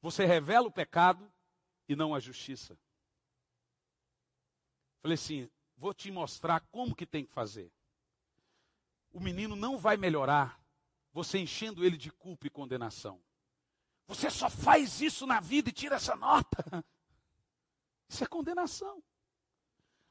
Você 0.00 0.24
revela 0.24 0.66
o 0.66 0.72
pecado 0.72 1.30
e 1.88 1.94
não 1.94 2.14
a 2.14 2.20
justiça. 2.20 2.78
Falei 5.02 5.14
assim: 5.14 5.50
vou 5.76 5.92
te 5.92 6.10
mostrar 6.10 6.60
como 6.70 6.94
que 6.94 7.06
tem 7.06 7.24
que 7.24 7.32
fazer. 7.32 7.70
O 9.12 9.20
menino 9.20 9.54
não 9.54 9.78
vai 9.78 9.96
melhorar 9.96 10.60
você 11.12 11.38
enchendo 11.38 11.84
ele 11.84 11.96
de 11.96 12.10
culpa 12.10 12.46
e 12.46 12.50
condenação. 12.50 13.22
Você 14.06 14.30
só 14.30 14.50
faz 14.50 15.00
isso 15.00 15.26
na 15.26 15.40
vida 15.40 15.70
e 15.70 15.72
tira 15.72 15.96
essa 15.96 16.16
nota. 16.16 16.64
Isso 18.06 18.22
é 18.22 18.26
condenação. 18.26 19.02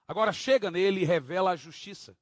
Agora 0.07 0.33
chega 0.33 0.71
nele 0.71 1.01
e 1.01 1.05
revela 1.05 1.51
a 1.51 1.55
justiça. 1.55 2.17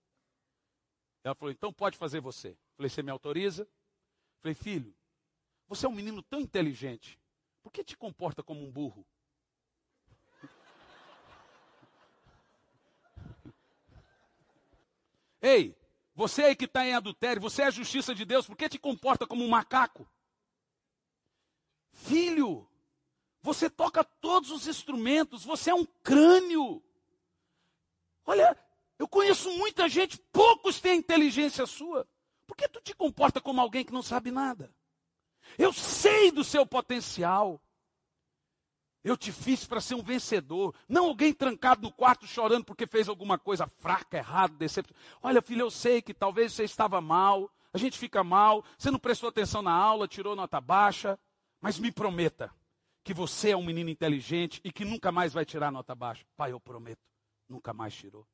Ela 1.23 1.33
falou: 1.33 1.51
então 1.51 1.71
pode 1.71 1.97
fazer 1.97 2.19
você. 2.19 2.57
Falei: 2.75 2.89
você 2.89 3.01
me 3.01 3.09
autoriza? 3.09 3.67
Falei, 4.41 4.55
filho, 4.55 4.93
você 5.67 5.85
é 5.85 5.89
um 5.89 5.93
menino 5.93 6.23
tão 6.23 6.41
inteligente, 6.41 7.19
por 7.61 7.71
que 7.71 7.83
te 7.83 7.95
comporta 7.95 8.41
como 8.41 8.65
um 8.65 8.71
burro? 8.71 9.05
Ei, 15.39 15.77
você 16.15 16.41
aí 16.43 16.55
que 16.55 16.65
está 16.65 16.83
em 16.85 16.93
adultério, 16.93 17.41
você 17.41 17.61
é 17.61 17.67
a 17.67 17.71
justiça 17.71 18.15
de 18.15 18.25
Deus, 18.25 18.47
por 18.47 18.57
que 18.57 18.67
te 18.67 18.79
comporta 18.79 19.27
como 19.27 19.45
um 19.45 19.49
macaco? 19.49 20.09
Filho, 21.91 22.67
você 23.43 23.69
toca 23.69 24.03
todos 24.03 24.49
os 24.49 24.67
instrumentos, 24.67 25.45
você 25.45 25.69
é 25.69 25.75
um 25.75 25.85
crânio. 25.85 26.81
Olha, 28.25 28.57
eu 28.97 29.07
conheço 29.07 29.51
muita 29.51 29.87
gente, 29.87 30.17
poucos 30.31 30.79
têm 30.79 30.97
inteligência 30.97 31.67
sua. 31.67 32.07
Por 32.51 32.57
que 32.57 32.67
tu 32.67 32.81
te 32.81 32.93
comporta 32.93 33.39
como 33.39 33.61
alguém 33.61 33.85
que 33.85 33.93
não 33.93 34.03
sabe 34.03 34.29
nada? 34.29 34.69
Eu 35.57 35.71
sei 35.71 36.33
do 36.33 36.43
seu 36.43 36.65
potencial. 36.65 37.61
Eu 39.01 39.15
te 39.15 39.31
fiz 39.31 39.65
para 39.65 39.79
ser 39.79 39.95
um 39.95 40.03
vencedor, 40.03 40.75
não 40.87 41.05
alguém 41.05 41.33
trancado 41.33 41.81
no 41.81 41.93
quarto 41.93 42.27
chorando 42.27 42.65
porque 42.65 42.85
fez 42.85 43.07
alguma 43.07 43.39
coisa 43.39 43.65
fraca, 43.65 44.17
errada, 44.17 44.53
decepção. 44.57 44.93
Olha, 45.23 45.41
filho, 45.41 45.61
eu 45.61 45.71
sei 45.71 46.01
que 46.01 46.13
talvez 46.13 46.51
você 46.51 46.65
estava 46.65 46.99
mal, 46.99 47.49
a 47.71 47.77
gente 47.77 47.97
fica 47.97 48.21
mal, 48.21 48.65
você 48.77 48.91
não 48.91 48.99
prestou 48.99 49.29
atenção 49.29 49.61
na 49.61 49.71
aula, 49.71 50.05
tirou 50.05 50.35
nota 50.35 50.59
baixa, 50.59 51.17
mas 51.61 51.79
me 51.79 51.89
prometa 51.89 52.53
que 53.01 53.13
você 53.13 53.51
é 53.51 53.57
um 53.57 53.63
menino 53.63 53.89
inteligente 53.89 54.59
e 54.61 54.73
que 54.73 54.83
nunca 54.83 55.09
mais 55.09 55.31
vai 55.31 55.45
tirar 55.45 55.71
nota 55.71 55.95
baixa. 55.95 56.25
Pai, 56.35 56.51
eu 56.51 56.59
prometo, 56.59 57.01
nunca 57.47 57.73
mais 57.73 57.95
tirou. 57.95 58.27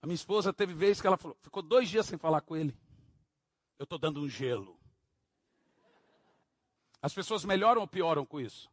A 0.00 0.06
minha 0.06 0.14
esposa 0.14 0.52
teve 0.52 0.72
vez 0.72 1.00
que 1.00 1.06
ela 1.06 1.16
falou, 1.16 1.36
ficou 1.40 1.62
dois 1.62 1.88
dias 1.88 2.06
sem 2.06 2.16
falar 2.18 2.40
com 2.40 2.56
ele. 2.56 2.76
Eu 3.78 3.84
estou 3.84 3.98
dando 3.98 4.20
um 4.20 4.28
gelo. 4.28 4.78
As 7.00 7.12
pessoas 7.12 7.44
melhoram 7.44 7.80
ou 7.80 7.86
pioram 7.86 8.24
com 8.24 8.40
isso? 8.40 8.70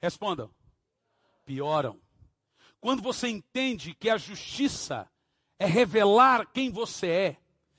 Respondam. 0.00 0.50
Pioram. 1.44 2.00
Quando 2.80 3.02
você 3.02 3.28
entende 3.28 3.94
que 3.94 4.08
a 4.08 4.16
justiça 4.16 5.10
é 5.58 5.66
revelar 5.66 6.46
quem 6.52 6.70
você 6.70 7.06
é. 7.06 7.36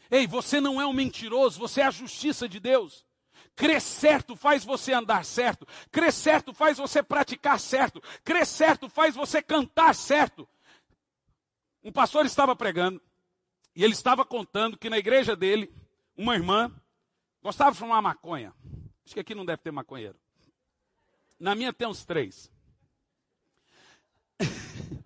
Ei, 0.09 0.27
você 0.27 0.61
não 0.61 0.79
é 0.79 0.85
um 0.85 0.93
mentiroso, 0.93 1.59
você 1.59 1.81
é 1.81 1.85
a 1.85 1.91
justiça 1.91 2.47
de 2.47 2.59
Deus. 2.59 3.05
Crer 3.55 3.81
certo 3.81 4.35
faz 4.35 4.63
você 4.63 4.93
andar 4.93 5.25
certo. 5.25 5.67
Crer 5.91 6.13
certo 6.13 6.53
faz 6.53 6.77
você 6.77 7.01
praticar 7.01 7.59
certo. 7.59 8.01
Crer 8.23 8.45
certo 8.45 8.87
faz 8.87 9.15
você 9.15 9.41
cantar 9.41 9.95
certo. 9.95 10.47
Um 11.83 11.91
pastor 11.91 12.25
estava 12.25 12.55
pregando 12.55 13.01
e 13.75 13.83
ele 13.83 13.93
estava 13.93 14.23
contando 14.23 14.77
que 14.77 14.89
na 14.89 14.97
igreja 14.97 15.35
dele, 15.35 15.73
uma 16.15 16.35
irmã 16.35 16.71
gostava 17.41 17.71
de 17.71 17.77
fumar 17.77 18.01
maconha. 18.01 18.53
Acho 19.05 19.13
que 19.13 19.19
aqui 19.19 19.33
não 19.33 19.45
deve 19.45 19.61
ter 19.61 19.71
maconheiro. 19.71 20.19
Na 21.39 21.55
minha 21.55 21.73
tem 21.73 21.87
uns 21.87 22.05
três. 22.05 22.51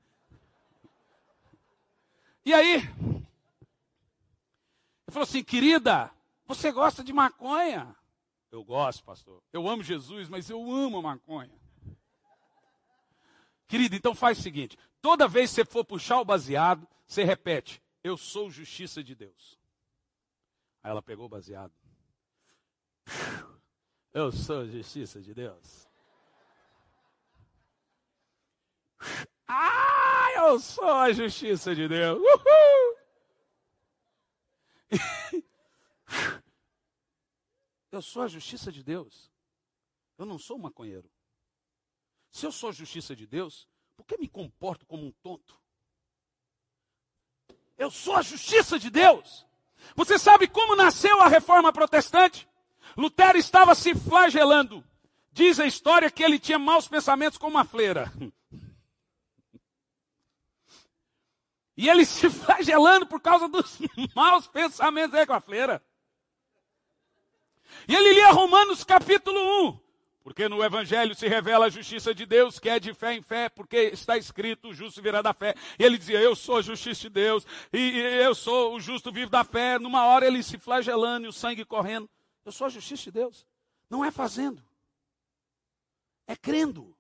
e 2.46 2.54
aí, 2.54 2.76
ele 2.76 3.26
falou 5.12 5.24
assim, 5.24 5.44
querida, 5.44 6.12
você 6.46 6.72
gosta 6.72 7.04
de 7.04 7.14
maconha? 7.14 7.96
Eu 8.52 8.64
gosto, 8.64 9.04
pastor. 9.04 9.42
Eu 9.54 9.68
amo 9.68 9.84
Jesus, 9.84 10.28
mas 10.30 10.50
eu 10.50 10.60
amo 10.72 10.98
a 10.98 11.02
maconha. 11.02 11.65
Querido, 13.68 13.96
então 13.96 14.14
faz 14.14 14.40
o 14.40 14.42
seguinte: 14.42 14.78
toda 15.02 15.28
vez 15.28 15.50
que 15.50 15.56
você 15.56 15.66
for 15.66 15.84
puxar 15.84 16.20
o 16.20 16.26
baseado, 16.26 16.88
você 17.08 17.24
repete: 17.24 17.82
Eu 18.04 18.18
sou 18.18 18.50
justiça 18.50 19.04
de 19.04 19.16
Deus. 19.16 19.60
Aí 20.84 20.92
ela 20.92 21.02
pegou 21.02 21.26
o 21.26 21.30
baseado. 21.30 21.74
Eu 24.14 24.32
sou 24.32 24.66
justiça 24.66 25.22
de 25.22 25.34
Deus. 25.34 25.86
Ah, 29.48 30.32
eu 30.38 30.60
sou 30.60 30.90
a 30.90 31.14
justiça 31.14 31.76
de 31.76 31.88
Deus. 31.88 32.18
Uhul! 32.18 32.98
eu 37.92 38.02
sou 38.02 38.24
a 38.24 38.28
justiça 38.28 38.72
de 38.72 38.84
Deus. 38.84 39.32
Eu 40.18 40.26
não 40.26 40.40
sou 40.40 40.58
maconheiro. 40.58 41.08
Se 42.36 42.46
eu 42.46 42.52
sou 42.52 42.68
a 42.68 42.74
justiça 42.74 43.16
de 43.16 43.26
Deus, 43.26 43.66
por 43.96 44.06
que 44.06 44.18
me 44.18 44.28
comporto 44.28 44.86
como 44.86 45.06
um 45.06 45.12
tonto? 45.24 45.58
Eu 47.78 47.90
sou 47.90 48.14
a 48.14 48.22
justiça 48.22 48.78
de 48.78 48.90
Deus. 48.90 49.48
Você 49.96 50.20
sabe 50.20 50.46
como 50.46 50.76
nasceu 50.76 51.22
a 51.22 51.30
reforma 51.30 51.72
protestante? 51.72 52.46
Lutero 52.98 53.38
estava 53.38 53.74
se 53.74 53.96
flagelando. 53.96 54.84
Diz 55.32 55.62
a 55.62 55.66
história 55.66 56.12
que 56.12 56.22
ele 56.22 56.38
tinha 56.38 56.60
maus 56.60 56.90
pensamentos 56.90 57.38
como 57.38 57.56
uma 57.56 57.64
fleira. 57.64 58.12
E 61.78 61.88
ele 61.88 62.04
se 62.06 62.30
flagelando 62.30 63.08
por 63.08 63.22
causa 63.22 63.48
dos 63.48 63.78
maus 64.14 64.46
pensamentos 64.46 65.18
aí 65.18 65.26
com 65.26 65.32
a 65.32 65.40
fleira. 65.40 65.82
E 67.88 67.96
ele 67.96 68.12
lia 68.12 68.32
Romanos 68.32 68.84
capítulo 68.84 69.40
1. 69.70 69.85
Porque 70.26 70.50
no 70.50 70.64
Evangelho 70.64 71.14
se 71.14 71.28
revela 71.28 71.68
a 71.68 71.70
justiça 71.70 72.12
de 72.12 72.26
Deus, 72.26 72.58
que 72.58 72.68
é 72.68 72.80
de 72.80 72.96
fé 72.96 73.14
em 73.14 73.22
fé, 73.22 73.48
porque 73.48 73.78
está 73.94 74.18
escrito, 74.18 74.70
o 74.70 74.74
justo 74.74 75.00
virá 75.00 75.22
da 75.22 75.36
fé. 75.36 75.54
E 75.78 75.84
ele 75.84 76.00
dizia, 76.00 76.20
eu 76.20 76.36
sou 76.36 76.58
a 76.58 76.62
justiça 76.64 77.02
de 77.02 77.10
Deus, 77.10 77.46
e 77.72 78.00
eu 78.00 78.34
sou 78.34 78.74
o 78.74 78.80
justo 78.80 79.12
vivo 79.12 79.30
da 79.30 79.44
fé. 79.44 79.78
Numa 79.78 80.04
hora 80.08 80.26
ele 80.26 80.42
se 80.42 80.58
flagelando 80.58 81.28
e 81.28 81.30
o 81.30 81.32
sangue 81.32 81.64
correndo. 81.64 82.10
Eu 82.44 82.52
sou 82.52 82.66
a 82.66 82.72
justiça 82.72 83.04
de 83.04 83.12
Deus. 83.12 83.46
Não 83.88 84.04
é 84.04 84.10
fazendo, 84.10 84.64
é 86.26 86.36
crendo. 86.36 86.98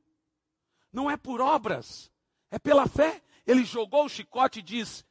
Não 0.93 1.09
é 1.09 1.17
por 1.17 1.41
obras, 1.41 2.11
é 2.51 2.59
pela 2.59 2.85
fé. 2.87 3.23
Ele 3.43 3.65
jogou 3.65 4.05
o 4.05 4.09
chicote 4.09 4.59
e 4.59 4.61
diz: 4.61 5.03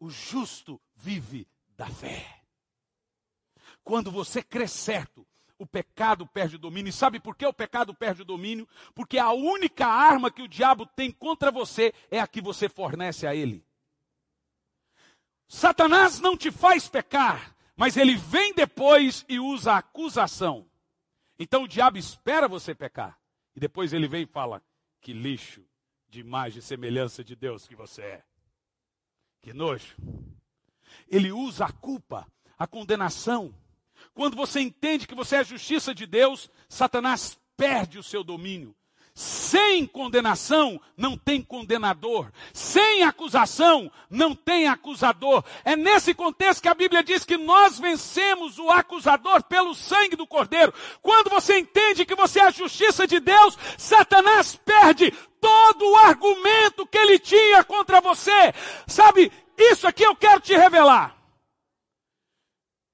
o 0.00 0.08
justo 0.08 0.80
vive 0.94 1.46
da 1.76 1.86
fé. 1.86 2.40
Quando 3.84 4.10
você 4.10 4.42
crê 4.42 4.66
certo, 4.66 5.25
o 5.58 5.66
pecado 5.66 6.26
perde 6.26 6.56
o 6.56 6.58
domínio. 6.58 6.90
E 6.90 6.92
sabe 6.92 7.20
por 7.20 7.36
que 7.36 7.46
o 7.46 7.52
pecado 7.52 7.94
perde 7.94 8.22
o 8.22 8.24
domínio? 8.24 8.68
Porque 8.94 9.18
a 9.18 9.32
única 9.32 9.86
arma 9.86 10.30
que 10.30 10.42
o 10.42 10.48
diabo 10.48 10.86
tem 10.86 11.10
contra 11.10 11.50
você 11.50 11.92
é 12.10 12.20
a 12.20 12.26
que 12.26 12.40
você 12.40 12.68
fornece 12.68 13.26
a 13.26 13.34
ele. 13.34 13.64
Satanás 15.48 16.20
não 16.20 16.36
te 16.36 16.50
faz 16.50 16.88
pecar, 16.88 17.56
mas 17.76 17.96
ele 17.96 18.16
vem 18.16 18.52
depois 18.52 19.24
e 19.28 19.38
usa 19.38 19.72
a 19.72 19.78
acusação. 19.78 20.68
Então 21.38 21.64
o 21.64 21.68
diabo 21.68 21.98
espera 21.98 22.48
você 22.48 22.74
pecar. 22.74 23.18
E 23.54 23.60
depois 23.60 23.92
ele 23.92 24.08
vem 24.08 24.22
e 24.22 24.26
fala: 24.26 24.62
Que 25.00 25.12
lixo 25.12 25.64
de 26.08 26.20
imagem 26.20 26.58
e 26.58 26.62
semelhança 26.62 27.22
de 27.22 27.36
Deus 27.36 27.66
que 27.66 27.76
você 27.76 28.02
é. 28.02 28.24
Que 29.40 29.52
nojo. 29.52 29.96
Ele 31.08 31.30
usa 31.30 31.66
a 31.66 31.72
culpa, 31.72 32.26
a 32.58 32.66
condenação 32.66 33.54
quando 34.14 34.36
você 34.36 34.60
entende 34.60 35.06
que 35.06 35.14
você 35.14 35.36
é 35.36 35.38
a 35.40 35.44
justiça 35.44 35.94
de 35.94 36.06
Deus, 36.06 36.50
Satanás 36.68 37.38
perde 37.56 37.98
o 37.98 38.02
seu 38.02 38.22
domínio. 38.22 38.74
Sem 39.18 39.86
condenação 39.86 40.78
não 40.94 41.16
tem 41.16 41.40
condenador. 41.40 42.30
Sem 42.52 43.02
acusação 43.02 43.90
não 44.10 44.34
tem 44.34 44.68
acusador. 44.68 45.42
É 45.64 45.74
nesse 45.74 46.12
contexto 46.12 46.60
que 46.60 46.68
a 46.68 46.74
Bíblia 46.74 47.02
diz 47.02 47.24
que 47.24 47.38
nós 47.38 47.78
vencemos 47.78 48.58
o 48.58 48.68
acusador 48.68 49.42
pelo 49.44 49.74
sangue 49.74 50.16
do 50.16 50.26
Cordeiro. 50.26 50.70
Quando 51.00 51.30
você 51.30 51.58
entende 51.58 52.04
que 52.04 52.14
você 52.14 52.40
é 52.40 52.44
a 52.44 52.50
justiça 52.50 53.06
de 53.06 53.18
Deus, 53.18 53.56
Satanás 53.78 54.54
perde 54.54 55.10
todo 55.40 55.90
o 55.90 55.96
argumento 55.96 56.86
que 56.86 56.98
ele 56.98 57.18
tinha 57.18 57.64
contra 57.64 58.02
você. 58.02 58.52
Sabe, 58.86 59.32
isso 59.56 59.88
aqui 59.88 60.02
eu 60.02 60.14
quero 60.14 60.40
te 60.40 60.54
revelar. 60.54 61.16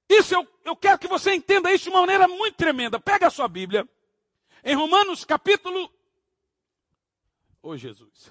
Isso 0.09 0.35
eu, 0.35 0.47
eu 0.63 0.75
quero 0.75 0.99
que 0.99 1.07
você 1.07 1.33
entenda 1.33 1.71
isso 1.73 1.85
de 1.85 1.89
uma 1.89 2.01
maneira 2.01 2.27
muito 2.27 2.55
tremenda. 2.55 2.99
Pega 2.99 3.27
a 3.27 3.31
sua 3.31 3.47
Bíblia. 3.47 3.87
Em 4.63 4.75
Romanos 4.75 5.25
capítulo. 5.25 5.91
Ô 7.61 7.69
oh, 7.69 7.77
Jesus. 7.77 8.29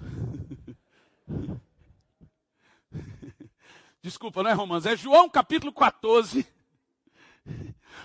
Desculpa, 4.01 4.43
não 4.43 4.49
é 4.49 4.53
Romanos, 4.53 4.85
é 4.85 4.95
João 4.95 5.29
capítulo 5.29 5.71
14. 5.71 6.45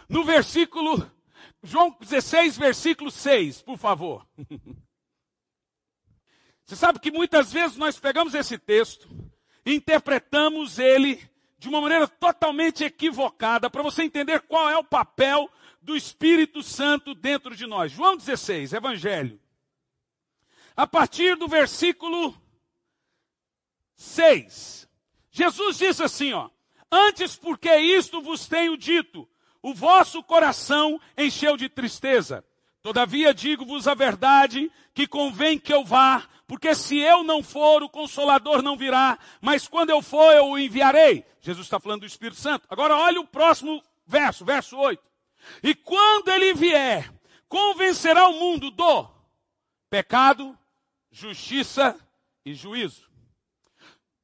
No 0.09 0.25
versículo. 0.25 1.11
João 1.63 1.97
16, 2.01 2.57
versículo 2.57 3.11
6, 3.11 3.63
por 3.63 3.77
favor. 3.77 4.25
Você 6.65 6.77
sabe 6.77 7.01
que 7.01 7.11
muitas 7.11 7.53
vezes 7.53 7.77
nós 7.77 7.99
pegamos 7.99 8.33
esse 8.35 8.57
texto 8.59 9.09
interpretamos 9.75 10.79
ele 10.79 11.29
de 11.59 11.69
uma 11.69 11.81
maneira 11.81 12.07
totalmente 12.07 12.85
equivocada 12.85 13.69
para 13.69 13.83
você 13.83 14.05
entender 14.05 14.43
qual 14.43 14.71
é 14.71 14.77
o 14.77 14.85
papel 14.85 15.51
do 15.83 15.97
Espírito 15.97 16.63
Santo 16.63 17.15
dentro 17.15 17.57
de 17.57 17.67
nós. 17.67 17.91
João 17.91 18.17
16, 18.17 18.73
Evangelho. 18.73 19.41
A 20.77 20.87
partir 20.87 21.37
do 21.37 21.49
versículo 21.49 22.37
6. 23.95 24.89
Jesus 25.31 25.79
diz 25.79 26.01
assim, 26.01 26.33
ó: 26.33 26.49
Antes 26.91 27.35
porque 27.37 27.75
isto 27.77 28.23
vos 28.23 28.47
tenho 28.47 28.77
dito, 28.77 29.29
o 29.61 29.75
vosso 29.75 30.23
coração 30.23 31.01
encheu 31.17 31.57
de 31.57 31.69
tristeza. 31.69 32.45
Todavia 32.81 33.35
digo-vos 33.35 33.89
a 33.89 33.95
verdade, 33.95 34.71
que 34.95 35.07
convém 35.07 35.59
que 35.59 35.75
eu 35.75 35.85
vá, 35.85 36.29
porque 36.49 36.75
se 36.75 36.97
eu 36.97 37.23
não 37.23 37.43
for, 37.43 37.83
o 37.83 37.91
Consolador 37.91 38.63
não 38.63 38.75
virá, 38.75 39.19
mas 39.39 39.69
quando 39.69 39.91
eu 39.91 40.01
for, 40.01 40.33
eu 40.33 40.47
o 40.47 40.59
enviarei. 40.59 41.23
Jesus 41.43 41.67
está 41.67 41.79
falando 41.79 42.01
do 42.01 42.07
Espírito 42.07 42.41
Santo. 42.41 42.67
Agora 42.71 42.97
olha 42.97 43.21
o 43.21 43.27
próximo 43.27 43.83
verso, 44.07 44.47
verso 44.47 44.75
8. 44.79 45.01
E 45.63 45.75
quando 45.75 46.31
ele 46.31 46.55
vier, 46.55 47.13
convencerá 47.51 48.27
o 48.29 48.41
mundo 48.41 48.71
do 48.71 49.07
pecado, 49.91 50.59
justiça 51.11 51.95
e 52.43 52.55
juízo. 52.55 53.07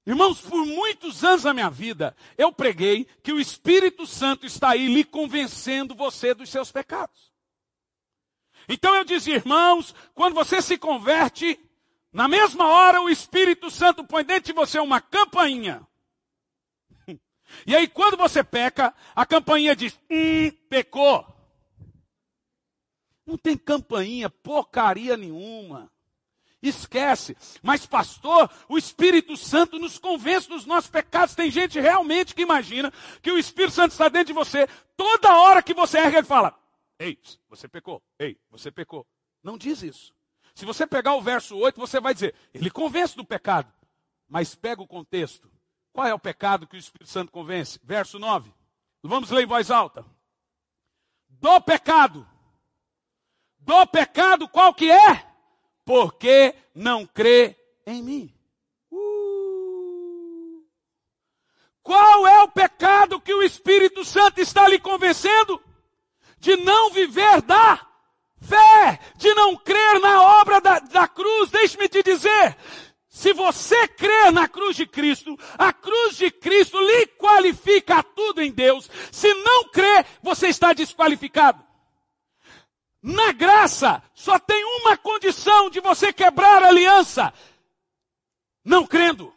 Irmãos, 0.06 0.40
por 0.40 0.64
muitos 0.64 1.22
anos 1.24 1.42
da 1.42 1.52
minha 1.52 1.68
vida, 1.68 2.16
eu 2.38 2.50
preguei 2.50 3.04
que 3.22 3.34
o 3.34 3.40
Espírito 3.40 4.06
Santo 4.06 4.46
está 4.46 4.70
aí 4.70 4.86
lhe 4.86 5.04
convencendo 5.04 5.94
você 5.94 6.32
dos 6.32 6.48
seus 6.48 6.72
pecados. 6.72 7.30
Então 8.66 8.94
eu 8.94 9.04
dizia, 9.04 9.34
irmãos, 9.34 9.94
quando 10.14 10.32
você 10.32 10.62
se 10.62 10.78
converte, 10.78 11.60
na 12.14 12.28
mesma 12.28 12.68
hora 12.68 13.02
o 13.02 13.10
Espírito 13.10 13.70
Santo 13.72 14.04
põe 14.04 14.24
dentro 14.24 14.44
de 14.44 14.52
você 14.52 14.78
uma 14.78 15.00
campainha. 15.00 15.86
E 17.66 17.76
aí 17.76 17.86
quando 17.86 18.16
você 18.16 18.42
peca, 18.42 18.92
a 19.14 19.24
campainha 19.24 19.76
diz, 19.76 19.98
hum, 20.10 20.50
pecou. 20.68 21.24
Não 23.26 23.36
tem 23.36 23.56
campainha, 23.56 24.28
porcaria 24.28 25.16
nenhuma. 25.16 25.90
Esquece. 26.60 27.36
Mas, 27.62 27.84
pastor, 27.84 28.50
o 28.68 28.78
Espírito 28.78 29.36
Santo 29.36 29.78
nos 29.78 29.98
convence 29.98 30.48
dos 30.48 30.64
nossos 30.64 30.90
pecados. 30.90 31.34
Tem 31.34 31.50
gente 31.50 31.78
realmente 31.78 32.34
que 32.34 32.42
imagina 32.42 32.92
que 33.22 33.30
o 33.30 33.38
Espírito 33.38 33.74
Santo 33.74 33.92
está 33.92 34.08
dentro 34.08 34.28
de 34.28 34.32
você. 34.32 34.66
Toda 34.96 35.38
hora 35.38 35.62
que 35.62 35.74
você 35.74 35.98
erra, 35.98 36.18
ele 36.18 36.26
fala: 36.26 36.58
Ei, 36.98 37.18
você 37.48 37.68
pecou. 37.68 38.02
Ei, 38.18 38.38
você 38.50 38.70
pecou. 38.70 39.06
Não 39.42 39.58
diz 39.58 39.82
isso. 39.82 40.14
Se 40.54 40.64
você 40.64 40.86
pegar 40.86 41.14
o 41.14 41.20
verso 41.20 41.56
8, 41.56 41.78
você 41.78 42.00
vai 42.00 42.14
dizer, 42.14 42.34
ele 42.52 42.70
convence 42.70 43.16
do 43.16 43.24
pecado. 43.24 43.72
Mas 44.28 44.54
pega 44.54 44.82
o 44.82 44.86
contexto. 44.86 45.50
Qual 45.92 46.06
é 46.06 46.14
o 46.14 46.18
pecado 46.18 46.66
que 46.66 46.76
o 46.76 46.78
Espírito 46.78 47.10
Santo 47.10 47.32
convence? 47.32 47.78
Verso 47.82 48.18
9. 48.18 48.52
Vamos 49.02 49.30
ler 49.30 49.44
em 49.44 49.46
voz 49.46 49.70
alta. 49.70 50.04
Do 51.28 51.60
pecado. 51.60 52.26
Do 53.58 53.86
pecado 53.86 54.48
qual 54.48 54.72
que 54.72 54.90
é? 54.90 55.26
Porque 55.84 56.54
não 56.74 57.06
crê 57.06 57.56
em 57.86 58.02
mim. 58.02 58.34
Uh. 58.90 60.64
Qual 61.82 62.26
é 62.26 62.42
o 62.42 62.48
pecado 62.48 63.20
que 63.20 63.34
o 63.34 63.42
Espírito 63.42 64.04
Santo 64.04 64.40
está 64.40 64.66
lhe 64.68 64.78
convencendo? 64.78 65.62
de 66.44 66.56
não 66.56 66.90
viver 66.90 67.40
da 67.40 67.80
fé, 68.46 68.98
de 69.16 69.32
não 69.34 69.56
crer 69.56 70.00
na 70.00 70.22
obra 70.40 70.60
da, 70.60 70.78
da 70.78 71.08
cruz. 71.08 71.50
Deixe-me 71.50 71.88
te 71.88 72.02
dizer, 72.02 72.56
se 73.08 73.32
você 73.32 73.86
crer 73.88 74.32
na 74.32 74.48
cruz 74.48 74.76
de 74.76 74.86
Cristo, 74.86 75.38
a 75.56 75.72
cruz 75.72 76.16
de 76.16 76.30
Cristo 76.30 76.80
lhe 76.80 77.06
qualifica 77.06 77.98
a 77.98 78.02
tudo 78.02 78.42
em 78.42 78.50
Deus. 78.50 78.90
Se 79.12 79.32
não 79.34 79.68
crer, 79.68 80.04
você 80.22 80.48
está 80.48 80.72
desqualificado. 80.72 81.62
Na 83.00 83.32
graça, 83.32 84.02
só 84.14 84.38
tem 84.38 84.64
uma 84.80 84.96
condição 84.96 85.68
de 85.70 85.78
você 85.78 86.12
quebrar 86.12 86.62
a 86.62 86.68
aliança: 86.68 87.32
não 88.64 88.86
crendo. 88.86 89.32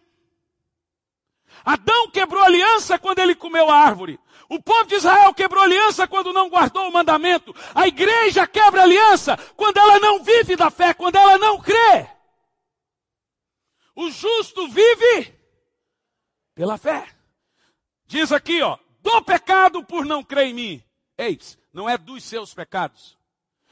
Adão 1.64 2.10
quebrou 2.10 2.42
aliança 2.42 2.98
quando 2.98 3.20
ele 3.20 3.36
comeu 3.36 3.70
a 3.70 3.76
árvore. 3.76 4.18
O 4.50 4.62
povo 4.62 4.86
de 4.86 4.96
Israel 4.96 5.34
quebrou 5.34 5.64
aliança 5.64 6.08
quando 6.08 6.32
não 6.32 6.50
guardou 6.50 6.88
o 6.88 6.94
mandamento. 6.94 7.54
A 7.76 7.88
igreja 7.88 8.48
quebra 8.48 8.84
aliança 8.84 9.36
quando 9.56 9.78
ela 9.78 10.00
não 10.00 10.24
vive 10.24 10.56
da 10.56 10.70
fé, 10.70 10.94
quando 10.94 11.16
ela 11.16 11.38
não 11.38 11.60
crê. 11.60 12.10
O 13.96 14.10
justo 14.10 14.68
vive 14.68 15.34
pela 16.56 16.78
fé. 16.78 17.08
Diz 18.06 18.32
aqui, 18.32 18.62
ó, 18.62 18.78
do 19.02 19.22
pecado 19.22 19.84
por 19.84 20.06
não 20.06 20.24
crer 20.24 20.48
em 20.48 20.54
mim. 20.54 20.84
Eis, 21.18 21.58
não 21.74 21.90
é 21.90 21.98
dos 21.98 22.24
seus 22.24 22.54
pecados. 22.54 23.18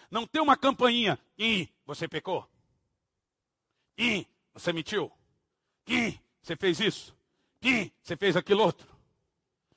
Não 0.09 0.25
tem 0.25 0.41
uma 0.41 0.57
campainha. 0.57 1.19
E 1.37 1.69
você 1.85 2.07
pecou. 2.07 2.47
E 3.97 4.25
você 4.53 4.73
mentiu. 4.73 5.11
E 5.87 6.17
você 6.41 6.55
fez 6.55 6.79
isso. 6.79 7.15
Pim, 7.59 7.91
você 8.01 8.15
fez 8.15 8.35
aquilo 8.35 8.63
outro. 8.63 8.94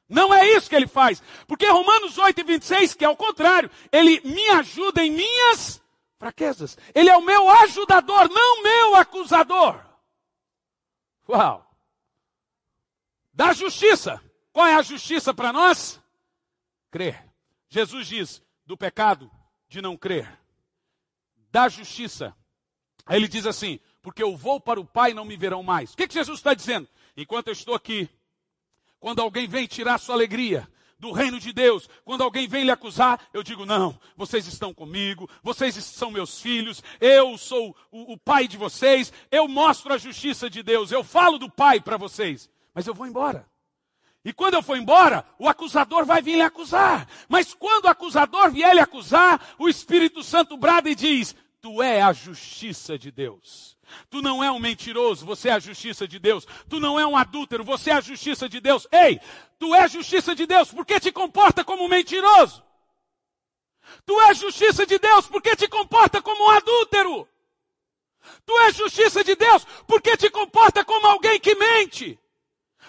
Não 0.09 0.33
é 0.33 0.49
isso 0.49 0.71
que 0.71 0.75
ele 0.75 0.87
faz. 0.87 1.23
Porque 1.47 1.67
Romanos 1.67 2.17
8 2.17 2.41
e 2.41 2.45
26, 2.45 2.95
que 2.95 3.05
é 3.05 3.09
o 3.09 3.17
contrário, 3.17 3.71
ele 3.93 4.21
me 4.21 4.49
ajuda 4.51 5.05
em 5.05 5.11
minhas 5.11 5.83
fraquezas. 6.19 6.79
Ele 6.95 7.11
é 7.11 7.17
o 7.17 7.25
meu 7.25 7.51
ajudador, 7.51 8.29
não 8.31 8.63
meu 8.63 8.97
acusador. 8.97 9.85
Uau! 11.29 11.69
Da 13.33 13.53
justiça. 13.53 14.23
Qual 14.53 14.67
é 14.67 14.75
a 14.75 14.83
justiça 14.83 15.35
para 15.35 15.53
nós? 15.53 16.01
Crer. 16.91 17.25
Jesus 17.69 18.07
diz: 18.09 18.43
do 18.65 18.77
pecado, 18.77 19.31
de 19.69 19.83
não 19.83 19.97
crer. 19.97 20.41
Da 21.51 21.69
justiça. 21.69 22.35
Aí 23.07 23.17
ele 23.17 23.29
diz 23.29 23.47
assim: 23.47 23.79
porque 24.03 24.23
eu 24.23 24.37
vou 24.37 24.59
para 24.59 24.81
o 24.81 24.87
Pai 24.87 25.13
não 25.13 25.25
me 25.25 25.37
verão 25.37 25.63
mais. 25.63 25.93
O 25.93 25.97
que, 25.97 26.09
que 26.09 26.15
Jesus 26.15 26.39
está 26.39 26.55
dizendo? 26.55 26.89
Enquanto 27.17 27.49
eu 27.49 27.53
estou 27.53 27.75
aqui, 27.75 28.09
quando 29.01 29.21
alguém 29.21 29.47
vem 29.47 29.67
tirar 29.67 29.99
sua 29.99 30.15
alegria, 30.15 30.69
do 30.99 31.13
reino 31.13 31.39
de 31.39 31.53
Deus. 31.53 31.89
Quando 32.05 32.23
alguém 32.23 32.49
vem 32.49 32.65
lhe 32.65 32.71
acusar, 32.71 33.21
eu 33.33 33.43
digo: 33.43 33.65
não, 33.65 33.99
vocês 34.17 34.47
estão 34.47 34.75
comigo, 34.75 35.29
vocês 35.43 35.75
são 35.77 36.11
meus 36.11 36.41
filhos, 36.41 36.83
eu 37.01 37.39
sou 37.39 37.77
o, 37.91 38.15
o 38.15 38.19
pai 38.19 38.49
de 38.49 38.57
vocês, 38.57 39.13
eu 39.31 39.47
mostro 39.47 39.95
a 39.95 39.99
justiça 39.99 40.51
de 40.51 40.63
Deus, 40.63 40.91
eu 40.91 41.05
falo 41.05 41.39
do 41.39 41.51
pai 41.51 41.81
para 41.81 41.97
vocês, 41.97 42.51
mas 42.75 42.87
eu 42.87 42.95
vou 42.95 43.07
embora. 43.07 43.49
E 44.25 44.33
quando 44.33 44.55
eu 44.55 44.63
for 44.63 44.77
embora, 44.77 45.25
o 45.39 45.49
acusador 45.49 46.05
vai 46.05 46.21
vir 46.21 46.35
lhe 46.35 46.43
acusar. 46.43 47.09
Mas 47.29 47.55
quando 47.55 47.85
o 47.85 47.89
acusador 47.89 48.51
vier 48.51 48.75
lhe 48.75 48.81
acusar, 48.81 49.41
o 49.59 49.69
Espírito 49.69 50.23
Santo 50.23 50.57
brada 50.57 50.91
e 50.91 50.95
diz: 50.95 51.35
Tu 51.61 51.83
é 51.83 52.03
a 52.03 52.13
justiça 52.13 52.99
de 52.99 53.11
Deus. 53.11 53.78
Tu 54.11 54.23
não 54.23 54.43
é 54.43 54.51
um 54.51 54.59
mentiroso, 54.59 55.25
você 55.25 55.49
é 55.49 55.53
a 55.53 55.59
justiça 55.59 56.07
de 56.07 56.19
Deus. 56.19 56.47
Tu 56.69 56.81
não 56.81 56.99
é 56.99 57.07
um 57.07 57.17
adúltero, 57.17 57.65
você 57.65 57.91
é 57.91 57.95
a 57.95 58.01
justiça 58.01 58.49
de 58.49 58.61
Deus. 58.61 58.87
Ei, 58.93 59.21
tu 59.59 59.75
é 59.75 59.83
a 59.83 59.89
justiça 59.89 60.35
de 60.35 60.47
Deus, 60.47 60.71
por 60.71 60.85
que 60.85 60.99
te 61.01 61.13
comporta 61.13 61.65
como 61.65 61.85
um 61.85 61.89
mentiroso? 61.89 62.63
Tu 64.05 64.21
é 64.21 64.35
justiça 64.35 64.87
de 64.87 64.99
Deus, 64.99 65.27
por 65.27 65.43
que 65.43 65.57
te 65.57 65.69
comporta 65.69 66.21
como 66.21 66.45
um 66.45 66.51
adúltero? 66.51 67.29
Tu 68.45 68.59
é 68.59 68.73
justiça 68.73 69.25
de 69.25 69.35
Deus, 69.35 69.65
por 69.87 70.03
que 70.03 70.17
te 70.17 70.31
comporta 70.31 70.85
como 70.85 71.07
alguém 71.07 71.41
que 71.41 71.55
mente? 71.55 72.19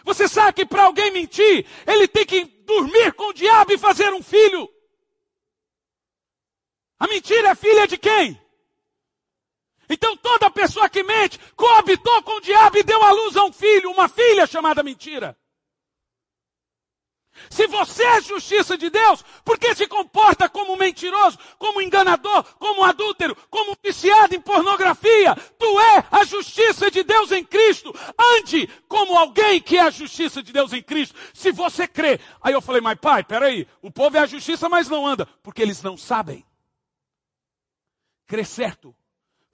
Você 0.04 0.28
sabe 0.28 0.54
que 0.54 0.66
para 0.66 0.84
alguém 0.84 1.12
mentir, 1.12 1.66
ele 1.86 2.08
tem 2.08 2.26
que 2.26 2.45
dormir 2.45 3.14
com 3.14 3.30
o 3.30 3.34
diabo 3.34 3.74
e 3.74 3.78
fazer 3.78 4.14
um 4.14 4.24
filho. 4.24 4.70
A 7.00 7.08
mentira 7.08 7.50
é 7.50 7.56
filha 7.56 7.88
de 7.88 7.97
quem? 7.97 8.39
Então 9.89 10.15
toda 10.15 10.51
pessoa 10.51 10.87
que 10.87 11.01
mente 11.01 11.39
coabitou 11.55 12.21
com 12.21 12.33
o 12.33 12.41
diabo 12.41 12.77
e 12.77 12.83
deu 12.83 13.03
à 13.03 13.11
luz 13.11 13.35
a 13.35 13.43
um 13.43 13.51
filho, 13.51 13.89
uma 13.89 14.07
filha 14.07 14.45
chamada 14.45 14.83
mentira. 14.83 15.35
Se 17.49 17.65
você 17.67 18.03
é 18.03 18.21
justiça 18.21 18.77
de 18.77 18.89
Deus, 18.89 19.23
por 19.45 19.57
que 19.57 19.73
se 19.73 19.87
comporta 19.87 20.49
como 20.49 20.75
mentiroso, 20.75 21.39
como 21.57 21.81
enganador, 21.81 22.43
como 22.57 22.83
adúltero, 22.83 23.35
como 23.49 23.77
viciado 23.81 24.35
em 24.35 24.41
pornografia? 24.41 25.35
Tu 25.57 25.79
é 25.79 26.05
a 26.11 26.25
justiça 26.25 26.91
de 26.91 27.01
Deus 27.01 27.31
em 27.31 27.43
Cristo. 27.43 27.93
Ande 28.35 28.67
como 28.87 29.17
alguém 29.17 29.61
que 29.61 29.77
é 29.77 29.81
a 29.81 29.89
justiça 29.89 30.43
de 30.43 30.51
Deus 30.51 30.73
em 30.73 30.83
Cristo. 30.83 31.15
Se 31.33 31.51
você 31.51 31.87
crê. 31.87 32.19
Aí 32.41 32.53
eu 32.53 32.61
falei, 32.61 32.81
mas 32.81 32.99
pai, 32.99 33.23
peraí, 33.23 33.65
o 33.81 33.89
povo 33.89 34.17
é 34.17 34.19
a 34.19 34.25
justiça, 34.25 34.67
mas 34.67 34.89
não 34.89 35.07
anda, 35.07 35.25
porque 35.41 35.61
eles 35.61 35.81
não 35.81 35.95
sabem. 35.95 36.45
Crê 38.27 38.43
certo 38.43 38.93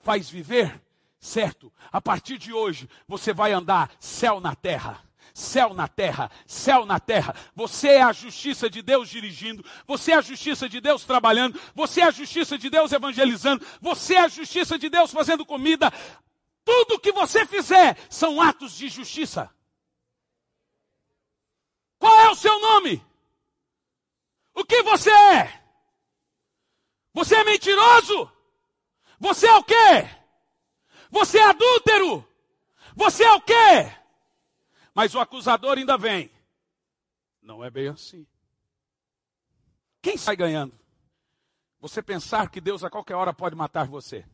faz 0.06 0.30
viver 0.30 0.80
certo. 1.20 1.74
A 1.92 2.00
partir 2.00 2.38
de 2.38 2.54
hoje, 2.54 2.88
você 3.08 3.34
vai 3.34 3.52
andar 3.52 3.92
céu 4.00 4.40
na 4.40 4.56
terra. 4.56 5.04
Céu 5.34 5.74
na 5.74 5.86
terra, 5.86 6.32
céu 6.48 6.86
na 6.86 6.98
terra. 6.98 7.36
Você 7.56 7.90
é 7.90 8.02
a 8.04 8.14
justiça 8.14 8.70
de 8.70 8.82
Deus 8.82 9.10
dirigindo, 9.10 9.66
você 9.86 10.14
é 10.14 10.16
a 10.16 10.22
justiça 10.22 10.70
de 10.70 10.80
Deus 10.80 11.04
trabalhando, 11.04 11.60
você 11.74 12.00
é 12.00 12.06
a 12.06 12.12
justiça 12.12 12.58
de 12.58 12.70
Deus 12.70 12.94
evangelizando, 12.94 13.66
você 13.82 14.14
é 14.14 14.20
a 14.20 14.28
justiça 14.30 14.78
de 14.78 14.88
Deus 14.88 15.12
fazendo 15.12 15.46
comida. 15.46 15.92
Tudo 16.64 17.00
que 17.00 17.12
você 17.12 17.46
fizer 17.46 17.98
são 18.10 18.42
atos 18.42 18.78
de 18.78 18.88
justiça. 18.88 19.54
Qual 22.00 22.18
é 22.18 22.30
o 22.30 22.36
seu 22.36 22.58
nome? 22.62 23.06
O 24.54 24.64
que 24.64 24.84
você 24.84 25.12
é? 25.12 25.64
Você 27.14 27.36
é 27.36 27.44
mentiroso? 27.44 28.35
Você 29.20 29.48
é 29.48 29.56
o 29.56 29.64
quê? 29.64 30.10
Você 31.10 31.38
é 31.38 31.44
adúltero. 31.44 32.28
Você 32.96 33.24
é 33.24 33.34
o 33.34 33.42
quê? 33.42 33.92
Mas 34.94 35.14
o 35.14 35.20
acusador 35.20 35.78
ainda 35.78 35.98
vem. 35.98 36.32
Não 37.42 37.64
é 37.64 37.70
bem 37.70 37.90
assim. 37.90 38.26
Quem 40.02 40.18
sai 40.18 40.36
ganhando? 40.36 40.78
Você 41.80 42.02
pensar 42.02 42.50
que 42.50 42.62
Deus 42.62 42.84
a 42.84 42.90
qualquer 42.90 43.16
hora 43.16 43.34
pode 43.34 43.56
matar 43.56 43.88
você. 43.88 44.26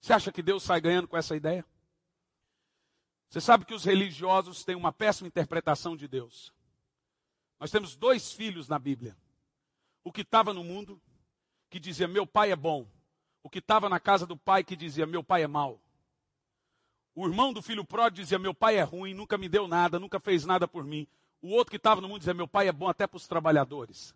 Você 0.00 0.12
acha 0.12 0.32
que 0.32 0.42
Deus 0.42 0.62
sai 0.62 0.80
ganhando 0.80 1.08
com 1.08 1.16
essa 1.16 1.34
ideia? 1.34 1.64
Você 3.28 3.40
sabe 3.40 3.64
que 3.64 3.74
os 3.74 3.84
religiosos 3.84 4.64
têm 4.64 4.76
uma 4.76 4.92
péssima 4.92 5.28
interpretação 5.28 5.96
de 5.96 6.06
Deus. 6.06 6.52
Nós 7.58 7.70
temos 7.70 7.96
dois 7.96 8.32
filhos 8.32 8.68
na 8.68 8.78
Bíblia. 8.78 9.16
O 10.04 10.12
que 10.12 10.20
estava 10.20 10.52
no 10.52 10.62
mundo, 10.62 11.00
que 11.68 11.80
dizia: 11.80 12.06
Meu 12.06 12.26
pai 12.26 12.52
é 12.52 12.56
bom, 12.56 12.86
o 13.46 13.48
que 13.48 13.60
estava 13.60 13.88
na 13.88 14.00
casa 14.00 14.26
do 14.26 14.36
pai 14.36 14.64
que 14.64 14.74
dizia: 14.74 15.06
Meu 15.06 15.22
pai 15.22 15.44
é 15.44 15.46
mau. 15.46 15.80
O 17.14 17.28
irmão 17.28 17.52
do 17.52 17.62
filho 17.62 17.84
pródigo 17.84 18.16
dizia: 18.16 18.40
Meu 18.40 18.52
pai 18.52 18.76
é 18.76 18.82
ruim, 18.82 19.14
nunca 19.14 19.38
me 19.38 19.48
deu 19.48 19.68
nada, 19.68 20.00
nunca 20.00 20.18
fez 20.18 20.44
nada 20.44 20.66
por 20.66 20.82
mim. 20.82 21.06
O 21.40 21.50
outro 21.50 21.70
que 21.70 21.76
estava 21.76 22.00
no 22.00 22.08
mundo 22.08 22.18
dizia: 22.18 22.34
Meu 22.34 22.48
pai 22.48 22.66
é 22.66 22.72
bom 22.72 22.88
até 22.88 23.06
para 23.06 23.18
os 23.18 23.28
trabalhadores. 23.28 24.12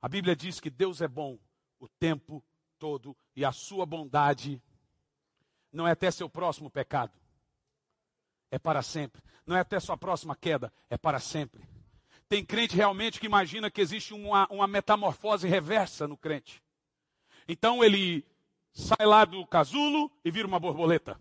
A 0.00 0.08
Bíblia 0.08 0.34
diz 0.34 0.58
que 0.58 0.70
Deus 0.70 1.02
é 1.02 1.06
bom 1.06 1.38
o 1.78 1.86
tempo 1.86 2.42
todo 2.78 3.14
e 3.36 3.44
a 3.44 3.52
sua 3.52 3.84
bondade 3.84 4.58
não 5.70 5.86
é 5.86 5.90
até 5.90 6.10
seu 6.10 6.30
próximo 6.30 6.70
pecado, 6.70 7.12
é 8.50 8.58
para 8.58 8.80
sempre. 8.80 9.22
Não 9.44 9.54
é 9.54 9.60
até 9.60 9.78
sua 9.78 9.98
próxima 9.98 10.34
queda, 10.34 10.72
é 10.88 10.96
para 10.96 11.20
sempre. 11.20 11.62
Tem 12.26 12.42
crente 12.42 12.74
realmente 12.74 13.20
que 13.20 13.26
imagina 13.26 13.70
que 13.70 13.82
existe 13.82 14.14
uma, 14.14 14.48
uma 14.50 14.66
metamorfose 14.66 15.46
reversa 15.46 16.08
no 16.08 16.16
crente. 16.16 16.62
Então 17.48 17.82
ele 17.82 18.24
sai 18.72 19.06
lá 19.06 19.24
do 19.24 19.46
casulo 19.46 20.10
e 20.24 20.30
vira 20.30 20.46
uma 20.46 20.58
borboleta. 20.58 21.20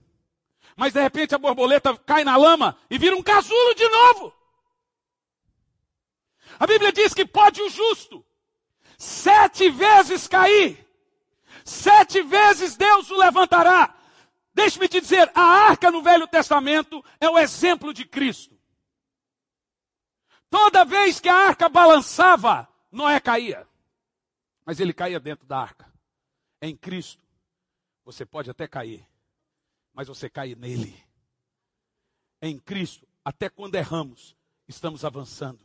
Mas 0.76 0.94
de 0.94 1.02
repente 1.02 1.36
a 1.36 1.38
borboleta 1.38 1.96
cai 1.98 2.24
na 2.24 2.38
lama 2.38 2.78
e 2.90 2.98
vira 2.98 3.16
um 3.16 3.24
casulo 3.24 3.76
de 3.76 3.88
novo. 3.90 4.34
A 6.60 6.68
Bíblia 6.68 6.92
diz 6.92 7.14
que 7.14 7.26
pode 7.26 7.62
o 7.62 7.70
justo 7.70 8.26
sete 8.98 9.70
vezes 9.70 10.28
cair, 10.28 10.88
sete 11.66 12.22
vezes 12.22 12.76
Deus 12.76 13.10
o 13.10 13.18
levantará. 13.18 13.96
Deixe-me 14.54 14.88
te 14.88 15.00
dizer, 15.00 15.32
a 15.34 15.42
arca 15.42 15.90
no 15.90 16.04
Velho 16.04 16.28
Testamento 16.28 17.04
é 17.20 17.30
o 17.30 17.40
exemplo 17.40 17.94
de 17.94 18.06
Cristo. 18.06 18.60
Toda 20.50 20.84
vez 20.84 21.20
que 21.20 21.30
a 21.30 21.48
arca 21.48 21.70
balançava, 21.70 22.68
Noé 22.92 23.20
caía. 23.22 23.66
Mas 24.66 24.80
ele 24.80 24.94
caía 24.94 25.20
dentro 25.20 25.48
da 25.48 25.60
arca 25.60 25.91
em 26.62 26.76
Cristo, 26.76 27.24
você 28.06 28.26
pode 28.26 28.50
até 28.50 28.68
cair, 28.68 29.06
mas 29.94 30.08
você 30.08 30.30
cai 30.30 30.56
nele. 30.56 30.96
Em 32.42 32.58
Cristo, 32.60 33.08
até 33.24 33.50
quando 33.50 33.76
erramos, 33.76 34.36
estamos 34.68 35.04
avançando. 35.04 35.60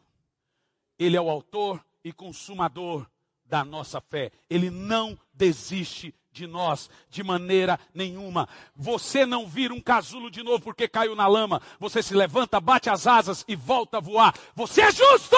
Ele 0.99 1.17
é 1.17 1.21
o 1.21 1.31
autor 1.31 1.85
e 2.03 2.13
consumador 2.13 3.07
da 3.45 3.65
nossa 3.65 4.01
fé. 4.01 4.31
Ele 4.49 4.71
não 4.71 5.19
desiste 5.33 6.15
de 6.33 6.47
nós 6.47 6.91
de 7.09 7.23
maneira 7.23 7.79
nenhuma. 7.95 8.49
Você 8.75 9.25
não 9.25 9.47
vira 9.47 9.73
um 9.73 9.81
casulo 9.81 10.31
de 10.31 10.43
novo 10.43 10.65
porque 10.65 10.89
caiu 10.89 11.15
na 11.15 11.27
lama. 11.27 11.61
Você 11.79 12.03
se 12.03 12.15
levanta, 12.15 12.61
bate 12.61 12.91
as 12.91 13.07
asas 13.07 13.45
e 13.49 13.57
volta 13.57 13.99
a 13.99 14.01
voar. 14.01 14.35
Você 14.55 14.83
é 14.83 14.91
justo! 14.91 15.37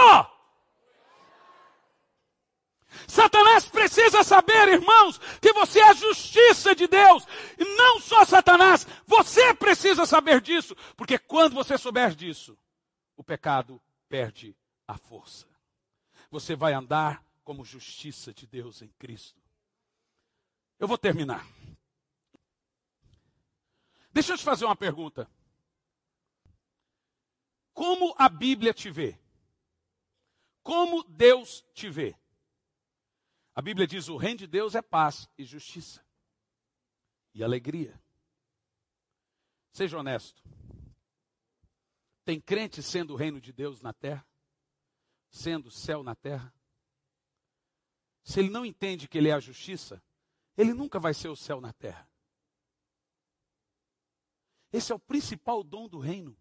Satanás 3.06 3.68
precisa 3.68 4.24
saber, 4.24 4.68
irmãos, 4.68 5.18
que 5.40 5.52
você 5.52 5.80
é 5.80 5.88
a 5.90 5.94
justiça 5.94 6.74
de 6.74 6.86
Deus. 6.86 7.24
E 7.58 7.64
não 7.76 8.00
só 8.00 8.24
Satanás, 8.24 8.86
você 9.06 9.54
precisa 9.54 10.06
saber 10.06 10.40
disso. 10.40 10.74
Porque 10.96 11.18
quando 11.18 11.54
você 11.54 11.76
souber 11.76 12.14
disso, 12.14 12.58
o 13.16 13.22
pecado 13.22 13.80
perde 14.08 14.56
a 14.86 14.96
força. 14.96 15.46
Você 16.30 16.56
vai 16.56 16.72
andar 16.72 17.22
como 17.44 17.64
justiça 17.64 18.32
de 18.32 18.46
Deus 18.46 18.82
em 18.82 18.88
Cristo. 18.98 19.40
Eu 20.78 20.88
vou 20.88 20.98
terminar. 20.98 21.46
Deixa 24.12 24.32
eu 24.32 24.38
te 24.38 24.44
fazer 24.44 24.64
uma 24.64 24.76
pergunta. 24.76 25.30
Como 27.72 28.14
a 28.18 28.28
Bíblia 28.28 28.74
te 28.74 28.90
vê? 28.90 29.18
Como 30.62 31.04
Deus 31.04 31.64
te 31.72 31.88
vê? 31.88 32.16
A 33.58 33.60
Bíblia 33.60 33.88
diz: 33.88 34.06
o 34.06 34.16
reino 34.16 34.38
de 34.38 34.46
Deus 34.46 34.76
é 34.76 34.80
paz 34.80 35.28
e 35.36 35.44
justiça 35.44 36.06
e 37.34 37.42
alegria. 37.42 38.00
Seja 39.72 39.98
honesto. 39.98 40.40
Tem 42.24 42.40
crente 42.40 42.80
sendo 42.84 43.14
o 43.14 43.16
reino 43.16 43.40
de 43.40 43.52
Deus 43.52 43.82
na 43.82 43.92
terra? 43.92 44.24
Sendo 45.28 45.66
o 45.66 45.70
céu 45.72 46.04
na 46.04 46.14
terra? 46.14 46.54
Se 48.22 48.38
ele 48.38 48.48
não 48.48 48.64
entende 48.64 49.08
que 49.08 49.18
ele 49.18 49.28
é 49.28 49.32
a 49.32 49.40
justiça, 49.40 50.00
ele 50.56 50.72
nunca 50.72 51.00
vai 51.00 51.12
ser 51.12 51.28
o 51.28 51.34
céu 51.34 51.60
na 51.60 51.72
terra. 51.72 52.08
Esse 54.72 54.92
é 54.92 54.94
o 54.94 55.00
principal 55.00 55.64
dom 55.64 55.88
do 55.88 55.98
reino. 55.98 56.38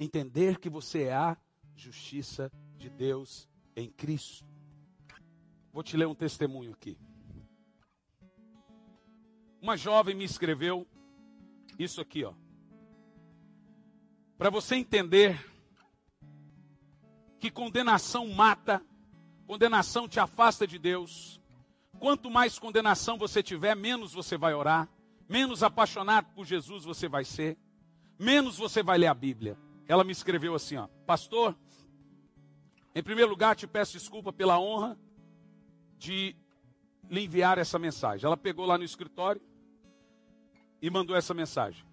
Entender 0.00 0.58
que 0.58 0.68
você 0.68 1.04
é 1.04 1.14
a 1.14 1.36
justiça 1.76 2.50
de 2.76 2.90
Deus 2.90 3.48
em 3.76 3.88
Cristo. 3.88 4.51
Vou 5.72 5.82
te 5.82 5.96
ler 5.96 6.06
um 6.06 6.14
testemunho 6.14 6.72
aqui. 6.72 6.98
Uma 9.60 9.74
jovem 9.74 10.14
me 10.14 10.24
escreveu 10.24 10.86
isso 11.78 12.00
aqui, 12.00 12.24
ó. 12.24 12.34
Para 14.36 14.50
você 14.50 14.74
entender 14.74 15.42
que 17.38 17.50
condenação 17.50 18.28
mata, 18.28 18.84
condenação 19.46 20.06
te 20.06 20.20
afasta 20.20 20.66
de 20.66 20.78
Deus. 20.78 21.40
Quanto 21.98 22.30
mais 22.30 22.58
condenação 22.58 23.16
você 23.16 23.42
tiver, 23.42 23.74
menos 23.74 24.12
você 24.12 24.36
vai 24.36 24.52
orar, 24.52 24.88
menos 25.26 25.62
apaixonado 25.62 26.26
por 26.34 26.44
Jesus 26.44 26.84
você 26.84 27.08
vai 27.08 27.24
ser, 27.24 27.56
menos 28.18 28.58
você 28.58 28.82
vai 28.82 28.98
ler 28.98 29.06
a 29.06 29.14
Bíblia. 29.14 29.56
Ela 29.88 30.04
me 30.04 30.12
escreveu 30.12 30.54
assim, 30.54 30.76
ó: 30.76 30.86
Pastor, 31.06 31.56
em 32.94 33.02
primeiro 33.02 33.30
lugar, 33.30 33.56
te 33.56 33.66
peço 33.66 33.92
desculpa 33.92 34.32
pela 34.32 34.58
honra 34.58 34.98
de 36.02 36.34
lhe 37.08 37.20
enviar 37.20 37.58
essa 37.58 37.78
mensagem. 37.78 38.26
Ela 38.26 38.36
pegou 38.36 38.66
lá 38.66 38.76
no 38.76 38.82
escritório 38.82 39.40
e 40.80 40.90
mandou 40.90 41.14
essa 41.14 41.32
mensagem. 41.32 41.84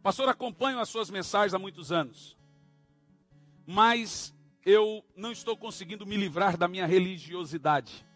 Pastor, 0.00 0.28
acompanho 0.28 0.78
as 0.78 0.88
suas 0.88 1.10
mensagens 1.10 1.54
há 1.54 1.58
muitos 1.58 1.90
anos, 1.90 2.36
mas 3.66 4.32
eu 4.64 5.04
não 5.16 5.32
estou 5.32 5.56
conseguindo 5.56 6.06
me 6.06 6.16
livrar 6.16 6.56
da 6.56 6.68
minha 6.68 6.86
religiosidade. 6.86 8.06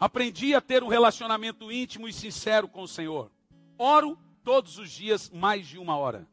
Aprendi 0.00 0.54
a 0.54 0.60
ter 0.60 0.82
um 0.82 0.88
relacionamento 0.88 1.70
íntimo 1.70 2.08
e 2.08 2.12
sincero 2.12 2.66
com 2.66 2.82
o 2.82 2.88
Senhor. 2.88 3.30
Oro 3.78 4.18
todos 4.42 4.76
os 4.76 4.90
dias 4.90 5.30
mais 5.30 5.68
de 5.68 5.78
uma 5.78 5.96
hora. 5.96 6.26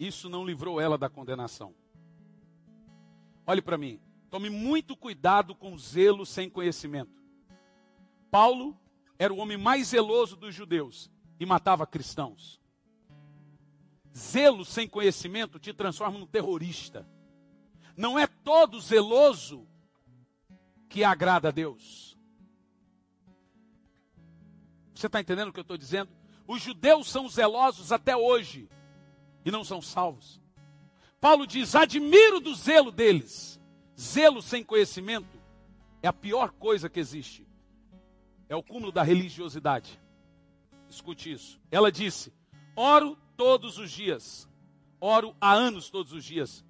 Isso 0.00 0.28
não 0.28 0.44
livrou 0.44 0.80
ela 0.80 0.96
da 0.96 1.10
condenação. 1.10 1.74
Olhe 3.46 3.60
para 3.60 3.76
mim. 3.76 4.00
Tome 4.36 4.50
muito 4.50 4.94
cuidado 4.94 5.54
com 5.54 5.78
zelo 5.78 6.26
sem 6.26 6.50
conhecimento. 6.50 7.22
Paulo 8.30 8.78
era 9.18 9.32
o 9.32 9.38
homem 9.38 9.56
mais 9.56 9.88
zeloso 9.88 10.36
dos 10.36 10.54
judeus 10.54 11.10
e 11.40 11.46
matava 11.46 11.86
cristãos. 11.86 12.60
Zelo 14.14 14.62
sem 14.62 14.86
conhecimento 14.86 15.58
te 15.58 15.72
transforma 15.72 16.18
num 16.18 16.26
terrorista. 16.26 17.08
Não 17.96 18.18
é 18.18 18.26
todo 18.26 18.78
zeloso 18.78 19.66
que 20.86 21.02
agrada 21.02 21.48
a 21.48 21.50
Deus. 21.50 22.14
Você 24.94 25.06
está 25.06 25.18
entendendo 25.18 25.48
o 25.48 25.52
que 25.54 25.60
eu 25.60 25.62
estou 25.62 25.78
dizendo? 25.78 26.10
Os 26.46 26.60
judeus 26.60 27.08
são 27.08 27.26
zelosos 27.26 27.90
até 27.90 28.14
hoje 28.14 28.68
e 29.46 29.50
não 29.50 29.64
são 29.64 29.80
salvos. 29.80 30.42
Paulo 31.18 31.46
diz: 31.46 31.74
admiro 31.74 32.38
do 32.38 32.54
zelo 32.54 32.92
deles. 32.92 33.56
Zelo 33.98 34.42
sem 34.42 34.62
conhecimento 34.62 35.40
é 36.02 36.08
a 36.08 36.12
pior 36.12 36.50
coisa 36.52 36.88
que 36.88 37.00
existe. 37.00 37.46
É 38.48 38.54
o 38.54 38.62
cúmulo 38.62 38.92
da 38.92 39.02
religiosidade. 39.02 39.98
Escute 40.88 41.32
isso. 41.32 41.58
Ela 41.70 41.90
disse: 41.90 42.32
oro 42.76 43.16
todos 43.36 43.78
os 43.78 43.90
dias. 43.90 44.48
Oro 45.00 45.34
há 45.40 45.52
anos 45.52 45.90
todos 45.90 46.12
os 46.12 46.24
dias. 46.24 46.64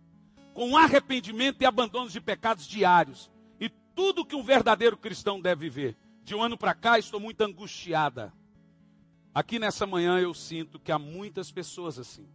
Com 0.54 0.76
arrependimento 0.76 1.60
e 1.60 1.66
abandono 1.66 2.08
de 2.08 2.20
pecados 2.20 2.66
diários. 2.66 3.30
E 3.60 3.68
tudo 3.68 4.24
que 4.24 4.36
um 4.36 4.42
verdadeiro 4.42 4.96
cristão 4.96 5.40
deve 5.40 5.68
viver. 5.68 5.96
De 6.22 6.34
um 6.34 6.42
ano 6.42 6.56
para 6.56 6.74
cá 6.74 6.98
estou 6.98 7.20
muito 7.20 7.40
angustiada. 7.42 8.32
Aqui 9.34 9.58
nessa 9.58 9.86
manhã 9.86 10.18
eu 10.18 10.32
sinto 10.32 10.78
que 10.78 10.90
há 10.90 10.98
muitas 10.98 11.52
pessoas 11.52 11.98
assim 11.98 12.26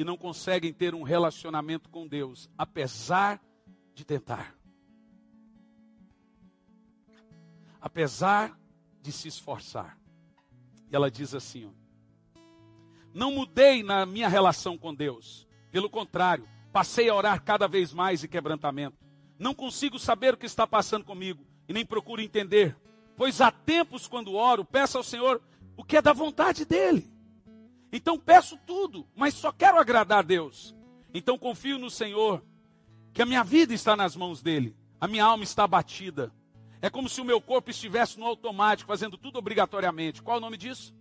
que 0.00 0.04
não 0.04 0.16
conseguem 0.16 0.72
ter 0.72 0.94
um 0.94 1.02
relacionamento 1.02 1.90
com 1.90 2.08
Deus, 2.08 2.48
apesar 2.56 3.38
de 3.94 4.02
tentar. 4.02 4.56
Apesar 7.78 8.58
de 9.02 9.12
se 9.12 9.28
esforçar. 9.28 9.98
E 10.90 10.96
ela 10.96 11.10
diz 11.10 11.34
assim: 11.34 11.66
ó, 11.66 12.40
Não 13.12 13.30
mudei 13.30 13.82
na 13.82 14.06
minha 14.06 14.26
relação 14.26 14.78
com 14.78 14.94
Deus. 14.94 15.46
Pelo 15.70 15.90
contrário, 15.90 16.48
passei 16.72 17.10
a 17.10 17.14
orar 17.14 17.44
cada 17.44 17.68
vez 17.68 17.92
mais 17.92 18.24
em 18.24 18.28
quebrantamento. 18.28 18.96
Não 19.38 19.52
consigo 19.52 19.98
saber 19.98 20.32
o 20.32 20.38
que 20.38 20.46
está 20.46 20.66
passando 20.66 21.04
comigo 21.04 21.44
e 21.68 21.74
nem 21.74 21.84
procuro 21.84 22.22
entender, 22.22 22.74
pois 23.18 23.42
há 23.42 23.50
tempos 23.50 24.08
quando 24.08 24.32
oro, 24.32 24.64
peço 24.64 24.96
ao 24.96 25.04
Senhor 25.04 25.42
o 25.76 25.84
que 25.84 25.98
é 25.98 26.00
da 26.00 26.14
vontade 26.14 26.64
dele. 26.64 27.09
Então 27.92 28.18
peço 28.18 28.56
tudo, 28.66 29.06
mas 29.16 29.34
só 29.34 29.52
quero 29.52 29.78
agradar 29.78 30.20
a 30.20 30.22
Deus. 30.22 30.74
Então 31.12 31.38
confio 31.38 31.78
no 31.78 31.90
Senhor, 31.90 32.44
que 33.12 33.22
a 33.22 33.26
minha 33.26 33.42
vida 33.42 33.74
está 33.74 33.96
nas 33.96 34.14
mãos 34.14 34.42
dele, 34.42 34.76
a 35.00 35.08
minha 35.08 35.24
alma 35.24 35.42
está 35.42 35.64
abatida. 35.64 36.32
É 36.82 36.88
como 36.88 37.08
se 37.08 37.20
o 37.20 37.24
meu 37.24 37.40
corpo 37.40 37.70
estivesse 37.70 38.18
no 38.18 38.26
automático, 38.26 38.88
fazendo 38.88 39.18
tudo 39.18 39.38
obrigatoriamente. 39.38 40.22
Qual 40.22 40.38
o 40.38 40.40
nome 40.40 40.56
disso? 40.56 40.94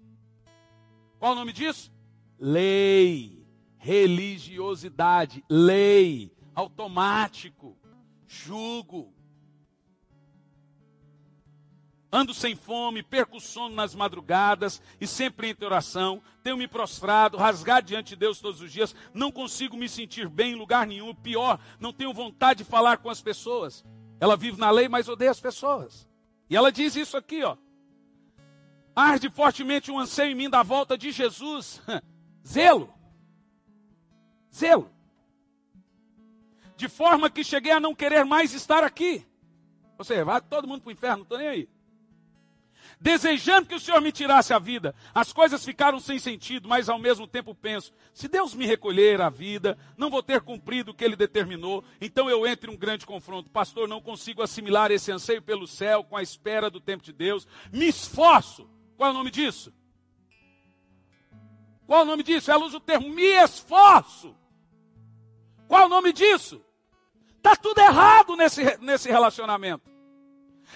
Qual 1.20 1.32
o 1.32 1.36
nome 1.36 1.54
disso? 1.54 1.92
Lei, 2.38 3.46
religiosidade, 3.78 5.44
lei, 5.50 6.34
automático, 6.54 7.78
jugo. 8.28 9.14
Ando 12.12 12.34
sem 12.34 12.56
fome, 12.56 13.04
perco 13.04 13.40
sono 13.40 13.76
nas 13.76 13.94
madrugadas 13.94 14.82
e 15.00 15.06
sempre 15.06 15.50
em 15.50 15.64
oração. 15.64 16.22
Tenho 16.42 16.58
me 16.58 16.68
prostrado, 16.68 17.38
rasgado 17.38 17.86
diante 17.86 18.10
de 18.10 18.16
Deus 18.16 18.40
todos 18.40 18.62
os 18.62 18.72
dias. 18.72 18.96
Não 19.14 19.32
consigo 19.32 19.78
me 19.78 19.88
sentir 19.88 20.28
bem 20.28 20.54
em 20.54 20.56
lugar 20.56 20.88
nenhum. 20.88 21.14
Pior, 21.14 21.60
não 21.80 21.94
tenho 21.94 22.12
vontade 22.12 22.64
de 22.64 22.70
falar 22.70 22.98
com 22.98 23.12
as 23.12 23.22
pessoas. 23.22 23.86
Ela 24.20 24.36
vive 24.36 24.60
na 24.60 24.72
lei, 24.72 24.90
mas 24.90 25.08
odeia 25.08 25.30
as 25.30 25.40
pessoas. 25.40 26.10
E 26.50 26.56
ela 26.56 26.72
diz 26.72 26.96
isso 26.96 27.16
aqui, 27.16 27.44
ó. 27.44 27.56
Arde 28.96 29.30
fortemente 29.30 29.92
um 29.92 30.00
anseio 30.00 30.32
em 30.32 30.36
mim 30.36 30.50
da 30.50 30.64
volta 30.64 30.98
de 30.98 31.12
Jesus. 31.12 31.80
Zelo. 32.46 32.92
Zelo. 34.52 34.92
De 36.76 36.90
forma 36.90 37.30
que 37.30 37.44
cheguei 37.44 37.72
a 37.72 37.80
não 37.80 37.94
querer 37.94 38.26
mais 38.26 38.52
estar 38.56 38.84
aqui. 38.84 39.24
Seja, 40.02 40.26
vai 40.26 40.42
todo 40.42 40.68
mundo 40.68 40.82
para 40.82 40.90
o 40.90 40.94
inferno, 40.94 41.18
não 41.18 41.24
estou 41.24 41.38
nem 41.38 41.48
aí 41.48 41.70
desejando 43.00 43.68
que 43.68 43.76
o 43.76 43.80
Senhor 43.80 44.02
me 44.02 44.12
tirasse 44.12 44.54
a 44.54 44.60
vida. 44.60 44.94
As 45.14 45.32
coisas 45.32 45.64
ficaram 45.64 46.00
sem 46.00 46.20
sentido, 46.20 46.68
mas 46.68 46.90
ao 46.90 47.00
mesmo 47.00 47.26
tempo 47.26 47.56
penso: 47.56 47.94
se 48.14 48.28
Deus 48.28 48.54
me 48.54 48.66
recolher 48.66 49.22
a 49.22 49.30
vida, 49.30 49.78
não 49.98 50.10
vou 50.10 50.22
ter 50.22 50.42
cumprido 50.42 50.92
o 50.92 50.94
que 50.94 51.04
Ele 51.04 51.16
determinou, 51.16 51.84
então 52.02 52.30
eu 52.30 52.46
entro 52.46 52.70
em 52.70 52.76
um 52.76 52.78
grande 52.78 53.06
confronto. 53.06 53.50
Pastor, 53.50 53.88
não 53.88 54.02
consigo 54.02 54.42
assimilar 54.42 54.92
esse 54.92 55.12
anseio 55.12 55.42
pelo 55.42 55.68
céu 55.68 56.04
com 56.04 56.18
a 56.18 56.24
espera 56.24 56.70
do 56.70 56.82
tempo 56.82 57.04
de 57.04 57.14
Deus. 57.14 57.48
Me 57.72 57.88
esforço. 57.88 58.70
Qual 58.98 59.10
é 59.10 59.12
o 59.12 59.16
nome 59.16 59.32
disso? 59.32 59.74
Qual 61.88 62.02
é 62.02 62.04
o 62.04 62.06
nome 62.06 62.22
disso? 62.22 62.52
Ela 62.52 62.66
usa 62.66 62.78
o 62.78 62.82
termo 62.82 63.10
me 63.10 63.24
esforço. 63.44 64.36
Qual 65.68 65.82
é 65.82 65.86
o 65.86 65.90
nome 65.90 66.12
disso? 66.12 66.64
Está 67.38 67.56
tudo 67.56 67.80
errado 67.80 68.36
nesse, 68.36 68.78
nesse 68.80 69.10
relacionamento. 69.10 69.90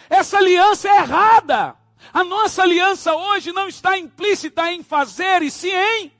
Essa 0.09 0.37
aliança 0.37 0.87
é 0.89 0.97
errada. 0.99 1.82
A 2.11 2.23
nossa 2.23 2.63
aliança 2.63 3.15
hoje 3.15 3.51
não 3.51 3.67
está 3.67 3.97
implícita 3.97 4.71
em 4.71 4.83
fazer, 4.83 5.41
e 5.41 5.51
sim 5.51 5.71
em 5.71 6.11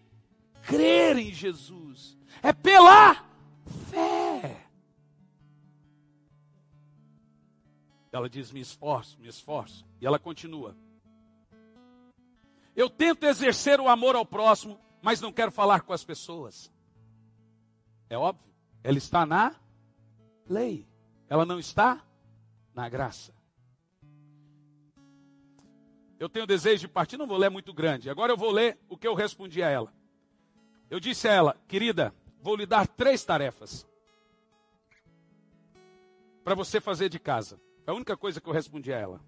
crer 0.64 1.18
em 1.18 1.34
Jesus. 1.34 2.18
É 2.42 2.54
pela 2.54 3.16
fé. 3.90 4.68
Ela 8.12 8.30
diz: 8.30 8.52
Me 8.52 8.62
esforço, 8.62 9.20
me 9.20 9.28
esforço. 9.28 9.86
E 10.00 10.06
ela 10.06 10.20
continua: 10.20 10.76
Eu 12.76 12.90
tento 12.90 13.26
exercer 13.26 13.80
o 13.80 13.90
amor 13.90 14.16
ao 14.16 14.26
próximo, 14.26 14.80
mas 15.02 15.20
não 15.20 15.32
quero 15.34 15.52
falar 15.52 15.82
com 15.82 15.94
as 15.94 16.04
pessoas. 16.04 16.72
É 18.10 18.18
óbvio, 18.18 18.54
ela 18.84 18.98
está 18.98 19.26
na 19.26 19.56
lei, 20.48 20.88
ela 21.28 21.46
não 21.46 21.60
está 21.60 22.04
na 22.76 22.88
graça. 22.88 23.34
Eu 26.24 26.30
tenho 26.30 26.48
desejo 26.48 26.80
de 26.80 26.88
partir, 26.88 27.18
não 27.18 27.28
vou 27.28 27.38
ler 27.38 27.50
muito 27.50 27.74
grande. 27.74 28.10
Agora 28.10 28.32
eu 28.32 28.38
vou 28.38 28.50
ler 28.50 28.80
o 28.88 28.96
que 28.96 29.06
eu 29.06 29.14
respondi 29.14 29.62
a 29.62 29.68
ela. 29.68 29.94
Eu 30.90 30.98
disse 30.98 31.28
a 31.28 31.34
ela, 31.34 31.62
querida, 31.68 32.16
vou 32.42 32.56
lhe 32.56 32.66
dar 32.66 32.88
três 32.88 33.26
tarefas 33.26 33.86
para 36.42 36.56
você 36.56 36.80
fazer 36.80 37.10
de 37.10 37.20
casa. 37.20 37.60
É 37.86 37.92
a 37.92 37.94
única 37.94 38.16
coisa 38.16 38.40
que 38.40 38.48
eu 38.48 38.54
respondi 38.54 38.94
a 38.94 38.98
ela. 38.98 39.20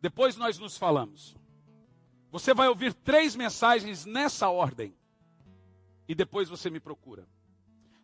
Depois 0.00 0.36
nós 0.36 0.60
nos 0.60 0.78
falamos. 0.78 1.36
Você 2.30 2.54
vai 2.54 2.68
ouvir 2.68 2.94
três 2.94 3.34
mensagens 3.34 4.06
nessa 4.06 4.48
ordem. 4.48 4.94
E 6.06 6.14
depois 6.14 6.48
você 6.48 6.70
me 6.70 6.78
procura. 6.78 7.26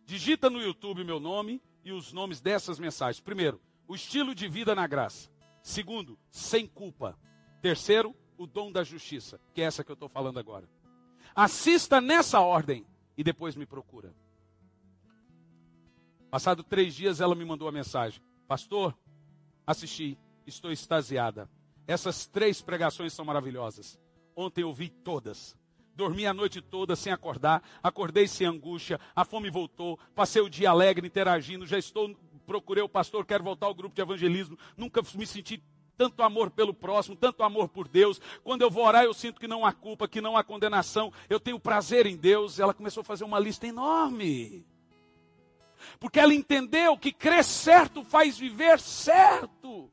Digita 0.05 0.49
no 0.49 0.61
YouTube 0.61 1.05
meu 1.05 1.21
nome 1.21 1.63
e 1.85 1.93
os 1.93 2.11
nomes 2.11 2.41
dessas 2.41 2.79
mensagens. 2.79 3.21
Primeiro, 3.21 3.61
o 3.87 3.95
estilo 3.95 4.35
de 4.35 4.49
vida 4.49 4.75
na 4.75 4.85
graça. 4.85 5.29
Segundo, 5.61 6.19
sem 6.29 6.67
culpa. 6.67 7.17
Terceiro, 7.61 8.15
o 8.37 8.45
dom 8.45 8.71
da 8.71 8.83
justiça, 8.83 9.39
que 9.53 9.61
é 9.61 9.65
essa 9.65 9.83
que 9.83 9.91
eu 9.91 9.95
estou 9.95 10.09
falando 10.09 10.39
agora. 10.39 10.69
Assista 11.35 11.99
nessa 11.99 12.39
ordem 12.39 12.85
e 13.17 13.23
depois 13.23 13.55
me 13.55 13.65
procura. 13.65 14.13
Passado 16.29 16.63
três 16.63 16.93
dias, 16.93 17.19
ela 17.19 17.35
me 17.35 17.45
mandou 17.45 17.67
a 17.67 17.71
mensagem: 17.71 18.21
Pastor, 18.47 18.97
assisti, 19.65 20.17
estou 20.45 20.71
extasiada. 20.71 21.49
Essas 21.87 22.27
três 22.27 22.61
pregações 22.61 23.13
são 23.13 23.25
maravilhosas. 23.25 23.99
Ontem 24.35 24.61
eu 24.61 24.73
vi 24.73 24.89
todas. 24.89 25.55
Dormi 25.95 26.27
a 26.27 26.33
noite 26.33 26.61
toda 26.61 26.95
sem 26.95 27.11
acordar, 27.11 27.63
acordei 27.81 28.27
sem 28.27 28.45
angústia, 28.45 28.99
a 29.15 29.25
fome 29.25 29.49
voltou, 29.49 29.97
passei 30.13 30.43
o 30.43 30.49
dia 30.49 30.69
alegre, 30.69 31.07
interagindo, 31.07 31.65
já 31.65 31.79
estou, 31.79 32.15
procurei 32.45 32.83
o 32.83 32.89
pastor, 32.89 33.25
quero 33.25 33.43
voltar 33.43 33.65
ao 33.65 33.73
grupo 33.73 33.95
de 33.95 34.01
evangelismo, 34.01 34.59
nunca 34.77 35.01
me 35.15 35.25
senti 35.25 35.63
tanto 35.97 36.21
amor 36.21 36.51
pelo 36.51 36.73
próximo, 36.73 37.15
tanto 37.15 37.43
amor 37.43 37.67
por 37.67 37.87
Deus. 37.87 38.21
Quando 38.43 38.61
eu 38.61 38.69
vou 38.69 38.85
orar, 38.85 39.03
eu 39.03 39.13
sinto 39.13 39.39
que 39.39 39.47
não 39.47 39.65
há 39.65 39.73
culpa, 39.73 40.07
que 40.07 40.21
não 40.21 40.37
há 40.37 40.43
condenação. 40.43 41.11
Eu 41.29 41.39
tenho 41.39 41.59
prazer 41.59 42.05
em 42.05 42.15
Deus. 42.15 42.59
Ela 42.59 42.73
começou 42.73 43.01
a 43.01 43.05
fazer 43.05 43.23
uma 43.23 43.39
lista 43.39 43.65
enorme. 43.65 44.65
Porque 45.99 46.19
ela 46.19 46.33
entendeu 46.33 46.97
que 46.97 47.11
crer 47.11 47.43
certo 47.43 48.03
faz 48.03 48.37
viver 48.37 48.79
certo. 48.79 49.89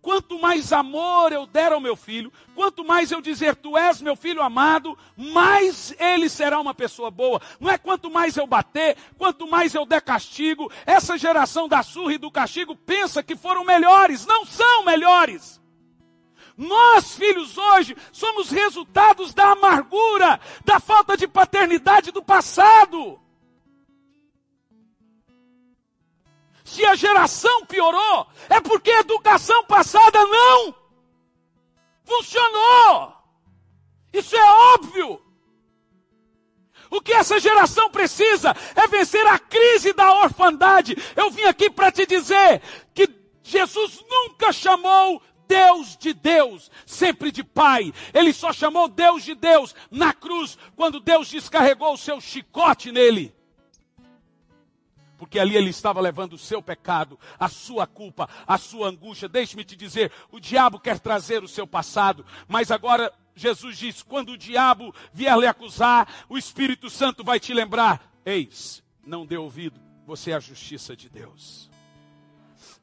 Quanto 0.00 0.38
mais 0.38 0.72
amor 0.72 1.32
eu 1.32 1.44
der 1.44 1.72
ao 1.72 1.80
meu 1.80 1.96
filho, 1.96 2.32
quanto 2.54 2.84
mais 2.84 3.10
eu 3.10 3.20
dizer 3.20 3.56
tu 3.56 3.76
és 3.76 4.00
meu 4.00 4.14
filho 4.14 4.42
amado, 4.42 4.96
mais 5.16 5.94
ele 5.98 6.28
será 6.28 6.60
uma 6.60 6.72
pessoa 6.72 7.10
boa. 7.10 7.40
Não 7.58 7.68
é 7.68 7.76
quanto 7.76 8.10
mais 8.10 8.36
eu 8.36 8.46
bater, 8.46 8.96
quanto 9.16 9.48
mais 9.48 9.74
eu 9.74 9.84
der 9.84 10.00
castigo. 10.00 10.70
Essa 10.86 11.18
geração 11.18 11.68
da 11.68 11.82
surra 11.82 12.14
e 12.14 12.18
do 12.18 12.30
castigo 12.30 12.76
pensa 12.76 13.22
que 13.22 13.36
foram 13.36 13.64
melhores, 13.64 14.24
não 14.24 14.46
são 14.46 14.84
melhores. 14.84 15.60
Nós, 16.56 17.14
filhos, 17.14 17.56
hoje, 17.56 17.96
somos 18.10 18.50
resultados 18.50 19.32
da 19.32 19.52
amargura, 19.52 20.40
da 20.64 20.80
falta 20.80 21.16
de 21.16 21.28
paternidade 21.28 22.10
do 22.10 22.22
passado. 22.22 23.20
Se 26.68 26.84
a 26.84 26.94
geração 26.94 27.64
piorou, 27.64 28.26
é 28.46 28.60
porque 28.60 28.90
a 28.90 29.00
educação 29.00 29.64
passada 29.64 30.22
não 30.26 30.74
funcionou. 32.04 33.14
Isso 34.12 34.36
é 34.36 34.52
óbvio. 34.74 35.22
O 36.90 37.00
que 37.00 37.14
essa 37.14 37.40
geração 37.40 37.90
precisa 37.90 38.54
é 38.76 38.86
vencer 38.86 39.26
a 39.26 39.38
crise 39.38 39.94
da 39.94 40.12
orfandade. 40.12 40.94
Eu 41.16 41.30
vim 41.30 41.44
aqui 41.44 41.70
para 41.70 41.90
te 41.90 42.04
dizer 42.04 42.60
que 42.92 43.08
Jesus 43.42 44.04
nunca 44.06 44.52
chamou 44.52 45.22
Deus 45.46 45.96
de 45.96 46.12
Deus, 46.12 46.70
sempre 46.84 47.32
de 47.32 47.42
Pai. 47.42 47.94
Ele 48.12 48.34
só 48.34 48.52
chamou 48.52 48.88
Deus 48.88 49.24
de 49.24 49.34
Deus 49.34 49.74
na 49.90 50.12
cruz, 50.12 50.58
quando 50.76 51.00
Deus 51.00 51.30
descarregou 51.30 51.94
o 51.94 51.98
seu 51.98 52.20
chicote 52.20 52.92
nele 52.92 53.37
porque 55.18 55.38
ali 55.38 55.56
ele 55.56 55.70
estava 55.70 56.00
levando 56.00 56.34
o 56.34 56.38
seu 56.38 56.62
pecado, 56.62 57.18
a 57.38 57.48
sua 57.48 57.86
culpa, 57.86 58.28
a 58.46 58.56
sua 58.56 58.88
angústia. 58.88 59.28
Deixe-me 59.28 59.64
te 59.64 59.76
dizer, 59.76 60.12
o 60.30 60.38
diabo 60.38 60.78
quer 60.78 61.00
trazer 61.00 61.42
o 61.42 61.48
seu 61.48 61.66
passado, 61.66 62.24
mas 62.46 62.70
agora 62.70 63.12
Jesus 63.34 63.76
diz: 63.76 64.02
quando 64.02 64.30
o 64.30 64.38
diabo 64.38 64.94
vier 65.12 65.36
lhe 65.36 65.46
acusar, 65.46 66.26
o 66.28 66.38
Espírito 66.38 66.88
Santo 66.88 67.24
vai 67.24 67.40
te 67.40 67.52
lembrar: 67.52 68.12
eis, 68.24 68.82
não 69.04 69.26
dê 69.26 69.36
ouvido, 69.36 69.80
você 70.06 70.30
é 70.30 70.34
a 70.34 70.40
justiça 70.40 70.96
de 70.96 71.08
Deus. 71.08 71.68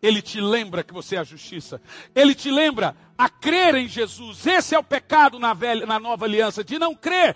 Ele 0.02 0.22
te 0.22 0.40
lembra 0.40 0.84
que 0.84 0.94
você 0.94 1.16
é 1.16 1.20
a 1.20 1.24
justiça. 1.24 1.82
Ele 2.14 2.36
te 2.36 2.52
lembra 2.52 2.96
a 3.18 3.30
crer 3.30 3.76
em 3.76 3.88
Jesus. 3.88 4.46
Esse 4.46 4.76
é 4.76 4.80
o 4.80 4.84
pecado 4.84 5.40
na, 5.40 5.54
velha, 5.54 5.86
na 5.86 6.00
nova 6.00 6.26
aliança, 6.26 6.64
de 6.64 6.78
não 6.78 6.94
crer. 6.94 7.36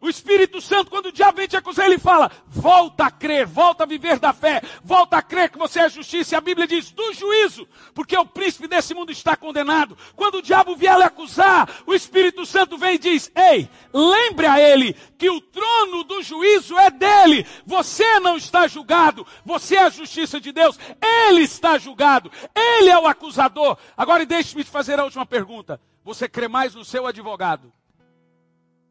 O 0.00 0.08
Espírito 0.08 0.60
Santo, 0.60 0.90
quando 0.90 1.06
o 1.06 1.12
diabo 1.12 1.38
vem 1.38 1.48
te 1.48 1.56
acusar, 1.56 1.86
ele 1.86 1.98
fala: 1.98 2.30
volta 2.46 3.06
a 3.06 3.10
crer, 3.10 3.46
volta 3.46 3.82
a 3.82 3.86
viver 3.86 4.18
da 4.20 4.32
fé, 4.32 4.62
volta 4.84 5.16
a 5.16 5.22
crer 5.22 5.50
que 5.50 5.58
você 5.58 5.80
é 5.80 5.88
justiça. 5.88 6.34
E 6.34 6.38
a 6.38 6.40
Bíblia 6.40 6.68
diz: 6.68 6.92
do 6.92 7.12
juízo, 7.12 7.66
porque 7.94 8.16
o 8.16 8.24
príncipe 8.24 8.68
desse 8.68 8.94
mundo 8.94 9.10
está 9.10 9.36
condenado. 9.36 9.98
Quando 10.14 10.36
o 10.36 10.42
diabo 10.42 10.76
vier 10.76 10.96
lhe 10.96 11.02
acusar, 11.02 11.68
o 11.84 11.94
Espírito 11.94 12.46
Santo 12.46 12.78
vem 12.78 12.94
e 12.94 12.98
diz: 12.98 13.30
ei, 13.34 13.68
lembre 13.92 14.46
a 14.46 14.60
ele 14.60 14.94
que 15.18 15.28
o 15.28 15.40
trono 15.40 16.04
do 16.04 16.22
juízo 16.22 16.78
é 16.78 16.90
dele. 16.90 17.44
Você 17.66 18.20
não 18.20 18.36
está 18.36 18.68
julgado, 18.68 19.26
você 19.44 19.74
é 19.76 19.82
a 19.82 19.90
justiça 19.90 20.40
de 20.40 20.52
Deus. 20.52 20.78
Ele 21.02 21.40
está 21.40 21.76
julgado, 21.76 22.30
ele 22.54 22.88
é 22.88 22.98
o 22.98 23.08
acusador. 23.08 23.76
Agora 23.96 24.24
deixe-me 24.24 24.62
te 24.62 24.70
fazer 24.70 25.00
a 25.00 25.04
última 25.04 25.26
pergunta: 25.26 25.80
você 26.04 26.28
crê 26.28 26.46
mais 26.46 26.72
no 26.72 26.84
seu 26.84 27.04
advogado? 27.04 27.72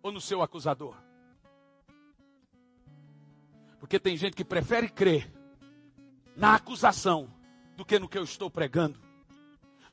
Ou 0.07 0.11
no 0.11 0.21
seu 0.21 0.41
acusador? 0.41 0.95
Porque 3.79 3.99
tem 3.99 4.17
gente 4.17 4.35
que 4.35 4.43
prefere 4.43 4.89
crer 4.89 5.31
na 6.35 6.55
acusação 6.55 7.29
do 7.75 7.85
que 7.85 7.99
no 7.99 8.09
que 8.09 8.17
eu 8.17 8.23
estou 8.23 8.49
pregando. 8.49 8.99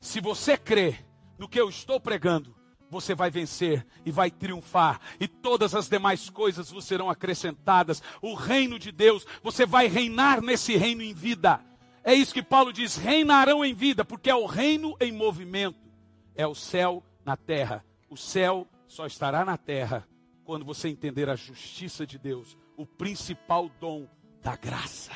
Se 0.00 0.20
você 0.20 0.56
crê 0.56 1.04
no 1.38 1.48
que 1.48 1.60
eu 1.60 1.68
estou 1.68 2.00
pregando, 2.00 2.54
você 2.88 3.14
vai 3.14 3.30
vencer 3.30 3.84
e 4.04 4.10
vai 4.10 4.30
triunfar, 4.30 5.00
e 5.18 5.26
todas 5.26 5.74
as 5.74 5.88
demais 5.88 6.30
coisas 6.30 6.70
vos 6.70 6.84
serão 6.84 7.10
acrescentadas. 7.10 8.02
O 8.22 8.34
reino 8.34 8.78
de 8.78 8.92
Deus, 8.92 9.26
você 9.42 9.66
vai 9.66 9.88
reinar 9.88 10.40
nesse 10.40 10.76
reino 10.76 11.02
em 11.02 11.12
vida. 11.12 11.60
É 12.04 12.14
isso 12.14 12.32
que 12.32 12.42
Paulo 12.42 12.72
diz: 12.72 12.96
reinarão 12.96 13.64
em 13.64 13.74
vida, 13.74 14.04
porque 14.04 14.30
é 14.30 14.34
o 14.34 14.46
reino 14.46 14.96
em 15.00 15.10
movimento. 15.10 15.78
É 16.36 16.46
o 16.46 16.54
céu 16.54 17.02
na 17.24 17.36
terra. 17.36 17.84
O 18.08 18.16
céu 18.16 18.68
só 18.94 19.06
estará 19.06 19.44
na 19.44 19.56
terra 19.58 20.06
quando 20.44 20.64
você 20.64 20.88
entender 20.88 21.28
a 21.28 21.34
justiça 21.34 22.06
de 22.06 22.16
Deus, 22.16 22.56
o 22.76 22.86
principal 22.86 23.68
dom 23.80 24.08
da 24.40 24.54
graça. 24.54 25.10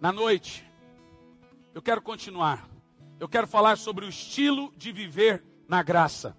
Na 0.00 0.10
noite, 0.10 0.64
eu 1.74 1.82
quero 1.82 2.00
continuar. 2.00 2.66
Eu 3.18 3.28
quero 3.28 3.46
falar 3.46 3.76
sobre 3.76 4.06
o 4.06 4.08
estilo 4.08 4.72
de 4.78 4.92
viver 4.92 5.44
na 5.68 5.82
graça. 5.82 6.34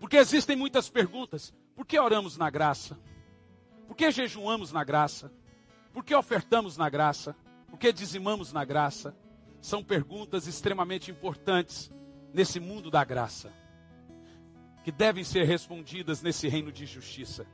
Porque 0.00 0.16
existem 0.16 0.56
muitas 0.56 0.88
perguntas. 0.88 1.52
Por 1.76 1.84
que 1.84 1.98
oramos 1.98 2.38
na 2.38 2.48
graça? 2.48 2.98
Por 3.86 3.94
que 3.94 4.10
jejuamos 4.10 4.72
na 4.72 4.82
graça? 4.82 5.30
Por 5.92 6.02
que 6.02 6.14
ofertamos 6.14 6.78
na 6.78 6.88
graça? 6.88 7.36
Por 7.68 7.78
que 7.78 7.92
dizimamos 7.92 8.50
na 8.50 8.64
graça? 8.64 9.14
São 9.60 9.84
perguntas 9.84 10.46
extremamente 10.46 11.10
importantes 11.10 11.92
nesse 12.32 12.58
mundo 12.58 12.90
da 12.90 13.04
graça, 13.04 13.52
que 14.84 14.90
devem 14.90 15.24
ser 15.24 15.44
respondidas 15.44 16.22
nesse 16.22 16.48
reino 16.48 16.72
de 16.72 16.86
justiça. 16.86 17.46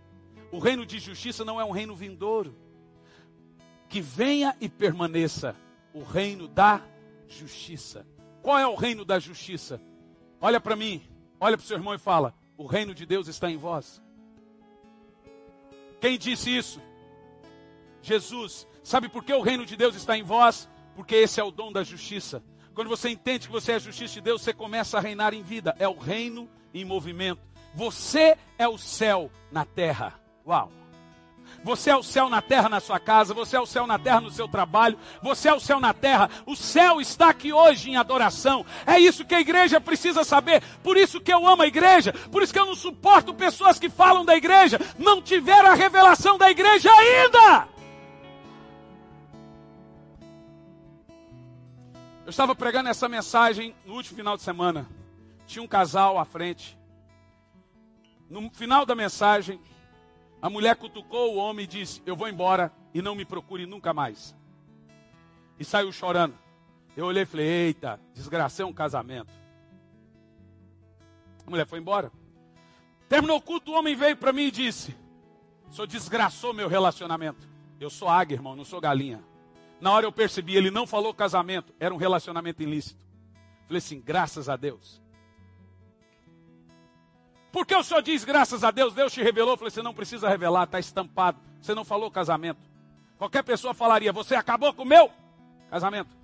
O 0.51 0.59
reino 0.59 0.87
de 0.87 0.99
justiça 0.99 1.45
não 1.45 1.61
é 1.61 1.65
um 1.65 1.71
reino 1.71 1.95
vindouro. 1.95 2.57
Que 3.89 4.01
venha 4.01 4.57
e 4.61 4.69
permaneça 4.69 5.57
o 5.93 6.03
reino 6.03 6.47
da 6.47 6.83
justiça. 7.27 8.07
Qual 8.43 8.59
é 8.59 8.67
o 8.67 8.75
reino 8.75 9.05
da 9.05 9.19
justiça? 9.19 9.81
Olha 10.41 10.61
para 10.61 10.77
mim, 10.77 11.03
olha 11.41 11.57
para 11.57 11.65
o 11.65 11.67
seu 11.67 11.77
irmão 11.77 11.95
e 11.95 11.99
fala: 11.99 12.35
O 12.57 12.67
reino 12.67 12.95
de 12.95 13.05
Deus 13.05 13.29
está 13.29 13.51
em 13.51 13.57
vós. 13.57 14.01
Quem 16.01 16.19
disse 16.19 16.55
isso? 16.57 16.81
Jesus. 18.01 18.67
Sabe 18.83 19.09
por 19.09 19.25
que 19.25 19.33
o 19.33 19.43
reino 19.43 19.67
de 19.67 19.77
Deus 19.77 19.95
está 19.95 20.17
em 20.17 20.23
vós? 20.23 20.69
Porque 20.95 21.15
esse 21.15 21.41
é 21.41 21.45
o 21.45 21.51
dom 21.51 21.73
da 21.73 21.83
justiça. 21.83 22.43
Quando 22.79 22.91
você 22.91 23.11
entende 23.11 23.49
que 23.49 23.53
você 23.53 23.73
é 23.73 23.75
a 23.75 23.81
justiça 23.81 24.15
de 24.15 24.21
Deus, 24.21 24.41
você 24.41 24.53
começa 24.53 24.99
a 24.99 25.01
reinar 25.01 25.35
em 25.35 25.43
vida. 25.43 25.75
É 25.81 25.89
o 25.89 25.99
reino 25.99 26.49
em 26.73 26.85
movimento. 26.85 27.41
Você 27.75 28.39
é 28.57 28.69
o 28.69 28.79
céu 28.79 29.33
na 29.51 29.65
terra. 29.65 30.15
Uau! 30.47 30.71
Você 31.65 31.91
é 31.91 31.97
o 31.97 32.05
céu 32.05 32.29
na 32.29 32.41
terra 32.41 32.69
na 32.69 32.79
sua 32.79 33.01
casa, 33.01 33.35
você 33.35 33.57
é 33.57 33.61
o 33.61 33.67
céu 33.67 33.85
na 33.85 33.99
terra 33.99 34.21
no 34.21 34.31
seu 34.31 34.47
trabalho, 34.47 34.97
você 35.21 35.49
é 35.49 35.53
o 35.53 35.59
céu 35.59 35.81
na 35.81 35.93
terra. 35.93 36.31
O 36.47 36.55
céu 36.55 37.01
está 37.01 37.31
aqui 37.31 37.53
hoje 37.53 37.91
em 37.91 37.97
adoração. 37.97 38.65
É 38.87 38.97
isso 38.97 39.25
que 39.25 39.35
a 39.35 39.41
igreja 39.41 39.81
precisa 39.81 40.23
saber. 40.23 40.63
Por 40.81 40.97
isso 40.97 41.21
que 41.21 41.33
eu 41.33 41.49
amo 41.49 41.63
a 41.63 41.67
igreja, 41.67 42.13
por 42.31 42.45
isso 42.45 42.53
que 42.53 42.61
eu 42.61 42.67
não 42.67 42.77
suporto 42.77 43.35
pessoas 43.35 43.81
que 43.81 43.89
falam 43.89 44.25
da 44.25 44.37
igreja, 44.37 44.79
não 44.97 45.21
tiveram 45.21 45.71
a 45.71 45.75
revelação 45.75 46.39
da 46.39 46.49
igreja 46.49 46.89
ainda. 46.93 47.78
Eu 52.29 52.31
estava 52.31 52.55
pregando 52.55 52.91
essa 52.91 53.09
mensagem 53.09 53.75
no 53.87 53.95
último 53.95 54.15
final 54.15 54.37
de 54.37 54.43
semana. 54.43 54.87
Tinha 55.47 55.63
um 55.63 55.67
casal 55.67 56.19
à 56.19 56.27
frente. 56.27 56.79
No 58.29 58.51
final 58.51 58.85
da 58.85 58.95
mensagem, 58.95 59.59
a 60.43 60.51
mulher 60.51 60.77
cutucou 60.77 61.33
o 61.33 61.39
homem 61.39 61.65
e 61.65 61.67
disse: 61.67 62.03
Eu 62.05 62.15
vou 62.15 62.29
embora 62.29 62.71
e 62.93 63.01
não 63.01 63.15
me 63.15 63.25
procure 63.25 63.65
nunca 63.65 63.95
mais. 63.95 64.37
E 65.59 65.65
saiu 65.65 65.91
chorando. 65.91 66.35
Eu 66.95 67.07
olhei 67.07 67.23
e 67.23 67.25
falei: 67.25 67.47
Eita, 67.47 67.99
desgraça 68.13 68.63
é 68.63 68.67
um 68.67 68.75
casamento. 68.75 69.33
A 71.47 71.49
mulher 71.49 71.67
foi 71.67 71.79
embora. 71.79 72.13
Terminou 73.09 73.39
o 73.39 73.43
culto, 73.43 73.73
o 73.73 73.75
homem 73.75 73.97
veio 73.97 74.19
para 74.19 74.35
mim 74.35 74.49
e 74.49 74.51
disse: 74.51 74.95
O 75.67 75.73
senhor 75.73 75.87
desgraçou 75.87 76.53
meu 76.53 76.69
relacionamento. 76.69 77.49
Eu 77.81 77.89
sou 77.89 78.07
águia, 78.07 78.35
irmão, 78.35 78.55
não 78.55 78.67
sou 78.67 78.83
galinha. 78.83 79.25
Na 79.81 79.93
hora 79.93 80.07
eu 80.07 80.13
percebi, 80.13 80.57
ele 80.57 80.71
não 80.71 80.87
falou 80.87 81.15
casamento, 81.15 81.73
era 81.79 81.95
um 81.95 81.99
relacionamento 81.99 82.63
ilícito. 82.63 83.05
Falei 83.67 83.79
assim, 83.79 84.01
graças 84.01 84.49
a 84.49 84.57
Deus. 84.57 85.01
Por 87.53 87.67
que 87.67 87.75
o 87.75 87.83
senhor 87.83 88.03
diz 88.03 88.25
graças 88.25 88.63
a 88.63 88.71
Deus? 88.71 88.95
Deus 88.95 89.13
te 89.13 89.23
revelou. 89.23 89.57
Falei, 89.57 89.71
você 89.71 89.83
não 89.83 89.95
precisa 89.95 90.29
revelar, 90.29 90.65
está 90.65 90.79
estampado. 90.79 91.41
Você 91.61 91.75
não 91.75 91.85
falou 91.85 92.11
casamento. 92.11 92.61
Qualquer 93.17 93.43
pessoa 93.43 93.75
falaria, 93.75 94.13
você 94.13 94.35
acabou 94.35 94.73
com 94.73 94.83
o 94.83 94.87
meu 94.87 95.11
casamento. 95.71 96.17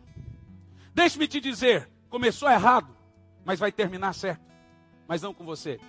Deixe-me 0.95 1.27
te 1.27 1.41
dizer, 1.41 1.91
começou 2.09 2.49
errado, 2.49 2.89
mas 3.45 3.59
vai 3.59 3.73
terminar 3.73 4.13
certo. 4.15 4.45
Mas 5.09 5.21
não 5.21 5.35
com 5.35 5.45
você. 5.45 5.81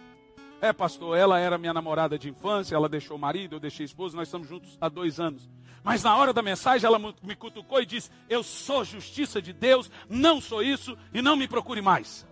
É, 0.60 0.74
pastor, 0.74 1.16
ela 1.16 1.38
era 1.38 1.58
minha 1.58 1.74
namorada 1.74 2.18
de 2.18 2.30
infância, 2.30 2.76
ela 2.76 2.90
deixou 2.90 3.18
o 3.18 3.20
marido, 3.20 3.56
eu 3.56 3.60
deixei 3.60 3.84
a 3.84 3.86
esposa, 3.86 4.18
nós 4.18 4.28
estamos 4.28 4.48
juntos 4.48 4.78
há 4.82 4.90
dois 4.90 5.20
anos. 5.20 5.48
Mas 5.86 6.02
na 6.02 6.18
hora 6.18 6.34
da 6.34 6.41
mensagem 6.41 6.88
ela 6.88 6.98
me 6.98 7.36
cutucou 7.36 7.80
e 7.80 7.86
disse: 7.86 8.10
Eu 8.28 8.41
sou 8.41 8.84
justiça 8.84 9.40
de 9.40 9.53
Deus, 9.53 9.91
não 10.10 10.41
sou 10.41 10.64
isso 10.64 10.98
e 11.14 11.22
não 11.22 11.36
me 11.36 11.48
procure 11.48 11.80
mais. 11.80 12.28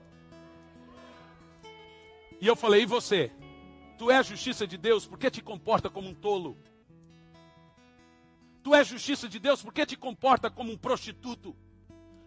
E 2.42 2.48
eu 2.48 2.56
falei: 2.56 2.82
E 2.82 2.88
você? 2.88 3.32
Tu 3.96 4.10
és 4.10 4.26
justiça 4.26 4.66
de 4.66 4.76
Deus, 4.76 5.06
por 5.06 5.20
que 5.20 5.30
te 5.30 5.40
comporta 5.40 5.88
como 5.88 6.10
um 6.10 6.16
tolo? 6.16 6.58
Tu 8.64 8.74
és 8.74 8.88
justiça 8.88 9.30
de 9.30 9.38
Deus, 9.38 9.62
por 9.62 9.72
que 9.72 9.86
te 9.86 9.96
comporta 9.96 10.50
como 10.50 10.72
um 10.72 10.78
prostituto? 10.78 11.56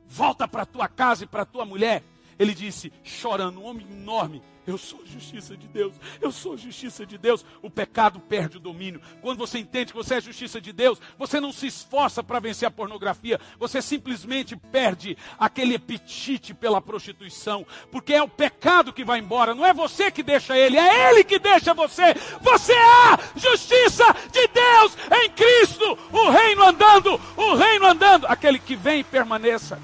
Volta 0.07 0.47
para 0.47 0.65
tua 0.65 0.87
casa 0.87 1.25
e 1.25 1.27
para 1.27 1.45
tua 1.45 1.65
mulher. 1.65 2.05
Ele 2.39 2.55
disse, 2.55 2.93
chorando, 3.03 3.61
um 3.61 3.65
homem 3.65 3.87
enorme, 3.91 4.43
eu 4.67 4.77
sou 4.77 5.01
justiça 5.07 5.57
de 5.57 5.69
Deus. 5.69 5.95
Eu 6.21 6.33
sou 6.33 6.57
justiça 6.57 7.07
de 7.07 7.17
Deus. 7.17 7.45
O 7.63 7.71
pecado 7.71 8.19
perde 8.19 8.57
o 8.57 8.61
domínio. 8.61 9.01
Quando 9.23 9.39
você 9.39 9.59
entende 9.59 9.93
que 9.93 9.99
você 9.99 10.17
é 10.17 10.21
justiça 10.21 10.61
de 10.61 10.73
Deus, 10.73 11.01
você 11.17 11.39
não 11.39 11.53
se 11.53 11.69
esforça 11.69 12.23
para 12.23 12.41
vencer 12.41 12.67
a 12.67 12.71
pornografia. 12.71 13.41
Você 13.61 13.81
simplesmente 13.81 14.57
perde 14.57 15.17
aquele 15.39 15.77
apetite 15.77 16.53
pela 16.53 16.81
prostituição. 16.81 17.65
Porque 17.93 18.13
é 18.13 18.23
o 18.23 18.29
pecado 18.29 18.93
que 18.93 19.05
vai 19.05 19.21
embora. 19.21 19.55
Não 19.55 19.65
é 19.65 19.73
você 19.73 20.11
que 20.11 20.23
deixa 20.23 20.59
ele, 20.59 20.77
é 20.77 21.11
ele 21.11 21.23
que 21.23 21.39
deixa 21.39 21.73
você. 21.73 22.15
Você 22.41 22.73
é 22.73 23.39
justiça 23.39 24.05
de 24.33 24.49
Deus 24.49 24.97
em 25.23 25.31
Cristo. 25.31 25.99
O 26.13 26.31
reino 26.31 26.65
andando, 26.65 27.21
o 27.37 27.55
reino 27.55 27.87
andando. 27.87 28.27
Aquele 28.27 28.59
que 28.59 28.75
vem 28.75 29.05
permaneça. 29.05 29.81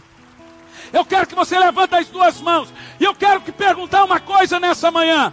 Eu 0.92 1.04
quero 1.04 1.26
que 1.26 1.34
você 1.34 1.58
levante 1.58 1.94
as 1.94 2.08
duas 2.08 2.40
mãos. 2.40 2.72
E 3.00 3.04
eu 3.04 3.14
quero 3.14 3.40
que 3.40 3.50
perguntar 3.50 4.04
uma 4.04 4.20
coisa 4.20 4.60
nessa 4.60 4.90
manhã. 4.90 5.32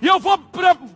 E 0.00 0.06
eu 0.06 0.20
vou 0.20 0.38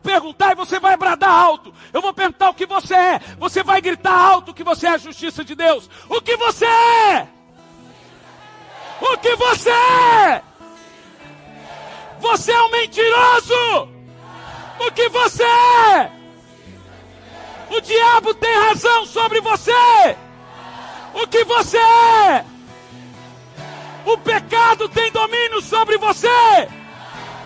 perguntar 0.02 0.52
e 0.52 0.54
você 0.54 0.78
vai 0.78 0.96
bradar 0.96 1.30
alto. 1.30 1.74
Eu 1.92 2.00
vou 2.00 2.12
perguntar 2.12 2.50
o 2.50 2.54
que 2.54 2.66
você 2.66 2.94
é. 2.94 3.20
Você 3.38 3.62
vai 3.62 3.80
gritar 3.80 4.14
alto 4.14 4.54
que 4.54 4.62
você 4.62 4.86
é 4.86 4.90
a 4.90 4.98
justiça 4.98 5.44
de 5.44 5.54
Deus. 5.54 5.88
O 6.08 6.20
que 6.20 6.36
você 6.36 6.66
é? 6.66 7.26
O 9.00 9.18
que 9.18 9.34
você 9.34 9.70
é? 9.70 10.42
Você 12.20 12.52
é 12.52 12.62
um 12.62 12.70
mentiroso. 12.70 13.88
O 14.78 14.92
que 14.92 15.08
você 15.08 15.42
é? 15.42 16.12
O 17.70 17.80
diabo 17.80 18.34
tem 18.34 18.54
razão 18.68 19.06
sobre 19.06 19.40
você. 19.40 20.16
O 21.14 21.26
que 21.26 21.44
você 21.44 21.78
é? 21.78 22.51
O 24.04 24.18
pecado 24.18 24.88
tem 24.88 25.10
domínio 25.12 25.60
sobre 25.60 25.96
você. 25.96 26.68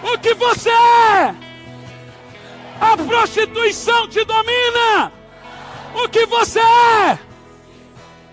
O 0.02 0.18
que 0.18 0.34
você 0.34 0.70
é? 0.70 1.34
A 2.80 2.96
prostituição 2.96 4.08
te 4.08 4.24
domina. 4.24 5.12
O 5.94 6.08
que 6.08 6.26
você 6.26 6.60
é? 6.60 7.18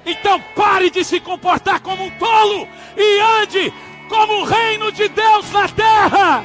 Então 0.05 0.39
pare 0.55 0.89
de 0.89 1.03
se 1.03 1.19
comportar 1.19 1.79
como 1.79 2.03
um 2.03 2.11
tolo 2.11 2.67
e 2.97 3.19
ande 3.41 3.73
como 4.09 4.41
o 4.41 4.43
reino 4.43 4.91
de 4.91 5.07
Deus 5.07 5.51
na 5.51 5.67
terra. 5.69 6.43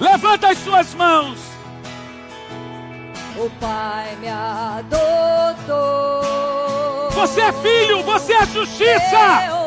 Levanta 0.00 0.48
as 0.48 0.58
suas 0.58 0.94
mãos. 0.94 1.55
O 3.38 3.50
Pai 3.60 4.16
me 4.16 4.28
adotou. 4.28 5.76
Você 7.10 7.40
é 7.42 7.52
filho, 7.52 8.02
você 8.02 8.32
é 8.32 8.46
justiça. 8.46 9.66